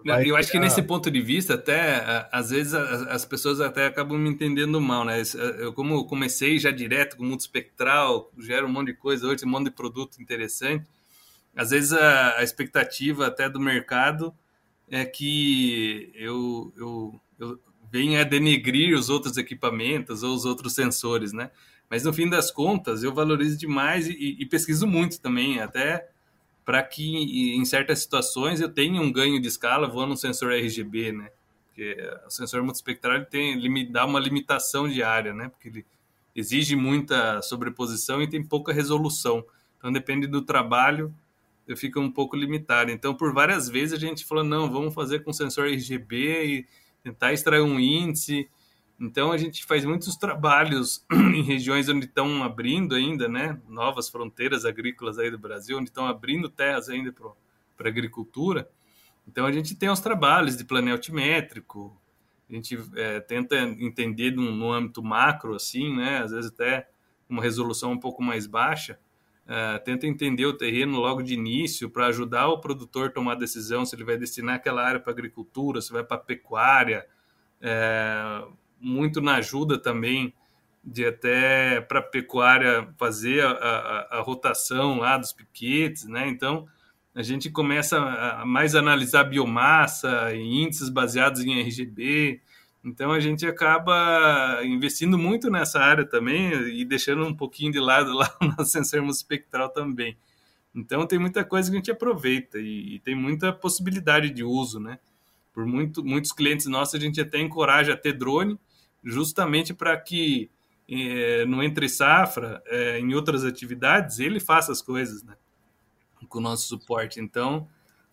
Vai 0.03 0.29
eu 0.29 0.35
acho 0.35 0.51
que 0.51 0.59
nesse 0.59 0.81
ponto 0.81 1.09
de 1.11 1.21
vista, 1.21 1.53
até 1.53 2.27
às 2.31 2.49
vezes 2.49 2.73
as 2.73 3.25
pessoas 3.25 3.61
até 3.61 3.85
acabam 3.85 4.17
me 4.17 4.29
entendendo 4.29 4.79
mal, 4.81 5.05
né? 5.05 5.21
Eu, 5.59 5.73
como 5.73 6.05
comecei 6.05 6.57
já 6.59 6.71
direto 6.71 7.17
com 7.17 7.23
o 7.23 7.25
mundo 7.27 7.39
espectral, 7.39 8.31
gero 8.39 8.67
um 8.67 8.71
monte 8.71 8.87
de 8.87 8.93
coisa 8.93 9.27
hoje, 9.27 9.45
um 9.45 9.49
monte 9.49 9.65
de 9.65 9.71
produto 9.71 10.21
interessante. 10.21 10.85
Às 11.55 11.71
vezes 11.71 11.93
a, 11.93 12.37
a 12.37 12.43
expectativa 12.43 13.27
até 13.27 13.49
do 13.49 13.59
mercado 13.59 14.33
é 14.89 15.05
que 15.05 16.11
eu, 16.15 16.73
eu, 16.77 17.21
eu 17.39 17.59
venha 17.91 18.21
a 18.21 18.23
denegrir 18.23 18.97
os 18.97 19.09
outros 19.09 19.37
equipamentos 19.37 20.23
ou 20.23 20.33
os 20.33 20.45
outros 20.45 20.73
sensores, 20.73 21.33
né? 21.33 21.51
Mas 21.89 22.05
no 22.05 22.13
fim 22.13 22.29
das 22.29 22.49
contas, 22.49 23.03
eu 23.03 23.13
valorizo 23.13 23.57
demais 23.57 24.07
e, 24.07 24.37
e 24.39 24.45
pesquiso 24.45 24.87
muito 24.87 25.19
também, 25.19 25.59
até 25.59 26.07
para 26.65 26.83
que 26.83 27.55
em 27.55 27.65
certas 27.65 27.99
situações 27.99 28.61
eu 28.61 28.69
tenha 28.69 29.01
um 29.01 29.11
ganho 29.11 29.41
de 29.41 29.47
escala 29.47 29.87
voando 29.87 30.13
um 30.13 30.17
sensor 30.17 30.51
RGB, 30.53 31.11
né? 31.11 31.31
Porque 31.67 31.97
o 32.25 32.29
sensor 32.29 32.63
multispectral 32.63 33.15
ele 33.15 33.25
tem 33.25 33.53
ele 33.53 33.85
dá 33.85 34.05
uma 34.05 34.19
limitação 34.19 34.87
de 34.87 35.01
área, 35.01 35.33
né? 35.33 35.49
Porque 35.49 35.69
ele 35.69 35.85
exige 36.35 36.75
muita 36.75 37.41
sobreposição 37.41 38.21
e 38.21 38.29
tem 38.29 38.43
pouca 38.43 38.71
resolução. 38.71 39.43
Então 39.77 39.91
depende 39.91 40.27
do 40.27 40.41
trabalho, 40.41 41.13
eu 41.67 41.75
fico 41.75 41.99
um 41.99 42.11
pouco 42.11 42.35
limitado. 42.35 42.91
Então 42.91 43.15
por 43.15 43.33
várias 43.33 43.67
vezes 43.67 43.93
a 43.93 43.99
gente 43.99 44.25
falou 44.25 44.43
não, 44.43 44.71
vamos 44.71 44.93
fazer 44.93 45.23
com 45.23 45.33
sensor 45.33 45.67
RGB 45.67 46.45
e 46.45 46.65
tentar 47.03 47.33
extrair 47.33 47.61
um 47.61 47.79
índice 47.79 48.47
então 49.01 49.31
a 49.31 49.37
gente 49.37 49.65
faz 49.65 49.83
muitos 49.83 50.15
trabalhos 50.15 51.03
em 51.11 51.41
regiões 51.41 51.89
onde 51.89 52.05
estão 52.05 52.43
abrindo 52.43 52.93
ainda, 52.93 53.27
né, 53.27 53.59
novas 53.67 54.07
fronteiras 54.07 54.63
agrícolas 54.63 55.17
aí 55.17 55.31
do 55.31 55.39
Brasil, 55.39 55.79
onde 55.79 55.89
estão 55.89 56.05
abrindo 56.05 56.47
terras 56.47 56.87
ainda 56.87 57.11
para 57.75 57.89
agricultura. 57.89 58.69
Então 59.27 59.47
a 59.47 59.51
gente 59.51 59.73
tem 59.75 59.89
os 59.89 59.99
trabalhos 59.99 60.55
de 60.55 60.63
planeio 60.63 60.95
altimétrico, 60.95 61.99
a 62.47 62.53
gente 62.53 62.77
é, 62.95 63.19
tenta 63.19 63.57
entender 63.57 64.31
no, 64.31 64.51
no, 64.51 64.71
âmbito 64.71 65.01
macro, 65.01 65.55
assim, 65.55 65.95
né, 65.95 66.19
às 66.19 66.31
vezes 66.31 66.51
até 66.51 66.87
uma 67.27 67.41
resolução 67.41 67.93
um 67.93 67.99
pouco 67.99 68.21
mais 68.21 68.45
baixa, 68.45 68.99
é, 69.47 69.79
tenta 69.79 70.05
entender 70.05 70.45
o 70.45 70.53
terreno 70.53 70.99
logo 70.99 71.23
de 71.23 71.33
início 71.33 71.89
para 71.89 72.05
ajudar 72.07 72.49
o 72.49 72.59
produtor 72.59 73.07
a 73.07 73.11
tomar 73.11 73.33
decisão 73.33 73.83
se 73.83 73.95
ele 73.95 74.03
vai 74.03 74.17
destinar 74.17 74.55
aquela 74.55 74.85
área 74.85 74.99
para 74.99 75.11
agricultura, 75.11 75.81
se 75.81 75.91
vai 75.91 76.03
para 76.03 76.19
pecuária, 76.19 77.07
é, 77.59 78.43
muito 78.81 79.21
na 79.21 79.35
ajuda 79.35 79.77
também 79.77 80.33
de 80.83 81.05
até 81.05 81.79
para 81.81 82.01
pecuária 82.01 82.87
fazer 82.97 83.45
a, 83.45 83.51
a, 83.51 84.17
a, 84.17 84.21
rotação 84.21 84.97
lá 84.97 85.17
dos 85.17 85.31
piquetes, 85.31 86.07
né? 86.07 86.27
Então 86.27 86.67
a 87.13 87.21
gente 87.21 87.51
começa 87.51 87.99
a 87.99 88.45
mais 88.45 88.73
analisar 88.73 89.25
biomassa 89.25 90.33
e 90.33 90.63
índices 90.63 90.89
baseados 90.89 91.41
em 91.41 91.59
RGB. 91.61 92.41
Então 92.83 93.11
a 93.11 93.19
gente 93.19 93.45
acaba 93.45 94.61
investindo 94.63 95.17
muito 95.17 95.51
nessa 95.51 95.79
área 95.79 96.05
também 96.05 96.51
e 96.69 96.83
deixando 96.83 97.23
um 97.25 97.35
pouquinho 97.35 97.71
de 97.71 97.79
lado 97.79 98.13
lá 98.13 98.33
no 98.57 98.65
sensor 98.65 99.05
espectral 99.05 99.69
também. 99.69 100.17
Então 100.73 101.05
tem 101.05 101.19
muita 101.19 101.43
coisa 101.43 101.69
que 101.69 101.75
a 101.75 101.79
gente 101.79 101.91
aproveita 101.91 102.57
e, 102.57 102.95
e 102.95 102.99
tem 102.99 103.13
muita 103.13 103.53
possibilidade 103.53 104.31
de 104.31 104.43
uso, 104.43 104.79
né? 104.79 104.97
Por 105.53 105.65
muito, 105.65 106.03
muitos 106.03 106.31
clientes 106.31 106.65
nossos 106.65 106.95
a 106.95 106.99
gente 106.99 107.19
até 107.19 107.39
encoraja 107.39 107.93
a 107.93 107.97
ter 107.97 108.13
drone, 108.13 108.57
justamente 109.03 109.73
para 109.73 109.97
que 109.97 110.49
é, 110.89 111.45
no 111.45 111.63
entre 111.63 111.87
safra, 111.87 112.61
é, 112.65 112.99
em 112.99 113.13
outras 113.13 113.45
atividades, 113.45 114.19
ele 114.19 114.39
faça 114.39 114.71
as 114.71 114.81
coisas, 114.81 115.23
né? 115.23 115.35
Com 116.27 116.39
o 116.39 116.41
nosso 116.41 116.67
suporte. 116.67 117.19
Então, 117.19 117.67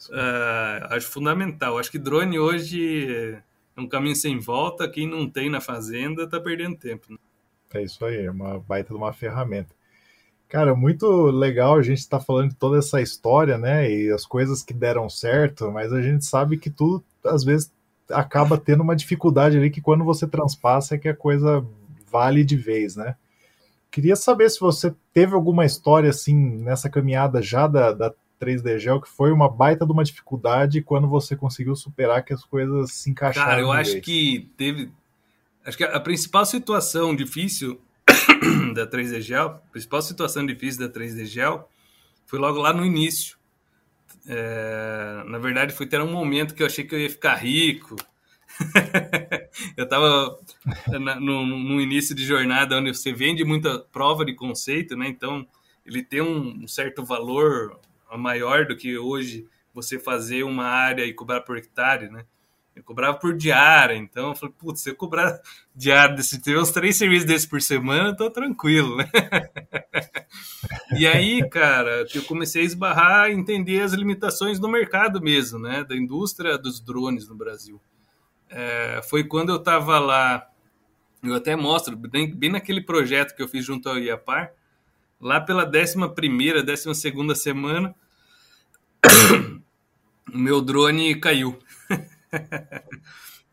uh, 0.08 0.94
acho 0.94 1.08
fundamental. 1.08 1.78
Acho 1.78 1.90
que 1.90 1.98
drone 1.98 2.38
hoje 2.38 3.42
é 3.76 3.80
um 3.80 3.88
caminho 3.88 4.16
sem 4.16 4.38
volta. 4.38 4.88
Quem 4.88 5.06
não 5.06 5.28
tem 5.28 5.50
na 5.50 5.60
fazenda 5.60 6.22
está 6.22 6.40
perdendo 6.40 6.76
tempo. 6.76 7.12
Né? 7.12 7.18
É 7.74 7.82
isso 7.82 8.04
aí, 8.04 8.24
é 8.24 8.30
uma 8.30 8.58
baita 8.60 8.94
de 8.94 8.96
uma 8.96 9.12
ferramenta. 9.12 9.74
Cara, 10.48 10.74
muito 10.74 11.06
legal 11.26 11.76
a 11.76 11.82
gente 11.82 11.98
estar 11.98 12.20
tá 12.20 12.24
falando 12.24 12.50
de 12.50 12.56
toda 12.56 12.78
essa 12.78 13.02
história, 13.02 13.58
né? 13.58 13.90
E 13.90 14.10
as 14.10 14.24
coisas 14.24 14.62
que 14.62 14.72
deram 14.72 15.08
certo, 15.10 15.70
mas 15.70 15.92
a 15.92 16.00
gente 16.00 16.24
sabe 16.24 16.56
que 16.56 16.70
tudo 16.70 17.04
às 17.24 17.44
vezes 17.44 17.70
acaba 18.10 18.58
tendo 18.58 18.82
uma 18.82 18.96
dificuldade 18.96 19.56
ali 19.56 19.70
que 19.70 19.80
quando 19.80 20.04
você 20.04 20.26
transpassa 20.26 20.94
é 20.94 20.98
que 20.98 21.08
a 21.08 21.16
coisa 21.16 21.64
vale 22.10 22.44
de 22.44 22.56
vez, 22.56 22.96
né? 22.96 23.16
Queria 23.90 24.16
saber 24.16 24.50
se 24.50 24.60
você 24.60 24.94
teve 25.12 25.34
alguma 25.34 25.64
história 25.64 26.10
assim 26.10 26.34
nessa 26.34 26.90
caminhada 26.90 27.40
já 27.40 27.66
da, 27.66 27.92
da 27.92 28.12
3D 28.40 28.78
Gel, 28.78 29.00
que 29.00 29.08
foi 29.08 29.32
uma 29.32 29.48
baita 29.48 29.84
de 29.84 29.92
uma 29.92 30.04
dificuldade 30.04 30.82
quando 30.82 31.08
você 31.08 31.34
conseguiu 31.36 31.74
superar 31.74 32.24
que 32.24 32.32
as 32.32 32.44
coisas 32.44 32.92
se 32.92 33.10
encaixaram. 33.10 33.48
Cara, 33.48 33.60
eu 33.60 33.72
acho 33.72 33.92
vez. 33.92 34.04
que 34.04 34.50
teve. 34.56 34.92
Acho 35.64 35.76
que 35.76 35.84
a 35.84 36.00
principal 36.00 36.46
situação 36.46 37.14
difícil 37.14 37.80
da 38.74 38.86
3D 38.86 39.20
Gel, 39.20 39.46
a 39.46 39.70
principal 39.72 40.02
situação 40.02 40.46
difícil 40.46 40.86
da 40.86 40.92
3D 40.92 41.24
Gel 41.24 41.68
foi 42.26 42.38
logo 42.38 42.58
lá 42.58 42.72
no 42.72 42.84
início. 42.84 43.37
É, 44.28 45.24
na 45.26 45.38
verdade, 45.38 45.72
foi 45.72 45.86
ter 45.86 46.00
um 46.00 46.12
momento 46.12 46.54
que 46.54 46.62
eu 46.62 46.66
achei 46.66 46.84
que 46.84 46.94
eu 46.94 47.00
ia 47.00 47.08
ficar 47.08 47.34
rico. 47.36 47.96
eu 49.76 49.84
estava 49.84 50.38
no, 51.20 51.46
no, 51.46 51.80
início 51.80 52.14
de 52.14 52.24
jornada 52.24 52.76
onde 52.76 52.94
você 52.94 53.12
vende 53.12 53.44
muita 53.44 53.78
prova 53.78 54.24
de 54.24 54.34
conceito, 54.34 54.96
né? 54.96 55.08
Então, 55.08 55.46
ele 55.86 56.02
tem 56.02 56.20
um, 56.20 56.64
um 56.64 56.68
certo 56.68 57.04
valor 57.04 57.80
maior 58.16 58.66
do 58.66 58.76
que 58.76 58.98
hoje 58.98 59.46
você 59.72 59.98
fazer 59.98 60.42
uma 60.42 60.64
área 60.64 61.04
e 61.04 61.14
cobrar 61.14 61.40
por 61.40 61.56
hectare, 61.56 62.10
né? 62.10 62.24
Eu 62.78 62.84
cobrava 62.84 63.18
por 63.18 63.36
diária, 63.36 63.96
então 63.96 64.28
eu 64.28 64.36
falei, 64.36 64.54
putz, 64.56 64.82
se 64.82 64.90
eu 64.90 64.94
cobrar 64.94 65.40
diária, 65.74 66.22
se 66.22 66.40
tiver 66.40 66.60
uns 66.60 66.70
três 66.70 66.96
serviços 66.96 67.26
desses 67.26 67.44
por 67.44 67.60
semana, 67.60 68.16
tô 68.16 68.30
tranquilo, 68.30 68.96
né? 68.96 69.10
e 70.96 71.04
aí, 71.04 71.46
cara, 71.48 72.06
eu 72.14 72.22
comecei 72.22 72.62
a 72.62 72.64
esbarrar 72.64 73.24
a 73.24 73.32
entender 73.32 73.80
as 73.80 73.92
limitações 73.94 74.60
do 74.60 74.68
mercado 74.68 75.20
mesmo, 75.20 75.58
né? 75.58 75.82
Da 75.82 75.96
indústria 75.96 76.56
dos 76.56 76.78
drones 76.78 77.28
no 77.28 77.34
Brasil. 77.34 77.80
É, 78.48 79.00
foi 79.10 79.24
quando 79.24 79.48
eu 79.48 79.56
estava 79.56 79.98
lá, 79.98 80.48
eu 81.20 81.34
até 81.34 81.56
mostro, 81.56 81.96
bem, 81.96 82.32
bem, 82.32 82.50
naquele 82.50 82.80
projeto 82.80 83.34
que 83.34 83.42
eu 83.42 83.48
fiz 83.48 83.64
junto 83.64 83.88
ao 83.88 83.98
IAPAR, 83.98 84.52
lá 85.20 85.40
pela 85.40 85.68
11 85.68 86.14
primeira, 86.14 86.62
12 86.62 86.94
segunda 86.94 87.34
semana, 87.34 87.92
o 90.32 90.38
meu 90.38 90.60
drone 90.60 91.16
caiu. 91.16 91.58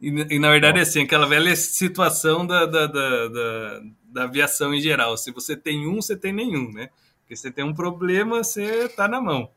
E, 0.02 0.10
e, 0.36 0.40
na 0.40 0.50
verdade, 0.52 0.80
é 0.80 0.82
assim, 0.82 1.04
aquela 1.04 1.26
velha 1.26 1.56
situação 1.56 2.46
da, 2.46 2.66
da, 2.66 2.88
da, 2.88 3.28
da, 3.28 3.82
da 4.06 4.24
aviação 4.24 4.74
em 4.74 4.82
geral. 4.82 5.18
Se 5.18 5.32
você 5.32 5.56
tem 5.56 5.88
um, 5.88 5.96
você 5.96 6.16
tem 6.16 6.34
nenhum, 6.34 6.72
né? 6.72 6.90
Porque 7.22 7.36
você 7.36 7.52
tem 7.52 7.64
um 7.64 7.74
problema, 7.74 8.44
você 8.44 8.88
tá 8.90 9.08
na 9.08 9.20
mão. 9.20 9.50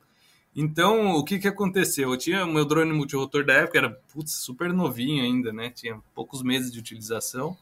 Então, 0.57 1.12
o 1.12 1.25
que 1.25 1.39
que 1.39 1.47
aconteceu? 1.47 2.11
Eu 2.11 2.16
tinha 2.16 2.45
o 2.45 2.53
meu 2.53 2.64
drone 2.64 2.93
multirotor 2.93 3.45
da 3.45 3.53
época, 3.53 3.79
era 3.79 3.91
putz, 4.12 4.33
super 4.33 4.73
novinho 4.73 5.23
ainda, 5.23 5.53
né? 5.53 5.71
Tinha 5.71 6.01
poucos 6.14 6.43
meses 6.43 6.73
de 6.73 6.79
utilização. 6.79 7.57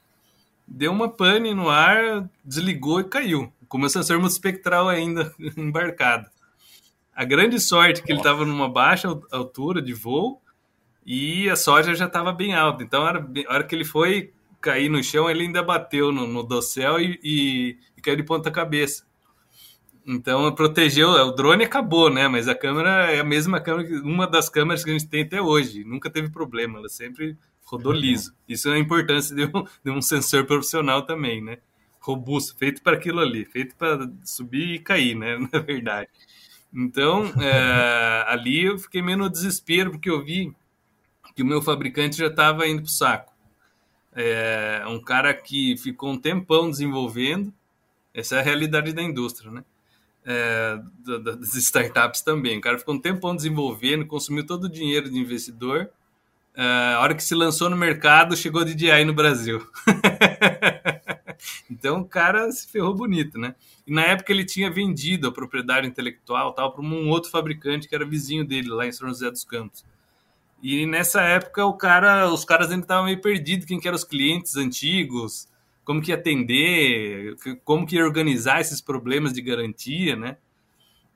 Deu 0.67 0.93
uma 0.93 1.09
pane 1.09 1.53
no 1.53 1.69
ar, 1.69 2.29
desligou 2.45 3.01
e 3.01 3.05
caiu. 3.05 3.53
Com 3.69 3.79
meu 3.79 3.91
sensor 3.91 4.19
multispectral 4.19 4.89
ainda 4.89 5.35
embarcado. 5.57 6.29
A 7.15 7.25
grande 7.25 7.59
sorte 7.61 8.01
é 8.01 8.05
que 8.05 8.13
ele 8.13 8.21
estava 8.21 8.45
numa 8.45 8.69
baixa 8.69 9.09
altura 9.31 9.83
de 9.83 9.93
voo 9.93 10.41
e 11.07 11.49
a 11.49 11.55
soja 11.55 11.95
já 11.95 12.07
estava 12.07 12.33
bem 12.33 12.53
alta. 12.53 12.83
Então, 12.83 13.03
a 13.03 13.07
hora, 13.07 13.31
a 13.49 13.55
hora, 13.55 13.65
que 13.65 13.75
ele 13.75 13.85
foi 13.85 14.33
cair 14.61 14.89
no 14.89 15.03
chão, 15.05 15.31
ele 15.31 15.45
ainda 15.45 15.63
bateu 15.63 16.11
no, 16.11 16.27
no 16.27 16.43
dossel 16.43 17.01
e, 17.01 17.21
e, 17.23 17.79
e 17.97 18.01
caiu 18.01 18.17
de 18.17 18.25
ponta 18.25 18.51
cabeça. 18.51 19.07
Então, 20.05 20.53
protegeu, 20.53 21.09
o 21.09 21.31
drone 21.33 21.65
acabou, 21.65 22.11
né? 22.11 22.27
Mas 22.27 22.49
a 22.49 22.55
câmera 22.55 23.13
é 23.13 23.21
a 23.21 23.25
mesma 23.25 23.61
câmera, 23.61 24.03
uma 24.03 24.27
das 24.27 24.49
câmeras 24.49 24.83
que 24.83 24.91
a 24.91 24.93
gente 24.93 25.09
tem 25.09 25.23
até 25.23 25.41
hoje. 25.41 25.85
Nunca 25.85 26.11
teve 26.11 26.29
problema, 26.29 26.79
ela 26.79 26.89
sempre 26.89 27.37
rodou 27.65 27.93
uhum. 27.93 27.99
liso. 27.99 28.35
Isso 28.49 28.69
é 28.69 28.75
a 28.75 28.79
importância 28.79 29.35
de 29.35 29.45
um, 29.45 29.65
de 29.85 29.91
um 29.91 30.03
sensor 30.03 30.45
profissional 30.45 31.03
também, 31.03 31.43
né? 31.43 31.59
Robusto, 32.01 32.57
feito 32.57 32.83
para 32.83 32.97
aquilo 32.97 33.21
ali, 33.21 33.45
feito 33.45 33.77
para 33.77 34.09
subir 34.25 34.75
e 34.75 34.79
cair, 34.79 35.17
né? 35.17 35.39
Na 35.53 35.61
verdade. 35.61 36.09
Então, 36.73 37.25
é, 37.41 38.25
ali 38.29 38.65
eu 38.65 38.79
fiquei 38.79 39.03
meio 39.03 39.19
no 39.19 39.31
desespero, 39.31 39.93
porque 39.93 40.11
eu 40.11 40.25
vi 40.25 40.55
que 41.37 41.43
o 41.43 41.47
meu 41.47 41.61
fabricante 41.61 42.17
já 42.17 42.29
estava 42.29 42.67
indo 42.67 42.81
para 42.83 42.89
o 42.89 42.91
saco. 42.91 43.33
É 44.15 44.83
um 44.89 44.99
cara 44.99 45.35
que 45.35 45.77
ficou 45.77 46.11
um 46.11 46.19
tempão 46.19 46.71
desenvolvendo, 46.71 47.53
essa 48.15 48.37
é 48.37 48.39
a 48.41 48.43
realidade 48.43 48.95
da 48.95 49.03
indústria, 49.03 49.51
né? 49.51 49.63
É, 50.25 50.81
das 51.21 51.55
startups 51.55 52.23
também. 52.23 52.57
O 52.57 52.61
cara 52.63 52.79
ficou 52.79 52.95
um 52.95 52.99
tempão 52.99 53.37
desenvolvendo, 53.37 54.07
consumiu 54.07 54.47
todo 54.47 54.65
o 54.65 54.71
dinheiro 54.71 55.11
de 55.11 55.19
investidor. 55.19 55.91
É, 56.55 56.95
a 56.95 57.01
hora 57.01 57.15
que 57.15 57.23
se 57.23 57.35
lançou 57.35 57.69
no 57.69 57.77
mercado, 57.77 58.35
chegou 58.35 58.65
de 58.65 58.75
DJI 58.75 59.05
no 59.05 59.13
Brasil. 59.13 59.65
então 61.71 62.01
o 62.01 62.05
cara 62.07 62.51
se 62.51 62.67
ferrou 62.67 62.95
bonito, 62.95 63.39
né? 63.39 63.55
E 63.87 63.93
na 63.93 64.03
época 64.03 64.33
ele 64.33 64.47
tinha 64.47 64.71
vendido 64.71 65.29
a 65.29 65.33
propriedade 65.33 65.87
intelectual 65.87 66.55
tal 66.55 66.73
para 66.73 66.83
um 66.83 67.11
outro 67.11 67.31
fabricante 67.31 67.87
que 67.87 67.95
era 67.95 68.07
vizinho 68.07 68.47
dele 68.47 68.71
lá 68.71 68.87
em 68.87 68.93
São 68.93 69.07
José 69.07 69.31
dos 69.31 69.45
Campos. 69.45 69.85
E 70.63 70.87
nessa 70.87 71.23
época 71.23 71.65
o 71.65 71.75
cara, 71.75 72.31
os 72.33 72.45
caras 72.45 72.71
ainda 72.71 72.85
estavam 72.85 73.05
meio 73.05 73.21
perdidos, 73.21 73.67
quem 73.67 73.79
que 73.79 73.87
eram 73.87 73.97
os 73.97 74.05
clientes 74.05 74.57
antigos, 74.57 75.49
como 75.85 76.03
que 76.03 76.13
atender, 76.13 77.37
como 77.65 77.87
que 77.87 78.03
organizar 78.03 78.61
esses 78.61 78.81
problemas 78.81 79.33
de 79.33 79.41
garantia, 79.43 80.17
né? 80.17 80.37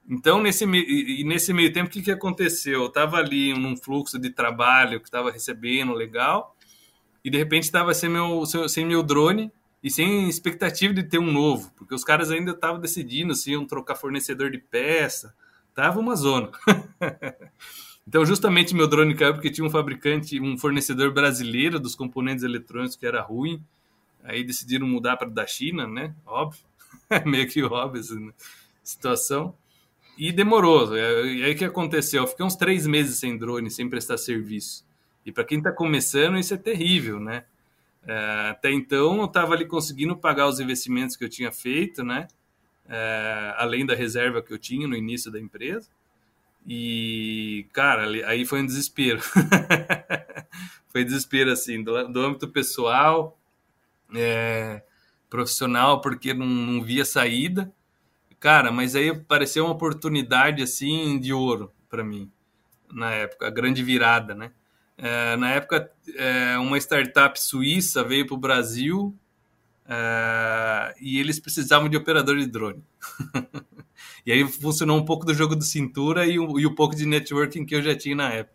Então, 0.09 0.43
nesse, 0.43 0.65
e 0.65 1.25
nesse 1.25 1.53
meio 1.53 1.73
tempo, 1.73 1.89
o 1.89 1.93
que, 1.93 2.03
que 2.03 2.11
aconteceu? 2.11 2.83
Eu 2.83 2.87
estava 2.87 3.17
ali 3.17 3.53
num 3.55 3.77
fluxo 3.77 4.19
de 4.19 4.31
trabalho 4.31 5.01
que 5.01 5.07
estava 5.07 5.31
recebendo 5.31 5.93
legal, 5.93 6.57
e 7.25 7.31
de 7.31 7.39
repente 7.39 7.65
estava 7.65 7.95
sem 7.95 8.11
meu, 8.11 8.45
sem 8.47 8.85
meu 8.85 9.03
drone 9.03 9.53
e 9.83 9.91
sem 9.91 10.29
expectativa 10.29 10.93
de 10.93 11.03
ter 11.03 11.19
um 11.19 11.31
novo, 11.31 11.73
porque 11.77 11.95
os 11.95 12.05
caras 12.05 12.31
ainda 12.31 12.53
estavam 12.53 12.81
decidindo 12.81 13.35
se 13.35 13.53
iam 13.53 13.67
trocar 13.67 13.97
fornecedor 13.97 14.51
de 14.51 14.59
peça, 14.59 15.35
tava 15.75 16.01
uma 16.01 16.17
zona. 16.17 16.51
Então, 18.07 18.25
justamente 18.25 18.75
meu 18.75 18.89
drone 18.89 19.15
caiu 19.15 19.35
porque 19.35 19.51
tinha 19.51 19.67
um 19.67 19.71
fabricante, 19.71 20.41
um 20.41 20.59
fornecedor 20.59 21.13
brasileiro 21.13 21.79
dos 21.79 21.95
componentes 21.95 22.43
eletrônicos 22.43 22.97
que 22.97 23.07
era 23.07 23.21
ruim. 23.21 23.63
Aí 24.23 24.45
decidiram 24.45 24.87
mudar 24.87 25.17
para 25.17 25.31
da 25.31 25.47
China, 25.47 25.87
né? 25.87 26.15
Óbvio. 26.27 26.63
Meio 27.25 27.49
que 27.49 27.63
óbvio 27.63 28.01
essa 28.01 28.15
situação. 28.83 29.55
E 30.19 30.33
demorou. 30.33 30.97
E 30.97 31.45
aí 31.45 31.53
o 31.53 31.57
que 31.57 31.65
aconteceu? 31.65 32.23
Eu 32.23 32.27
fiquei 32.27 32.45
uns 32.45 32.57
três 32.57 32.87
meses 32.87 33.19
sem 33.19 33.39
drone, 33.39 33.71
sem 33.71 33.89
prestar 33.89 34.19
serviço. 34.19 34.85
E 35.25 35.33
para 35.33 35.45
quem 35.45 35.59
está 35.59 35.73
começando, 35.73 36.39
isso 36.39 36.55
é 36.55 36.57
terrível, 36.57 37.21
né? 37.21 37.45
É, 38.07 38.49
até 38.51 38.71
então, 38.71 39.19
eu 39.19 39.27
estava 39.27 39.55
ali 39.55 39.67
conseguindo 39.67 40.17
pagar 40.17 40.49
os 40.49 40.59
investimentos 40.61 41.17
que 41.17 41.25
eu 41.25 41.29
tinha 41.29 41.53
feito, 41.53 42.03
né? 42.03 42.27
É, 42.89 43.55
além 43.57 43.87
da 43.87 43.95
reserva 43.95 44.43
que 44.43 44.53
eu 44.53 44.59
tinha 44.59 44.89
no 44.89 44.97
início 44.97 45.31
da 45.31 45.39
empresa. 45.39 45.89
E, 46.67 47.30
cara, 47.73 48.05
aí 48.27 48.45
foi 48.45 48.63
um 48.63 48.67
desespero. 48.67 49.21
foi 50.89 51.05
desespero, 51.05 51.51
assim, 51.51 51.83
do, 51.83 52.09
do 52.09 52.21
âmbito 52.21 52.49
pessoal, 52.49 53.39
é, 54.15 54.83
profissional, 55.29 56.01
porque 56.01 56.35
não, 56.35 56.47
não 56.47 56.83
via 56.83 57.05
saída. 57.05 57.73
Cara, 58.39 58.73
mas 58.73 58.97
aí 58.97 59.11
apareceu 59.11 59.65
uma 59.65 59.73
oportunidade, 59.73 60.63
assim, 60.63 61.19
de 61.19 61.33
ouro 61.33 61.73
para 61.89 62.03
mim, 62.05 62.31
na 62.91 63.11
época, 63.11 63.47
a 63.47 63.51
grande 63.51 63.83
virada, 63.83 64.35
né? 64.35 64.53
É, 64.97 65.37
na 65.37 65.51
época, 65.53 65.91
é, 66.17 66.59
uma 66.59 66.79
startup 66.79 67.41
suíça 67.41 68.05
veio 68.05 68.27
para 68.27 68.35
o 68.35 68.39
Brasil 68.39 69.17
é, 69.91 70.95
e 71.01 71.19
eles 71.19 71.41
precisavam 71.41 71.89
de 71.89 71.97
operador 71.97 72.39
de 72.39 72.47
drone. 72.47 72.85
E 74.25 74.33
aí 74.33 74.47
funcionou 74.47 74.99
um 74.99 75.05
pouco 75.05 75.25
do 75.25 75.33
jogo 75.33 75.57
do 75.57 75.65
cintura 75.65 76.27
e, 76.27 76.39
um, 76.39 76.59
e 76.59 76.75
pouco 76.75 76.95
de 76.95 77.07
networking 77.07 77.65
que 77.65 77.75
eu 77.75 77.83
já 77.83 77.97
tinha 77.97 78.15
na 78.15 78.31
época. 78.31 78.55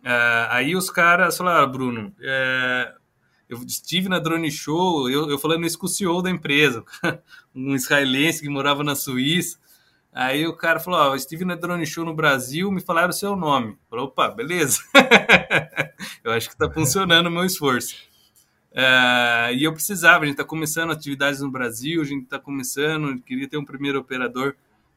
Uh, 0.00 0.46
aí 0.50 0.76
os 0.76 0.90
caras 0.90 1.36
falaram, 1.36 1.64
ah, 1.64 1.66
Bruno, 1.66 2.14
é, 2.20 2.94
eu 3.48 3.62
estive 3.62 4.08
na 4.08 4.18
Drone 4.18 4.50
Show, 4.50 5.08
eu, 5.08 5.30
eu 5.30 5.38
falando 5.38 5.66
isso 5.66 5.78
com 5.78 5.86
o 5.86 5.88
CEO 5.88 6.20
da 6.20 6.30
empresa, 6.30 6.84
um 7.54 7.74
israelense 7.74 8.42
que 8.42 8.48
morava 8.48 8.84
na 8.84 8.94
Suíça. 8.94 9.58
Aí 10.12 10.46
o 10.46 10.56
cara 10.56 10.78
falou: 10.78 11.00
Ó, 11.00 11.14
estive 11.16 11.44
na 11.44 11.56
Drone 11.56 11.84
Show 11.84 12.04
no 12.04 12.14
Brasil, 12.14 12.70
me 12.70 12.80
falaram 12.80 13.10
o 13.10 13.12
seu 13.12 13.34
nome. 13.34 13.76
Falei, 13.90 14.04
opa, 14.04 14.28
beleza. 14.28 14.78
eu 16.22 16.30
acho 16.30 16.48
que 16.48 16.54
está 16.54 16.70
funcionando 16.70 17.26
o 17.26 17.30
meu 17.30 17.44
esforço. 17.44 17.96
Uh, 18.74 19.54
e 19.54 19.62
eu 19.62 19.72
precisava, 19.72 20.24
a 20.24 20.26
gente 20.26 20.34
está 20.34 20.44
começando 20.44 20.90
atividades 20.90 21.40
no 21.40 21.48
Brasil, 21.48 22.02
a 22.02 22.04
gente 22.04 22.24
está 22.24 22.40
começando, 22.40 23.22
queria 23.22 23.48
ter 23.48 23.56
um 23.56 23.64
primeiro 23.64 24.00
operador 24.00 24.56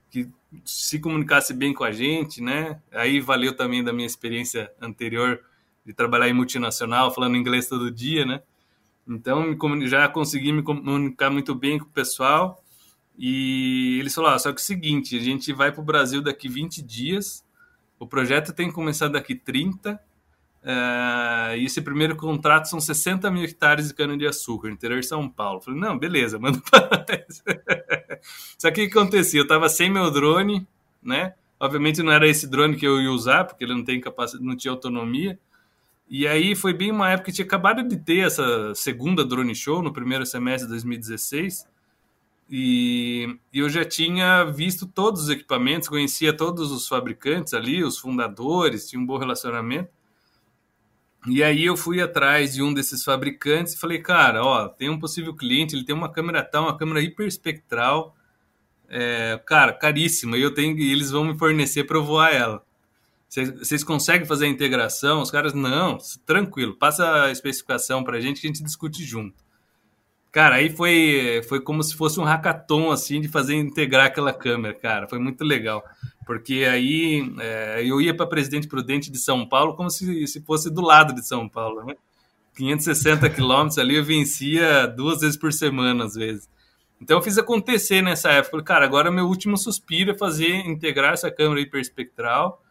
que 0.09 0.27
se 0.65 0.97
comunicasse 0.97 1.53
bem 1.53 1.75
com 1.75 1.83
a 1.83 1.91
gente, 1.91 2.41
né? 2.41 2.81
Aí 2.91 3.19
valeu 3.19 3.55
também 3.55 3.83
da 3.83 3.93
minha 3.93 4.07
experiência 4.07 4.71
anterior 4.81 5.41
de 5.85 5.93
trabalhar 5.93 6.27
em 6.27 6.33
multinacional, 6.33 7.13
falando 7.13 7.37
inglês 7.37 7.67
todo 7.67 7.91
dia, 7.91 8.25
né? 8.25 8.41
Então 9.07 9.55
já 9.85 10.07
consegui 10.07 10.51
me 10.51 10.63
comunicar 10.63 11.29
muito 11.29 11.53
bem 11.53 11.77
com 11.77 11.85
o 11.85 11.89
pessoal 11.89 12.63
e 13.15 13.97
eles 13.99 14.15
falaram: 14.15 14.37
ah, 14.37 14.39
só 14.39 14.51
que 14.51 14.59
é 14.59 14.63
o 14.63 14.65
seguinte, 14.65 15.15
a 15.15 15.21
gente 15.21 15.53
vai 15.53 15.71
para 15.71 15.81
o 15.81 15.85
Brasil 15.85 16.21
daqui 16.21 16.49
20 16.49 16.81
dias, 16.81 17.45
o 17.99 18.07
projeto 18.07 18.53
tem 18.53 18.69
que 18.69 18.73
começar 18.73 19.07
daqui 19.07 19.35
30 19.35 20.01
Uh, 20.67 21.55
e 21.55 21.63
esse 21.63 21.81
primeiro 21.81 22.17
contrato 22.17 22.67
são 22.67 22.77
60 22.77 23.31
mil 23.31 23.45
hectares 23.45 23.87
de 23.87 23.93
cana-de-açúcar, 23.93 24.69
interior 24.69 24.99
de 24.99 25.05
São 25.05 25.29
Paulo. 25.29 25.61
Falei, 25.61 25.79
não, 25.79 25.97
beleza, 25.97 26.37
manda 26.39 26.59
para 26.69 27.05
Só 28.57 28.69
que 28.69 28.83
o 28.83 28.89
que 28.89 28.99
acontecia? 28.99 29.39
Eu 29.39 29.43
estava 29.43 29.69
sem 29.69 29.89
meu 29.89 30.11
drone, 30.11 30.67
né? 31.01 31.35
Obviamente 31.57 32.03
não 32.03 32.11
era 32.11 32.27
esse 32.27 32.45
drone 32.47 32.75
que 32.75 32.85
eu 32.85 32.99
ia 33.01 33.09
usar, 33.09 33.45
porque 33.45 33.63
ele 33.63 33.73
não 33.73 33.83
tem 33.85 34.01
capacidade, 34.01 34.45
não 34.45 34.57
tinha 34.57 34.73
autonomia. 34.73 35.39
E 36.09 36.27
aí 36.27 36.53
foi 36.53 36.73
bem 36.73 36.91
uma 36.91 37.11
época 37.11 37.27
que 37.27 37.35
tinha 37.37 37.45
acabado 37.45 37.87
de 37.87 37.95
ter 37.95 38.25
essa 38.27 38.75
segunda 38.75 39.23
drone 39.23 39.55
show 39.55 39.81
no 39.81 39.93
primeiro 39.93 40.25
semestre 40.25 40.67
de 40.67 40.73
2016. 40.73 41.65
E, 42.49 43.39
e 43.53 43.59
eu 43.59 43.69
já 43.69 43.85
tinha 43.85 44.43
visto 44.43 44.85
todos 44.85 45.23
os 45.23 45.29
equipamentos, 45.29 45.87
conhecia 45.87 46.35
todos 46.35 46.73
os 46.73 46.89
fabricantes 46.89 47.53
ali, 47.53 47.85
os 47.85 47.97
fundadores, 47.97 48.89
tinha 48.89 49.01
um 49.01 49.05
bom 49.05 49.17
relacionamento. 49.17 49.96
E 51.25 51.43
aí 51.43 51.65
eu 51.65 51.75
fui 51.75 52.01
atrás 52.01 52.53
de 52.53 52.61
um 52.61 52.73
desses 52.73 53.03
fabricantes 53.03 53.73
e 53.73 53.77
falei, 53.77 53.99
cara, 53.99 54.43
ó, 54.43 54.67
tem 54.67 54.89
um 54.89 54.99
possível 54.99 55.35
cliente, 55.35 55.75
ele 55.75 55.83
tem 55.83 55.95
uma 55.95 56.11
câmera 56.11 56.43
tal, 56.43 56.63
uma 56.63 56.77
câmera 56.77 57.01
hiperespectral, 57.01 58.15
é, 58.87 59.39
cara, 59.45 59.73
caríssima, 59.73 60.37
e 60.37 60.41
eu 60.41 60.53
tenho, 60.53 60.77
e 60.77 60.91
eles 60.91 61.11
vão 61.11 61.25
me 61.25 61.37
fornecer 61.37 61.83
para 61.83 61.97
eu 61.97 62.03
voar 62.03 62.33
ela. 62.33 62.63
Vocês 63.27 63.83
conseguem 63.83 64.25
fazer 64.25 64.45
a 64.45 64.49
integração? 64.49 65.21
Os 65.21 65.29
caras, 65.29 65.53
não, 65.53 65.97
tranquilo, 66.25 66.75
passa 66.75 67.25
a 67.25 67.31
especificação 67.31 68.03
para 68.03 68.17
a 68.17 68.21
gente 68.21 68.39
que 68.39 68.47
a 68.47 68.49
gente 68.49 68.63
discute 68.63 69.03
junto. 69.03 69.46
Cara, 70.31 70.55
aí 70.55 70.69
foi, 70.69 71.41
foi 71.47 71.61
como 71.61 71.81
se 71.81 71.95
fosse 71.95 72.19
um 72.19 72.23
hackathon, 72.23 72.91
assim, 72.91 73.19
de 73.21 73.27
fazer 73.27 73.55
integrar 73.55 74.07
aquela 74.07 74.33
câmera, 74.33 74.73
cara. 74.73 75.07
Foi 75.07 75.19
muito 75.19 75.43
legal. 75.43 75.83
Porque 76.25 76.67
aí 76.69 77.33
é, 77.39 77.81
eu 77.83 78.01
ia 78.01 78.15
para 78.15 78.27
Presidente 78.27 78.67
Prudente 78.67 79.09
de 79.09 79.17
São 79.17 79.47
Paulo 79.47 79.75
como 79.75 79.89
se, 79.89 80.27
se 80.27 80.41
fosse 80.41 80.69
do 80.69 80.81
lado 80.81 81.13
de 81.15 81.25
São 81.25 81.47
Paulo, 81.47 81.85
né? 81.85 81.95
560 82.55 83.29
quilômetros 83.29 83.77
ali 83.77 83.95
eu 83.95 84.03
vencia 84.03 84.87
duas 84.87 85.21
vezes 85.21 85.37
por 85.37 85.53
semana, 85.53 86.05
às 86.05 86.15
vezes. 86.15 86.49
Então 86.99 87.17
eu 87.17 87.21
fiz 87.21 87.37
acontecer 87.37 88.01
nessa 88.01 88.29
época. 88.31 88.51
Falei, 88.51 88.65
cara, 88.65 88.85
agora 88.85 89.11
meu 89.11 89.25
último 89.25 89.57
suspiro 89.57 90.11
é 90.11 90.17
fazer, 90.17 90.49
integrar 90.49 91.13
essa 91.13 91.31
câmera 91.31 91.61
hiperespectral 91.61 92.61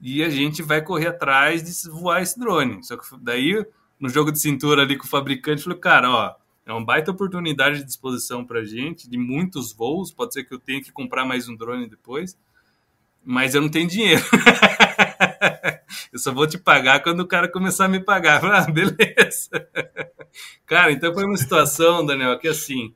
e 0.00 0.22
a 0.22 0.28
gente 0.28 0.62
vai 0.62 0.82
correr 0.82 1.08
atrás 1.08 1.62
de 1.62 1.90
voar 1.90 2.22
esse 2.22 2.38
drone. 2.38 2.84
Só 2.84 2.96
que 2.96 3.04
daí, 3.20 3.64
no 3.98 4.08
jogo 4.08 4.30
de 4.30 4.38
cintura 4.38 4.82
ali 4.82 4.96
com 4.96 5.04
o 5.04 5.08
fabricante, 5.08 5.62
falei, 5.62 5.78
cara, 5.78 6.10
ó, 6.10 6.34
é 6.64 6.72
uma 6.72 6.84
baita 6.84 7.10
oportunidade 7.10 7.78
de 7.78 7.84
disposição 7.84 8.44
para 8.44 8.64
gente, 8.64 9.08
de 9.08 9.18
muitos 9.18 9.72
voos. 9.72 10.12
Pode 10.12 10.32
ser 10.32 10.44
que 10.44 10.54
eu 10.54 10.58
tenha 10.58 10.80
que 10.80 10.92
comprar 10.92 11.24
mais 11.24 11.48
um 11.48 11.56
drone 11.56 11.88
depois, 11.88 12.38
mas 13.24 13.54
eu 13.54 13.60
não 13.60 13.68
tenho 13.68 13.88
dinheiro. 13.88 14.22
eu 16.12 16.18
só 16.18 16.32
vou 16.32 16.46
te 16.46 16.58
pagar 16.58 17.02
quando 17.02 17.20
o 17.20 17.26
cara 17.26 17.48
começar 17.48 17.86
a 17.86 17.88
me 17.88 18.00
pagar. 18.00 18.42
Ah, 18.46 18.70
beleza. 18.70 19.50
Cara, 20.64 20.92
então 20.92 21.12
foi 21.12 21.24
uma 21.24 21.36
situação, 21.36 22.06
Daniel, 22.06 22.38
que 22.38 22.48
assim, 22.48 22.94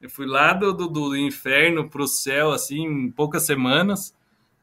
eu 0.00 0.10
fui 0.10 0.26
lá 0.26 0.52
do, 0.52 0.72
do, 0.74 0.86
do 0.86 1.16
inferno 1.16 1.88
para 1.88 2.02
o 2.02 2.06
céu, 2.06 2.52
assim, 2.52 2.84
em 2.84 3.10
poucas 3.10 3.44
semanas, 3.44 4.14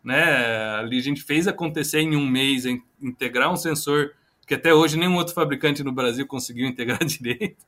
né? 0.03 0.75
Ali 0.75 0.99
a 0.99 1.01
gente 1.01 1.23
fez 1.23 1.47
acontecer 1.47 2.01
em 2.01 2.15
um 2.15 2.27
mês, 2.27 2.65
integrar 3.01 3.51
um 3.51 3.55
sensor 3.55 4.11
que 4.45 4.55
até 4.55 4.73
hoje 4.73 4.97
nenhum 4.97 5.15
outro 5.15 5.33
fabricante 5.33 5.83
no 5.83 5.91
Brasil 5.91 6.27
conseguiu 6.27 6.67
integrar 6.67 7.03
direito. 7.05 7.65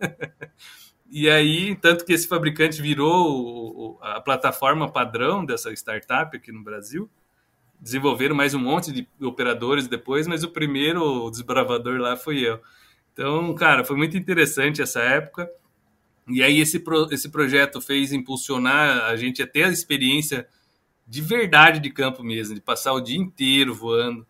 e 1.10 1.30
aí, 1.30 1.76
tanto 1.76 2.06
que 2.06 2.14
esse 2.14 2.28
fabricante 2.28 2.82
virou 2.82 3.98
a 4.02 4.20
plataforma 4.22 4.92
padrão 4.92 5.46
dessa 5.46 5.72
startup 5.74 6.36
aqui 6.36 6.52
no 6.52 6.64
Brasil. 6.64 7.10
Desenvolveram 7.80 8.36
mais 8.36 8.54
um 8.54 8.60
monte 8.60 8.92
de 8.92 9.08
operadores 9.22 9.88
depois, 9.88 10.28
mas 10.28 10.44
o 10.44 10.50
primeiro 10.50 11.30
desbravador 11.30 12.00
lá 12.00 12.16
foi 12.16 12.40
eu. 12.40 12.60
Então, 13.14 13.54
cara, 13.56 13.86
foi 13.86 13.96
muito 13.96 14.18
interessante 14.18 14.82
essa 14.82 15.00
época. 15.00 15.50
E 16.28 16.42
aí 16.42 16.60
esse, 16.60 16.80
pro, 16.80 17.08
esse 17.12 17.30
projeto 17.30 17.80
fez 17.80 18.12
impulsionar 18.12 19.06
a 19.06 19.16
gente 19.16 19.42
a 19.42 19.48
ter 19.48 19.64
a 19.64 19.70
experiência 19.70 20.48
de 21.08 21.22
verdade 21.22 21.80
de 21.80 21.92
campo 21.92 22.24
mesmo, 22.24 22.56
de 22.56 22.62
passar 22.62 22.94
o 22.94 23.00
dia 23.00 23.18
inteiro 23.18 23.74
voando, 23.74 24.26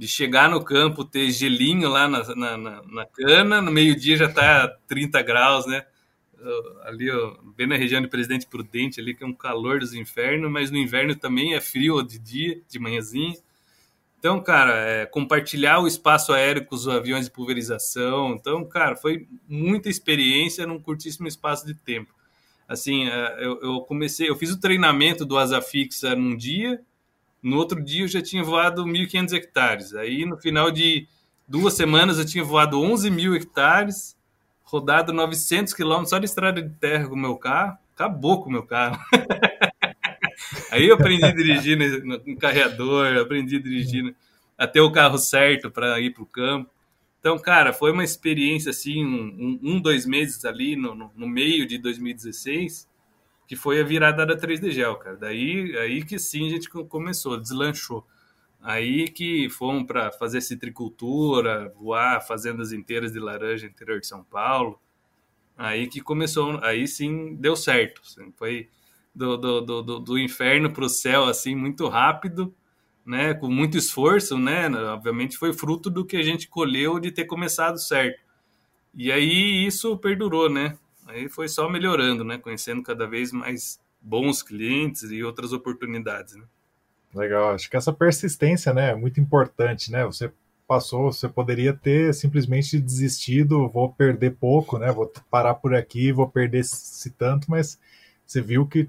de 0.00 0.08
chegar 0.08 0.48
no 0.48 0.64
campo, 0.64 1.04
ter 1.04 1.30
gelinho 1.30 1.86
lá 1.86 2.08
na, 2.08 2.34
na, 2.34 2.56
na, 2.56 2.82
na 2.84 3.04
cana, 3.04 3.60
no 3.60 3.70
meio-dia 3.70 4.16
já 4.16 4.24
está 4.24 4.66
30 4.88 5.20
graus, 5.20 5.66
né? 5.66 5.84
Ali, 6.84 7.10
ó, 7.10 7.36
bem 7.54 7.66
na 7.66 7.76
região 7.76 8.00
de 8.00 8.08
Presidente 8.08 8.46
Prudente, 8.46 8.98
ali 8.98 9.14
que 9.14 9.22
é 9.22 9.26
um 9.26 9.34
calor 9.34 9.80
dos 9.80 9.92
infernos, 9.92 10.50
mas 10.50 10.70
no 10.70 10.78
inverno 10.78 11.14
também 11.14 11.52
é 11.52 11.60
frio 11.60 12.02
de 12.02 12.18
dia, 12.18 12.62
de 12.66 12.78
manhãzinha. 12.78 13.34
Então, 14.18 14.40
cara, 14.40 14.72
é, 14.74 15.04
compartilhar 15.04 15.80
o 15.80 15.86
espaço 15.86 16.32
aéreo 16.32 16.64
com 16.64 16.74
os 16.74 16.88
aviões 16.88 17.26
de 17.26 17.30
pulverização. 17.30 18.32
Então, 18.32 18.64
cara, 18.64 18.96
foi 18.96 19.28
muita 19.46 19.90
experiência 19.90 20.66
num 20.66 20.80
curtíssimo 20.80 21.28
espaço 21.28 21.66
de 21.66 21.74
tempo. 21.74 22.14
Assim, 22.66 23.06
é, 23.06 23.44
eu, 23.44 23.60
eu 23.60 23.80
comecei, 23.82 24.30
eu 24.30 24.36
fiz 24.36 24.50
o 24.50 24.58
treinamento 24.58 25.26
do 25.26 25.36
asa 25.36 25.60
fixa 25.60 26.16
num 26.16 26.34
dia, 26.34 26.80
no 27.42 27.56
outro 27.56 27.82
dia 27.82 28.02
eu 28.02 28.08
já 28.08 28.22
tinha 28.22 28.42
voado 28.42 28.84
1.500 28.84 29.32
hectares. 29.32 29.94
Aí 29.94 30.24
no 30.24 30.36
final 30.36 30.70
de 30.70 31.06
duas 31.48 31.74
semanas 31.74 32.18
eu 32.18 32.26
tinha 32.26 32.44
voado 32.44 32.80
11 32.80 33.10
mil 33.10 33.34
hectares, 33.34 34.16
rodado 34.62 35.12
900 35.12 35.72
quilômetros 35.72 36.10
só 36.10 36.18
de 36.18 36.26
estrada 36.26 36.62
de 36.62 36.70
terra 36.76 37.08
com 37.08 37.14
o 37.14 37.18
meu 37.18 37.36
carro. 37.36 37.76
Acabou 37.94 38.42
com 38.42 38.48
o 38.48 38.52
meu 38.52 38.62
carro. 38.62 38.98
Aí 40.70 40.86
eu 40.86 40.94
aprendi 40.94 41.24
a 41.24 41.32
dirigir 41.32 41.76
no 42.04 42.36
carreador, 42.36 43.18
aprendi 43.18 43.56
a 43.56 43.60
dirigir 43.60 44.14
até 44.56 44.80
o 44.80 44.90
carro 44.90 45.18
certo 45.18 45.70
para 45.70 46.00
ir 46.00 46.12
para 46.12 46.22
o 46.22 46.26
campo. 46.26 46.70
Então, 47.18 47.38
cara, 47.38 47.72
foi 47.72 47.92
uma 47.92 48.04
experiência 48.04 48.70
assim, 48.70 49.04
um, 49.04 49.58
um 49.62 49.80
dois 49.80 50.06
meses 50.06 50.44
ali 50.44 50.74
no, 50.76 50.94
no, 50.94 51.10
no 51.14 51.28
meio 51.28 51.66
de 51.66 51.76
2016 51.76 52.88
que 53.50 53.56
foi 53.56 53.80
a 53.80 53.82
virada 53.82 54.24
da 54.24 54.36
3D 54.36 54.70
Gel, 54.70 54.94
cara. 54.94 55.16
Daí 55.16 55.76
aí 55.76 56.04
que 56.04 56.20
sim 56.20 56.46
a 56.46 56.50
gente 56.50 56.70
começou, 56.70 57.36
deslanchou. 57.36 58.06
Aí 58.62 59.08
que 59.08 59.50
fomos 59.50 59.88
para 59.88 60.12
fazer 60.12 60.40
citricultura, 60.40 61.68
voar 61.74 62.24
fazendas 62.24 62.70
inteiras 62.70 63.12
de 63.12 63.18
laranja 63.18 63.66
interior 63.66 63.98
de 63.98 64.06
São 64.06 64.22
Paulo. 64.22 64.80
Aí 65.58 65.88
que 65.88 66.00
começou, 66.00 66.60
aí 66.62 66.86
sim 66.86 67.34
deu 67.40 67.56
certo. 67.56 68.02
Assim, 68.06 68.32
foi 68.36 68.68
do, 69.12 69.36
do, 69.36 69.60
do, 69.82 69.98
do 69.98 70.16
inferno 70.16 70.72
para 70.72 70.84
o 70.84 70.88
céu, 70.88 71.24
assim, 71.24 71.56
muito 71.56 71.88
rápido, 71.88 72.54
né? 73.04 73.34
Com 73.34 73.48
muito 73.48 73.76
esforço, 73.76 74.38
né? 74.38 74.68
Obviamente 74.68 75.36
foi 75.36 75.52
fruto 75.52 75.90
do 75.90 76.06
que 76.06 76.16
a 76.16 76.22
gente 76.22 76.46
colheu 76.46 77.00
de 77.00 77.10
ter 77.10 77.24
começado 77.24 77.80
certo. 77.80 78.22
E 78.94 79.10
aí 79.10 79.66
isso 79.66 79.98
perdurou, 79.98 80.48
né? 80.48 80.78
Aí 81.10 81.28
foi 81.28 81.48
só 81.48 81.68
melhorando, 81.68 82.24
né? 82.24 82.38
Conhecendo 82.38 82.82
cada 82.82 83.06
vez 83.06 83.32
mais 83.32 83.80
bons 84.00 84.42
clientes 84.42 85.02
e 85.10 85.22
outras 85.22 85.52
oportunidades, 85.52 86.36
né? 86.36 86.44
Legal, 87.14 87.54
acho 87.54 87.68
que 87.68 87.76
essa 87.76 87.92
persistência, 87.92 88.72
né, 88.72 88.90
é 88.90 88.94
muito 88.94 89.20
importante, 89.20 89.90
né? 89.90 90.04
Você 90.04 90.30
passou, 90.66 91.12
você 91.12 91.28
poderia 91.28 91.72
ter 91.72 92.14
simplesmente 92.14 92.78
desistido, 92.78 93.68
vou 93.68 93.92
perder 93.92 94.36
pouco, 94.36 94.78
né? 94.78 94.92
Vou 94.92 95.12
parar 95.28 95.54
por 95.54 95.74
aqui, 95.74 96.12
vou 96.12 96.28
perder 96.28 96.60
esse 96.60 97.10
tanto, 97.10 97.50
mas 97.50 97.78
você 98.24 98.40
viu 98.40 98.64
que 98.64 98.88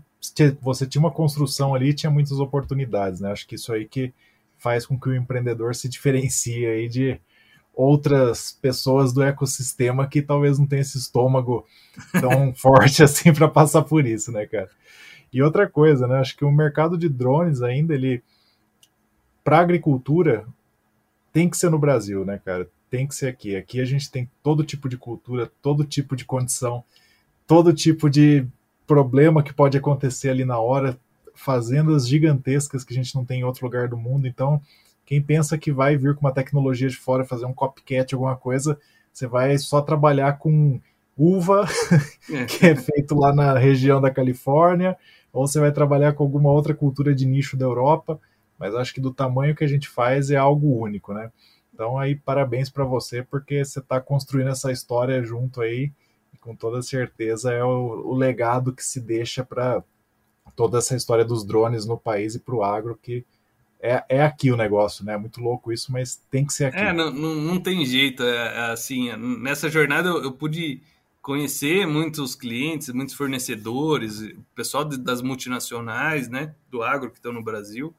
você 0.61 0.85
tinha 0.85 0.99
uma 0.99 1.09
construção 1.09 1.73
ali, 1.73 1.95
tinha 1.95 2.11
muitas 2.11 2.39
oportunidades, 2.39 3.19
né? 3.19 3.31
Acho 3.31 3.47
que 3.47 3.55
isso 3.55 3.73
aí 3.73 3.87
que 3.87 4.13
faz 4.59 4.85
com 4.85 4.99
que 4.99 5.09
o 5.09 5.15
empreendedor 5.15 5.73
se 5.73 5.89
diferencie 5.89 6.67
aí 6.67 6.87
de 6.87 7.19
outras 7.73 8.51
pessoas 8.51 9.13
do 9.13 9.23
ecossistema 9.23 10.07
que 10.07 10.21
talvez 10.21 10.59
não 10.59 10.67
tenham 10.67 10.81
esse 10.81 10.97
estômago 10.97 11.65
tão 12.19 12.53
forte 12.55 13.03
assim 13.03 13.33
para 13.33 13.47
passar 13.47 13.83
por 13.83 14.05
isso, 14.05 14.31
né, 14.31 14.45
cara? 14.45 14.69
E 15.31 15.41
outra 15.41 15.69
coisa, 15.69 16.07
né? 16.07 16.19
Acho 16.19 16.35
que 16.35 16.43
o 16.43 16.51
mercado 16.51 16.97
de 16.97 17.07
drones 17.07 17.61
ainda 17.61 17.93
ele 17.93 18.21
para 19.43 19.59
agricultura 19.59 20.45
tem 21.31 21.49
que 21.49 21.57
ser 21.57 21.69
no 21.69 21.79
Brasil, 21.79 22.25
né, 22.25 22.39
cara? 22.43 22.69
Tem 22.89 23.07
que 23.07 23.15
ser 23.15 23.27
aqui. 23.27 23.55
Aqui 23.55 23.79
a 23.79 23.85
gente 23.85 24.11
tem 24.11 24.29
todo 24.43 24.65
tipo 24.65 24.89
de 24.89 24.97
cultura, 24.97 25.49
todo 25.61 25.85
tipo 25.85 26.15
de 26.15 26.25
condição, 26.25 26.83
todo 27.47 27.73
tipo 27.73 28.09
de 28.09 28.45
problema 28.85 29.41
que 29.41 29.53
pode 29.53 29.77
acontecer 29.77 30.29
ali 30.29 30.43
na 30.43 30.59
hora, 30.59 30.99
fazendas 31.33 32.07
gigantescas 32.07 32.83
que 32.83 32.93
a 32.93 32.95
gente 32.95 33.15
não 33.15 33.23
tem 33.23 33.39
em 33.39 33.43
outro 33.45 33.65
lugar 33.65 33.87
do 33.87 33.95
mundo. 33.95 34.27
Então, 34.27 34.61
quem 35.11 35.21
pensa 35.21 35.57
que 35.57 35.73
vai 35.73 35.97
vir 35.97 36.15
com 36.15 36.21
uma 36.21 36.33
tecnologia 36.33 36.87
de 36.87 36.95
fora 36.95 37.25
fazer 37.25 37.45
um 37.45 37.53
copycat, 37.53 38.15
alguma 38.15 38.37
coisa, 38.37 38.79
você 39.11 39.27
vai 39.27 39.57
só 39.57 39.81
trabalhar 39.81 40.37
com 40.37 40.79
uva, 41.17 41.65
é. 42.31 42.45
que 42.47 42.65
é 42.65 42.73
feito 42.77 43.13
lá 43.13 43.35
na 43.35 43.57
região 43.57 43.99
da 43.99 44.09
Califórnia, 44.09 44.97
ou 45.33 45.45
você 45.45 45.59
vai 45.59 45.69
trabalhar 45.69 46.13
com 46.13 46.23
alguma 46.23 46.49
outra 46.49 46.73
cultura 46.73 47.13
de 47.13 47.25
nicho 47.25 47.57
da 47.57 47.65
Europa, 47.65 48.21
mas 48.57 48.73
acho 48.73 48.93
que 48.93 49.01
do 49.01 49.13
tamanho 49.13 49.53
que 49.53 49.65
a 49.65 49.67
gente 49.67 49.89
faz 49.89 50.31
é 50.31 50.37
algo 50.37 50.79
único, 50.79 51.13
né? 51.13 51.29
Então 51.73 51.99
aí 51.99 52.15
parabéns 52.15 52.69
para 52.69 52.85
você 52.85 53.21
porque 53.21 53.65
você 53.65 53.79
está 53.79 53.99
construindo 53.99 54.51
essa 54.51 54.71
história 54.71 55.21
junto 55.21 55.59
aí 55.59 55.91
e 56.33 56.37
com 56.37 56.55
toda 56.55 56.81
certeza 56.81 57.51
é 57.51 57.61
o, 57.61 58.07
o 58.07 58.15
legado 58.15 58.71
que 58.71 58.81
se 58.81 59.01
deixa 59.01 59.43
para 59.43 59.83
toda 60.55 60.77
essa 60.77 60.95
história 60.95 61.25
dos 61.25 61.43
drones 61.45 61.85
no 61.85 61.97
país 61.97 62.33
e 62.33 62.39
para 62.39 62.55
o 62.55 62.63
agro 62.63 62.97
que 63.01 63.25
é, 63.81 64.03
é 64.07 64.23
aqui 64.23 64.51
o 64.51 64.57
negócio, 64.57 65.03
né? 65.03 65.17
Muito 65.17 65.41
louco 65.41 65.71
isso, 65.71 65.91
mas 65.91 66.15
tem 66.29 66.45
que 66.45 66.53
ser 66.53 66.65
aqui. 66.65 66.77
É, 66.77 66.93
não, 66.93 67.11
não, 67.11 67.35
não 67.35 67.59
tem 67.59 67.83
jeito. 67.85 68.23
É, 68.23 68.35
é 68.35 68.71
assim, 68.71 69.11
nessa 69.17 69.69
jornada 69.69 70.09
eu, 70.09 70.23
eu, 70.23 70.31
pude 70.31 70.81
conhecer 71.21 71.87
muitos 71.87 72.35
clientes, 72.35 72.89
muitos 72.89 73.15
fornecedores, 73.15 74.33
pessoal 74.55 74.85
de, 74.85 74.97
das 74.97 75.21
multinacionais, 75.21 76.29
né? 76.29 76.53
Do 76.69 76.83
agro 76.83 77.09
que 77.09 77.17
estão 77.17 77.33
no 77.33 77.43
Brasil. 77.43 77.93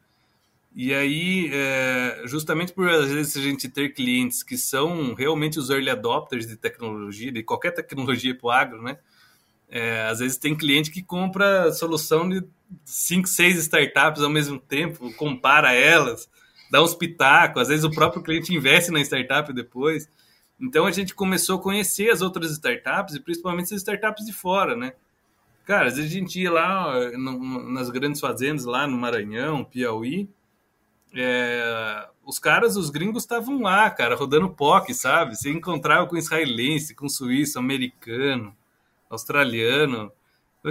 E 0.74 0.94
aí, 0.94 1.50
é, 1.52 2.22
justamente 2.24 2.72
por 2.72 2.88
às 2.88 3.10
vezes 3.10 3.36
a 3.36 3.40
gente 3.40 3.68
ter 3.68 3.92
clientes 3.92 4.42
que 4.42 4.56
são 4.56 5.14
realmente 5.14 5.58
os 5.58 5.68
early 5.68 5.90
adopters 5.90 6.46
de 6.46 6.56
tecnologia, 6.56 7.30
de 7.30 7.42
qualquer 7.42 7.72
tecnologia 7.72 8.34
para 8.34 8.46
o 8.46 8.50
agro, 8.50 8.82
né? 8.82 8.98
É, 9.74 10.02
às 10.02 10.18
vezes 10.18 10.36
tem 10.36 10.54
cliente 10.54 10.90
que 10.90 11.02
compra 11.02 11.72
solução 11.72 12.28
de 12.28 12.44
5, 12.84 13.26
6 13.26 13.56
startups 13.56 14.22
ao 14.22 14.28
mesmo 14.28 14.58
tempo, 14.58 15.10
compara 15.14 15.72
elas, 15.72 16.28
dá 16.70 16.82
uns 16.82 16.94
pitacos, 16.94 17.62
às 17.62 17.68
vezes 17.68 17.82
o 17.82 17.90
próprio 17.90 18.22
cliente 18.22 18.54
investe 18.54 18.90
na 18.90 19.00
startup 19.00 19.50
depois. 19.50 20.06
Então 20.60 20.84
a 20.84 20.92
gente 20.92 21.14
começou 21.14 21.58
a 21.58 21.62
conhecer 21.62 22.10
as 22.10 22.20
outras 22.20 22.50
startups 22.50 23.14
e 23.14 23.20
principalmente 23.20 23.72
as 23.74 23.80
startups 23.80 24.26
de 24.26 24.32
fora, 24.34 24.76
né? 24.76 24.92
Cara, 25.64 25.86
às 25.86 25.96
vezes 25.96 26.10
a 26.10 26.14
gente 26.14 26.38
ia 26.38 26.52
lá 26.52 27.10
no, 27.16 27.70
nas 27.70 27.88
grandes 27.88 28.20
fazendas 28.20 28.66
lá 28.66 28.86
no 28.86 28.98
Maranhão, 28.98 29.64
Piauí, 29.64 30.28
é, 31.14 32.08
os 32.26 32.38
caras, 32.38 32.76
os 32.76 32.90
gringos 32.90 33.22
estavam 33.22 33.62
lá, 33.62 33.88
cara, 33.88 34.16
rodando 34.16 34.50
POC, 34.50 34.92
sabe? 34.92 35.34
Você 35.34 35.50
encontrava 35.50 36.06
com 36.06 36.16
israelense, 36.16 36.94
com 36.94 37.08
suíço, 37.08 37.58
americano, 37.58 38.54
australiano. 39.14 40.12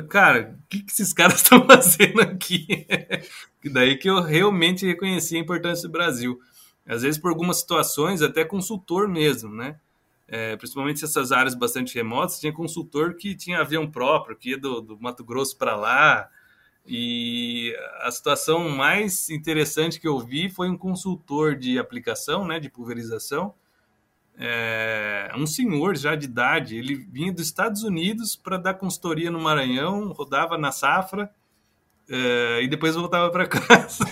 Cara, 0.10 0.58
o 0.60 0.68
que, 0.68 0.84
que 0.84 0.92
esses 0.92 1.12
caras 1.14 1.42
estão 1.42 1.66
fazendo 1.66 2.22
aqui? 2.22 2.88
que 3.62 3.70
daí 3.72 3.98
que 3.98 4.10
eu 4.10 4.22
realmente 4.22 4.86
reconheci 4.86 5.36
a 5.36 5.39
importância 5.39 5.88
do 5.88 5.92
Brasil. 5.92 6.39
Às 6.86 7.04
vezes, 7.04 7.20
por 7.20 7.30
algumas 7.30 7.60
situações, 7.60 8.22
até 8.22 8.44
consultor 8.44 9.08
mesmo, 9.08 9.54
né? 9.54 9.80
É, 10.28 10.56
principalmente 10.56 11.04
essas 11.04 11.32
áreas 11.32 11.54
bastante 11.54 11.94
remotas, 11.94 12.39
tinha 12.39 12.54
consultor 12.54 13.16
que 13.16 13.36
tinha 13.36 13.60
avião 13.60 13.89
próprio, 13.89 14.36
que 14.38 14.52
ia 14.52 14.58
do, 14.58 14.80
do 14.80 15.00
Mato 15.00 15.26
Grosso 15.26 15.58
para 15.58 15.76
lá, 15.76 16.30
e 16.86 17.76
a 18.00 18.10
situação 18.10 18.70
mais 18.70 19.30
interessante 19.30 20.00
que 20.00 20.08
eu 20.08 20.20
vi 20.20 20.50
foi 20.50 20.70
um 20.70 20.78
consultor 20.78 21.56
de 21.56 21.78
aplicação, 21.78 22.46
né, 22.48 22.60
de 22.60 22.70
pulverização, 22.70 23.54
é, 24.44 25.32
um 25.38 25.46
senhor 25.46 25.96
já 25.96 26.16
de 26.16 26.26
idade, 26.26 26.76
ele 26.76 26.96
vinha 26.96 27.32
dos 27.32 27.46
Estados 27.46 27.84
Unidos 27.84 28.36
para 28.36 28.58
dar 28.58 28.74
consultoria 28.74 29.30
no 29.30 29.39
Maranhão, 29.39 30.12
rodava 30.14 30.58
na 30.58 30.72
safra 30.72 31.30
é, 32.10 32.64
e 32.64 32.68
depois 32.68 32.96
voltava 32.96 33.30
para 33.30 33.46
casa 33.48 34.04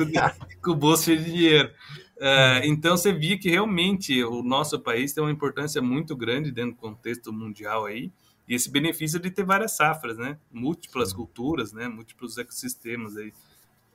com 0.64 0.70
o 0.70 0.74
bolso 0.74 1.04
cheio 1.04 1.18
de 1.18 1.30
dinheiro. 1.30 1.70
É, 2.18 2.62
então 2.64 2.96
você 2.96 3.12
via 3.12 3.38
que 3.38 3.50
realmente 3.50 4.24
o 4.24 4.42
nosso 4.42 4.80
país 4.80 5.12
tem 5.12 5.22
uma 5.22 5.30
importância 5.30 5.82
muito 5.82 6.16
grande 6.16 6.50
dentro 6.50 6.70
do 6.70 6.78
contexto 6.78 7.30
mundial 7.30 7.84
aí. 7.84 8.10
E 8.48 8.54
esse 8.54 8.70
benefício 8.70 9.20
de 9.20 9.30
ter 9.30 9.44
várias 9.44 9.76
safras, 9.76 10.16
né? 10.16 10.38
Múltiplas 10.50 11.12
culturas, 11.12 11.74
né? 11.74 11.86
Múltiplos 11.86 12.38
ecossistemas 12.38 13.14
aí 13.18 13.30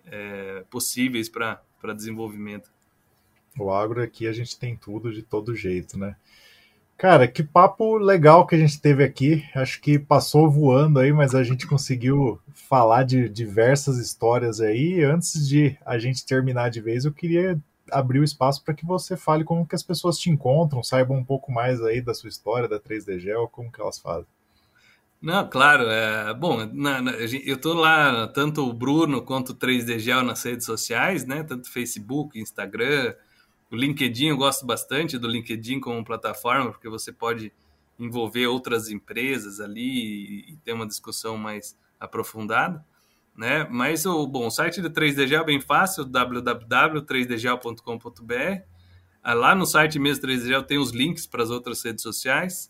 é, 0.06 0.64
possíveis 0.70 1.28
para 1.28 1.64
desenvolvimento. 1.96 2.70
O 3.60 3.72
agro 3.72 4.02
aqui 4.02 4.28
a 4.28 4.34
gente 4.34 4.58
tem 4.58 4.76
tudo 4.76 5.12
de 5.12 5.22
todo 5.22 5.56
jeito, 5.56 5.98
né? 5.98 6.16
Cara, 6.98 7.28
que 7.28 7.42
papo 7.42 7.98
legal 7.98 8.46
que 8.46 8.54
a 8.54 8.58
gente 8.60 8.80
teve 8.80 9.04
aqui. 9.04 9.44
Acho 9.56 9.82
que 9.82 9.98
passou 9.98 10.50
voando 10.50 11.00
aí, 11.00 11.12
mas 11.12 11.34
a 11.34 11.44
gente 11.44 11.66
conseguiu 11.66 12.40
falar 12.54 13.04
de 13.04 13.28
diversas 13.28 13.98
histórias 13.98 14.62
aí. 14.62 15.04
Antes 15.04 15.48
de 15.48 15.76
a 15.84 15.98
gente 15.98 16.24
terminar 16.24 16.70
de 16.70 16.80
vez, 16.80 17.04
eu 17.04 17.12
queria 17.12 17.60
abrir 17.92 18.20
o 18.20 18.24
espaço 18.24 18.64
para 18.64 18.76
que 18.76 18.86
você 18.86 19.18
fale 19.18 19.44
como 19.44 19.66
que 19.66 19.74
as 19.74 19.82
pessoas 19.82 20.18
te 20.18 20.30
encontram, 20.30 20.84
saibam 20.84 21.18
um 21.18 21.26
pouco 21.26 21.52
mais 21.52 21.82
aí 21.82 22.02
da 22.02 22.14
sua 22.14 22.30
história 22.30 22.70
da 22.70 22.80
3D 22.80 23.20
Gel, 23.20 23.48
como 23.48 23.72
que 23.72 23.82
elas 23.82 24.00
fazem. 24.00 24.28
Não, 25.22 25.48
claro. 25.48 25.84
É, 25.88 26.34
bom, 26.34 26.66
na, 26.72 27.02
na, 27.02 27.12
eu 27.14 27.56
estou 27.56 27.74
lá, 27.74 28.28
tanto 28.28 28.68
o 28.68 28.74
Bruno 28.74 29.22
quanto 29.22 29.50
o 29.54 29.56
3D 29.56 30.00
Gel 30.00 30.24
nas 30.24 30.44
redes 30.44 30.68
sociais, 30.68 31.26
né? 31.26 31.44
Tanto 31.44 31.68
Facebook, 31.68 32.40
Instagram, 32.40 33.14
o 33.72 33.76
LinkedIn, 33.76 34.28
eu 34.28 34.38
gosto 34.38 34.66
bastante 34.66 35.18
do 35.18 35.28
LinkedIn 35.28 35.80
como 35.80 36.04
plataforma, 36.04 36.72
porque 36.72 36.90
você 36.90 37.14
pode 37.14 37.54
envolver 37.98 38.48
outras 38.48 38.90
empresas 38.90 39.60
ali 39.60 40.52
e, 40.52 40.58
ter 40.58 40.74
uma 40.74 40.88
discussão 40.88 41.38
mais 41.38 41.78
aprofundada. 42.00 42.84
Né? 43.36 43.68
Mas 43.70 44.06
o 44.06 44.28
bom, 44.28 44.48
o 44.48 44.52
site 44.52 44.82
do 44.82 44.90
3DGel 44.90 45.42
é 45.42 45.46
bem 45.46 45.62
fácil, 45.62 46.04
www.3dgel.com.br. 46.04 48.66
Ah, 49.24 49.34
lá 49.34 49.56
no 49.56 49.66
site 49.66 49.98
mesmo 50.00 50.28
3DGel 50.28 50.64
tem 50.64 50.78
os 50.78 50.92
links 50.92 51.26
para 51.26 51.44
as 51.44 51.50
outras 51.50 51.82
redes 51.84 52.02
sociais. 52.02 52.70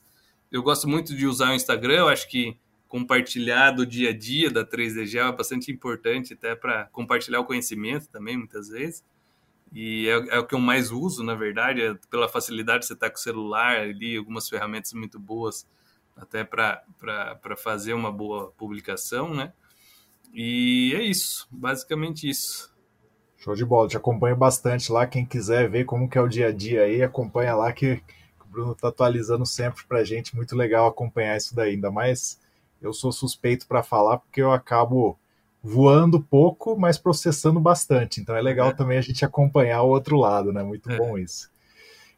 Eu 0.52 0.62
gosto 0.62 0.88
muito 0.88 1.16
de 1.16 1.26
usar 1.26 1.52
o 1.52 1.56
Instagram, 1.56 1.96
eu 1.96 2.10
acho 2.10 2.30
que 2.30 2.60
compartilhar 2.88 3.72
do 3.72 3.86
dia 3.86 4.10
a 4.10 4.14
dia 4.14 4.52
da 4.52 4.66
3D 4.66 5.16
é 5.16 5.32
bastante 5.32 5.72
importante, 5.72 6.34
até 6.34 6.54
para 6.54 6.90
compartilhar 6.92 7.40
o 7.40 7.46
conhecimento 7.46 8.10
também, 8.10 8.36
muitas 8.36 8.68
vezes. 8.68 9.02
E 9.72 10.08
é, 10.08 10.36
é, 10.36 10.40
o 10.40 10.46
que 10.46 10.54
eu 10.54 10.60
mais 10.60 10.92
uso, 10.92 11.24
na 11.24 11.34
verdade, 11.34 11.82
é 11.82 11.96
pela 12.10 12.28
facilidade 12.28 12.82
de 12.82 12.88
você 12.88 12.94
estar 12.94 13.10
com 13.10 13.16
o 13.16 13.20
celular 13.20 13.78
ali, 13.78 14.18
algumas 14.18 14.50
ferramentas 14.50 14.92
muito 14.94 15.20
boas, 15.20 15.66
até 16.16 16.44
para 16.44 16.84
fazer 17.58 17.94
uma 17.94 18.12
boa 18.12 18.52
publicação, 18.52 19.34
né? 19.34 19.54
E 20.34 20.94
é 20.96 21.02
isso, 21.02 21.48
basicamente 21.52 22.30
isso. 22.30 22.72
Show 23.38 23.56
de 23.56 23.66
bola, 23.66 23.88
te 23.88 23.98
acompanho 23.98 24.36
bastante 24.36 24.92
lá. 24.92 25.08
Quem 25.08 25.26
quiser 25.26 25.70
ver 25.70 25.86
como 25.86 26.10
que 26.10 26.18
é 26.18 26.22
o 26.22 26.28
dia 26.28 26.48
a 26.48 26.52
dia 26.52 26.84
aí, 26.84 27.02
acompanha 27.02 27.56
lá 27.56 27.72
que 27.74 28.02
Bruno 28.52 28.74
está 28.74 28.90
atualizando 28.90 29.46
sempre 29.46 29.84
para 29.86 30.04
gente. 30.04 30.36
Muito 30.36 30.56
legal 30.56 30.86
acompanhar 30.86 31.38
isso 31.38 31.56
daí. 31.56 31.72
Ainda 31.72 31.90
mais 31.90 32.40
eu 32.82 32.94
sou 32.94 33.12
suspeito 33.12 33.66
para 33.66 33.82
falar 33.82 34.18
porque 34.18 34.42
eu 34.42 34.52
acabo 34.52 35.18
voando 35.64 36.22
pouco, 36.22 36.78
mas 36.78 36.98
processando 36.98 37.60
bastante. 37.60 38.20
Então 38.20 38.36
é 38.36 38.42
legal 38.42 38.70
é. 38.70 38.74
também 38.74 38.98
a 38.98 39.02
gente 39.02 39.24
acompanhar 39.24 39.84
o 39.84 39.90
outro 39.90 40.18
lado, 40.18 40.52
né? 40.52 40.64
Muito 40.64 40.90
é. 40.90 40.98
bom 40.98 41.18
isso. 41.18 41.50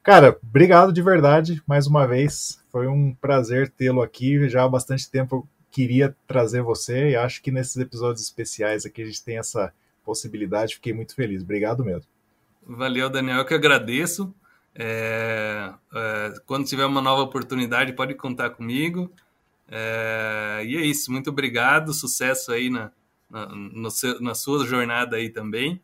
Cara, 0.01 0.37
obrigado 0.43 0.91
de 0.91 1.01
verdade 1.01 1.61
mais 1.67 1.87
uma 1.87 2.05
vez. 2.05 2.61
Foi 2.69 2.87
um 2.87 3.13
prazer 3.13 3.69
tê-lo 3.69 4.01
aqui. 4.01 4.49
Já 4.49 4.63
há 4.63 4.67
bastante 4.67 5.09
tempo 5.09 5.35
eu 5.35 5.47
queria 5.71 6.15
trazer 6.27 6.61
você 6.61 7.11
e 7.11 7.15
acho 7.15 7.41
que 7.41 7.51
nesses 7.51 7.77
episódios 7.77 8.21
especiais 8.21 8.85
aqui 8.85 9.01
a 9.01 9.05
gente 9.05 9.23
tem 9.23 9.37
essa 9.37 9.73
possibilidade. 10.03 10.75
Fiquei 10.75 10.93
muito 10.93 11.15
feliz. 11.15 11.41
Obrigado 11.41 11.83
mesmo. 11.83 12.07
Valeu, 12.65 13.09
Daniel. 13.09 13.39
Eu 13.39 13.45
que 13.45 13.53
agradeço. 13.53 14.33
É, 14.75 15.71
é, 15.93 16.33
quando 16.45 16.65
tiver 16.65 16.85
uma 16.85 17.01
nova 17.01 17.21
oportunidade, 17.21 17.93
pode 17.93 18.13
contar 18.15 18.51
comigo. 18.51 19.11
É, 19.69 20.61
e 20.65 20.77
é 20.77 20.81
isso, 20.81 21.11
muito 21.11 21.29
obrigado, 21.29 21.93
sucesso 21.93 22.51
aí 22.51 22.69
na, 22.69 22.91
na, 23.33 23.47
no, 23.47 23.89
na 24.21 24.35
sua 24.35 24.65
jornada 24.65 25.17
aí 25.17 25.29
também. 25.29 25.81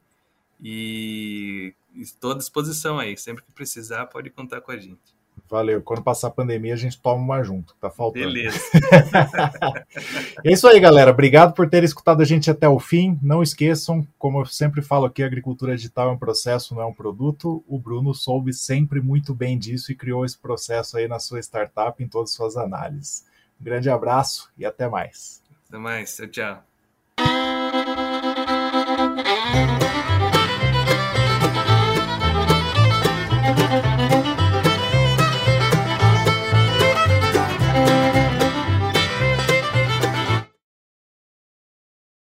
E 0.62 1.74
estou 1.96 2.34
à 2.34 2.38
disposição 2.38 3.00
aí, 3.00 3.18
sempre 3.18 3.44
que 3.44 3.52
precisar, 3.52 4.06
pode 4.06 4.30
contar 4.30 4.62
com 4.62 4.72
a 4.72 4.78
gente. 4.78 5.18
Valeu. 5.50 5.82
Quando 5.82 6.04
passar 6.04 6.28
a 6.28 6.32
pandemia, 6.32 6.74
a 6.74 6.78
gente 6.78 7.02
toma 7.02 7.24
uma 7.24 7.42
junto. 7.42 7.74
Tá 7.80 7.90
faltando. 7.90 8.26
Beleza. 8.26 8.60
é 10.46 10.52
isso 10.52 10.68
aí, 10.68 10.80
galera. 10.80 11.10
Obrigado 11.10 11.54
por 11.54 11.68
ter 11.68 11.84
escutado 11.84 12.22
a 12.22 12.26
gente 12.26 12.52
até 12.52 12.68
o 12.70 12.78
fim. 12.78 13.18
Não 13.24 13.42
esqueçam, 13.42 14.06
como 14.20 14.42
eu 14.42 14.46
sempre 14.46 14.82
falo 14.82 15.06
aqui, 15.06 15.24
a 15.24 15.26
agricultura 15.26 15.76
digital 15.76 16.10
é 16.10 16.12
um 16.12 16.20
processo, 16.20 16.76
não 16.76 16.84
é 16.84 16.86
um 16.86 16.94
produto. 16.94 17.64
O 17.68 17.80
Bruno 17.80 18.14
soube 18.14 18.54
sempre 18.54 19.02
muito 19.02 19.34
bem 19.34 19.58
disso 19.58 19.92
e 19.92 19.96
criou 19.96 20.24
esse 20.24 20.38
processo 20.38 20.98
aí 20.98 21.08
na 21.08 21.20
sua 21.20 21.40
startup, 21.40 22.04
em 22.04 22.08
todas 22.08 22.30
as 22.32 22.36
suas 22.36 22.58
análises. 22.58 23.26
Um 23.60 23.64
grande 23.64 23.90
abraço 23.90 24.52
e 24.58 24.66
até 24.66 24.88
mais. 24.88 25.42
Até 25.68 25.80
mais. 25.80 26.16
Tchau, 26.16 26.28
tchau. 26.28 26.69
Thank 29.52 29.84
you. 29.84 29.89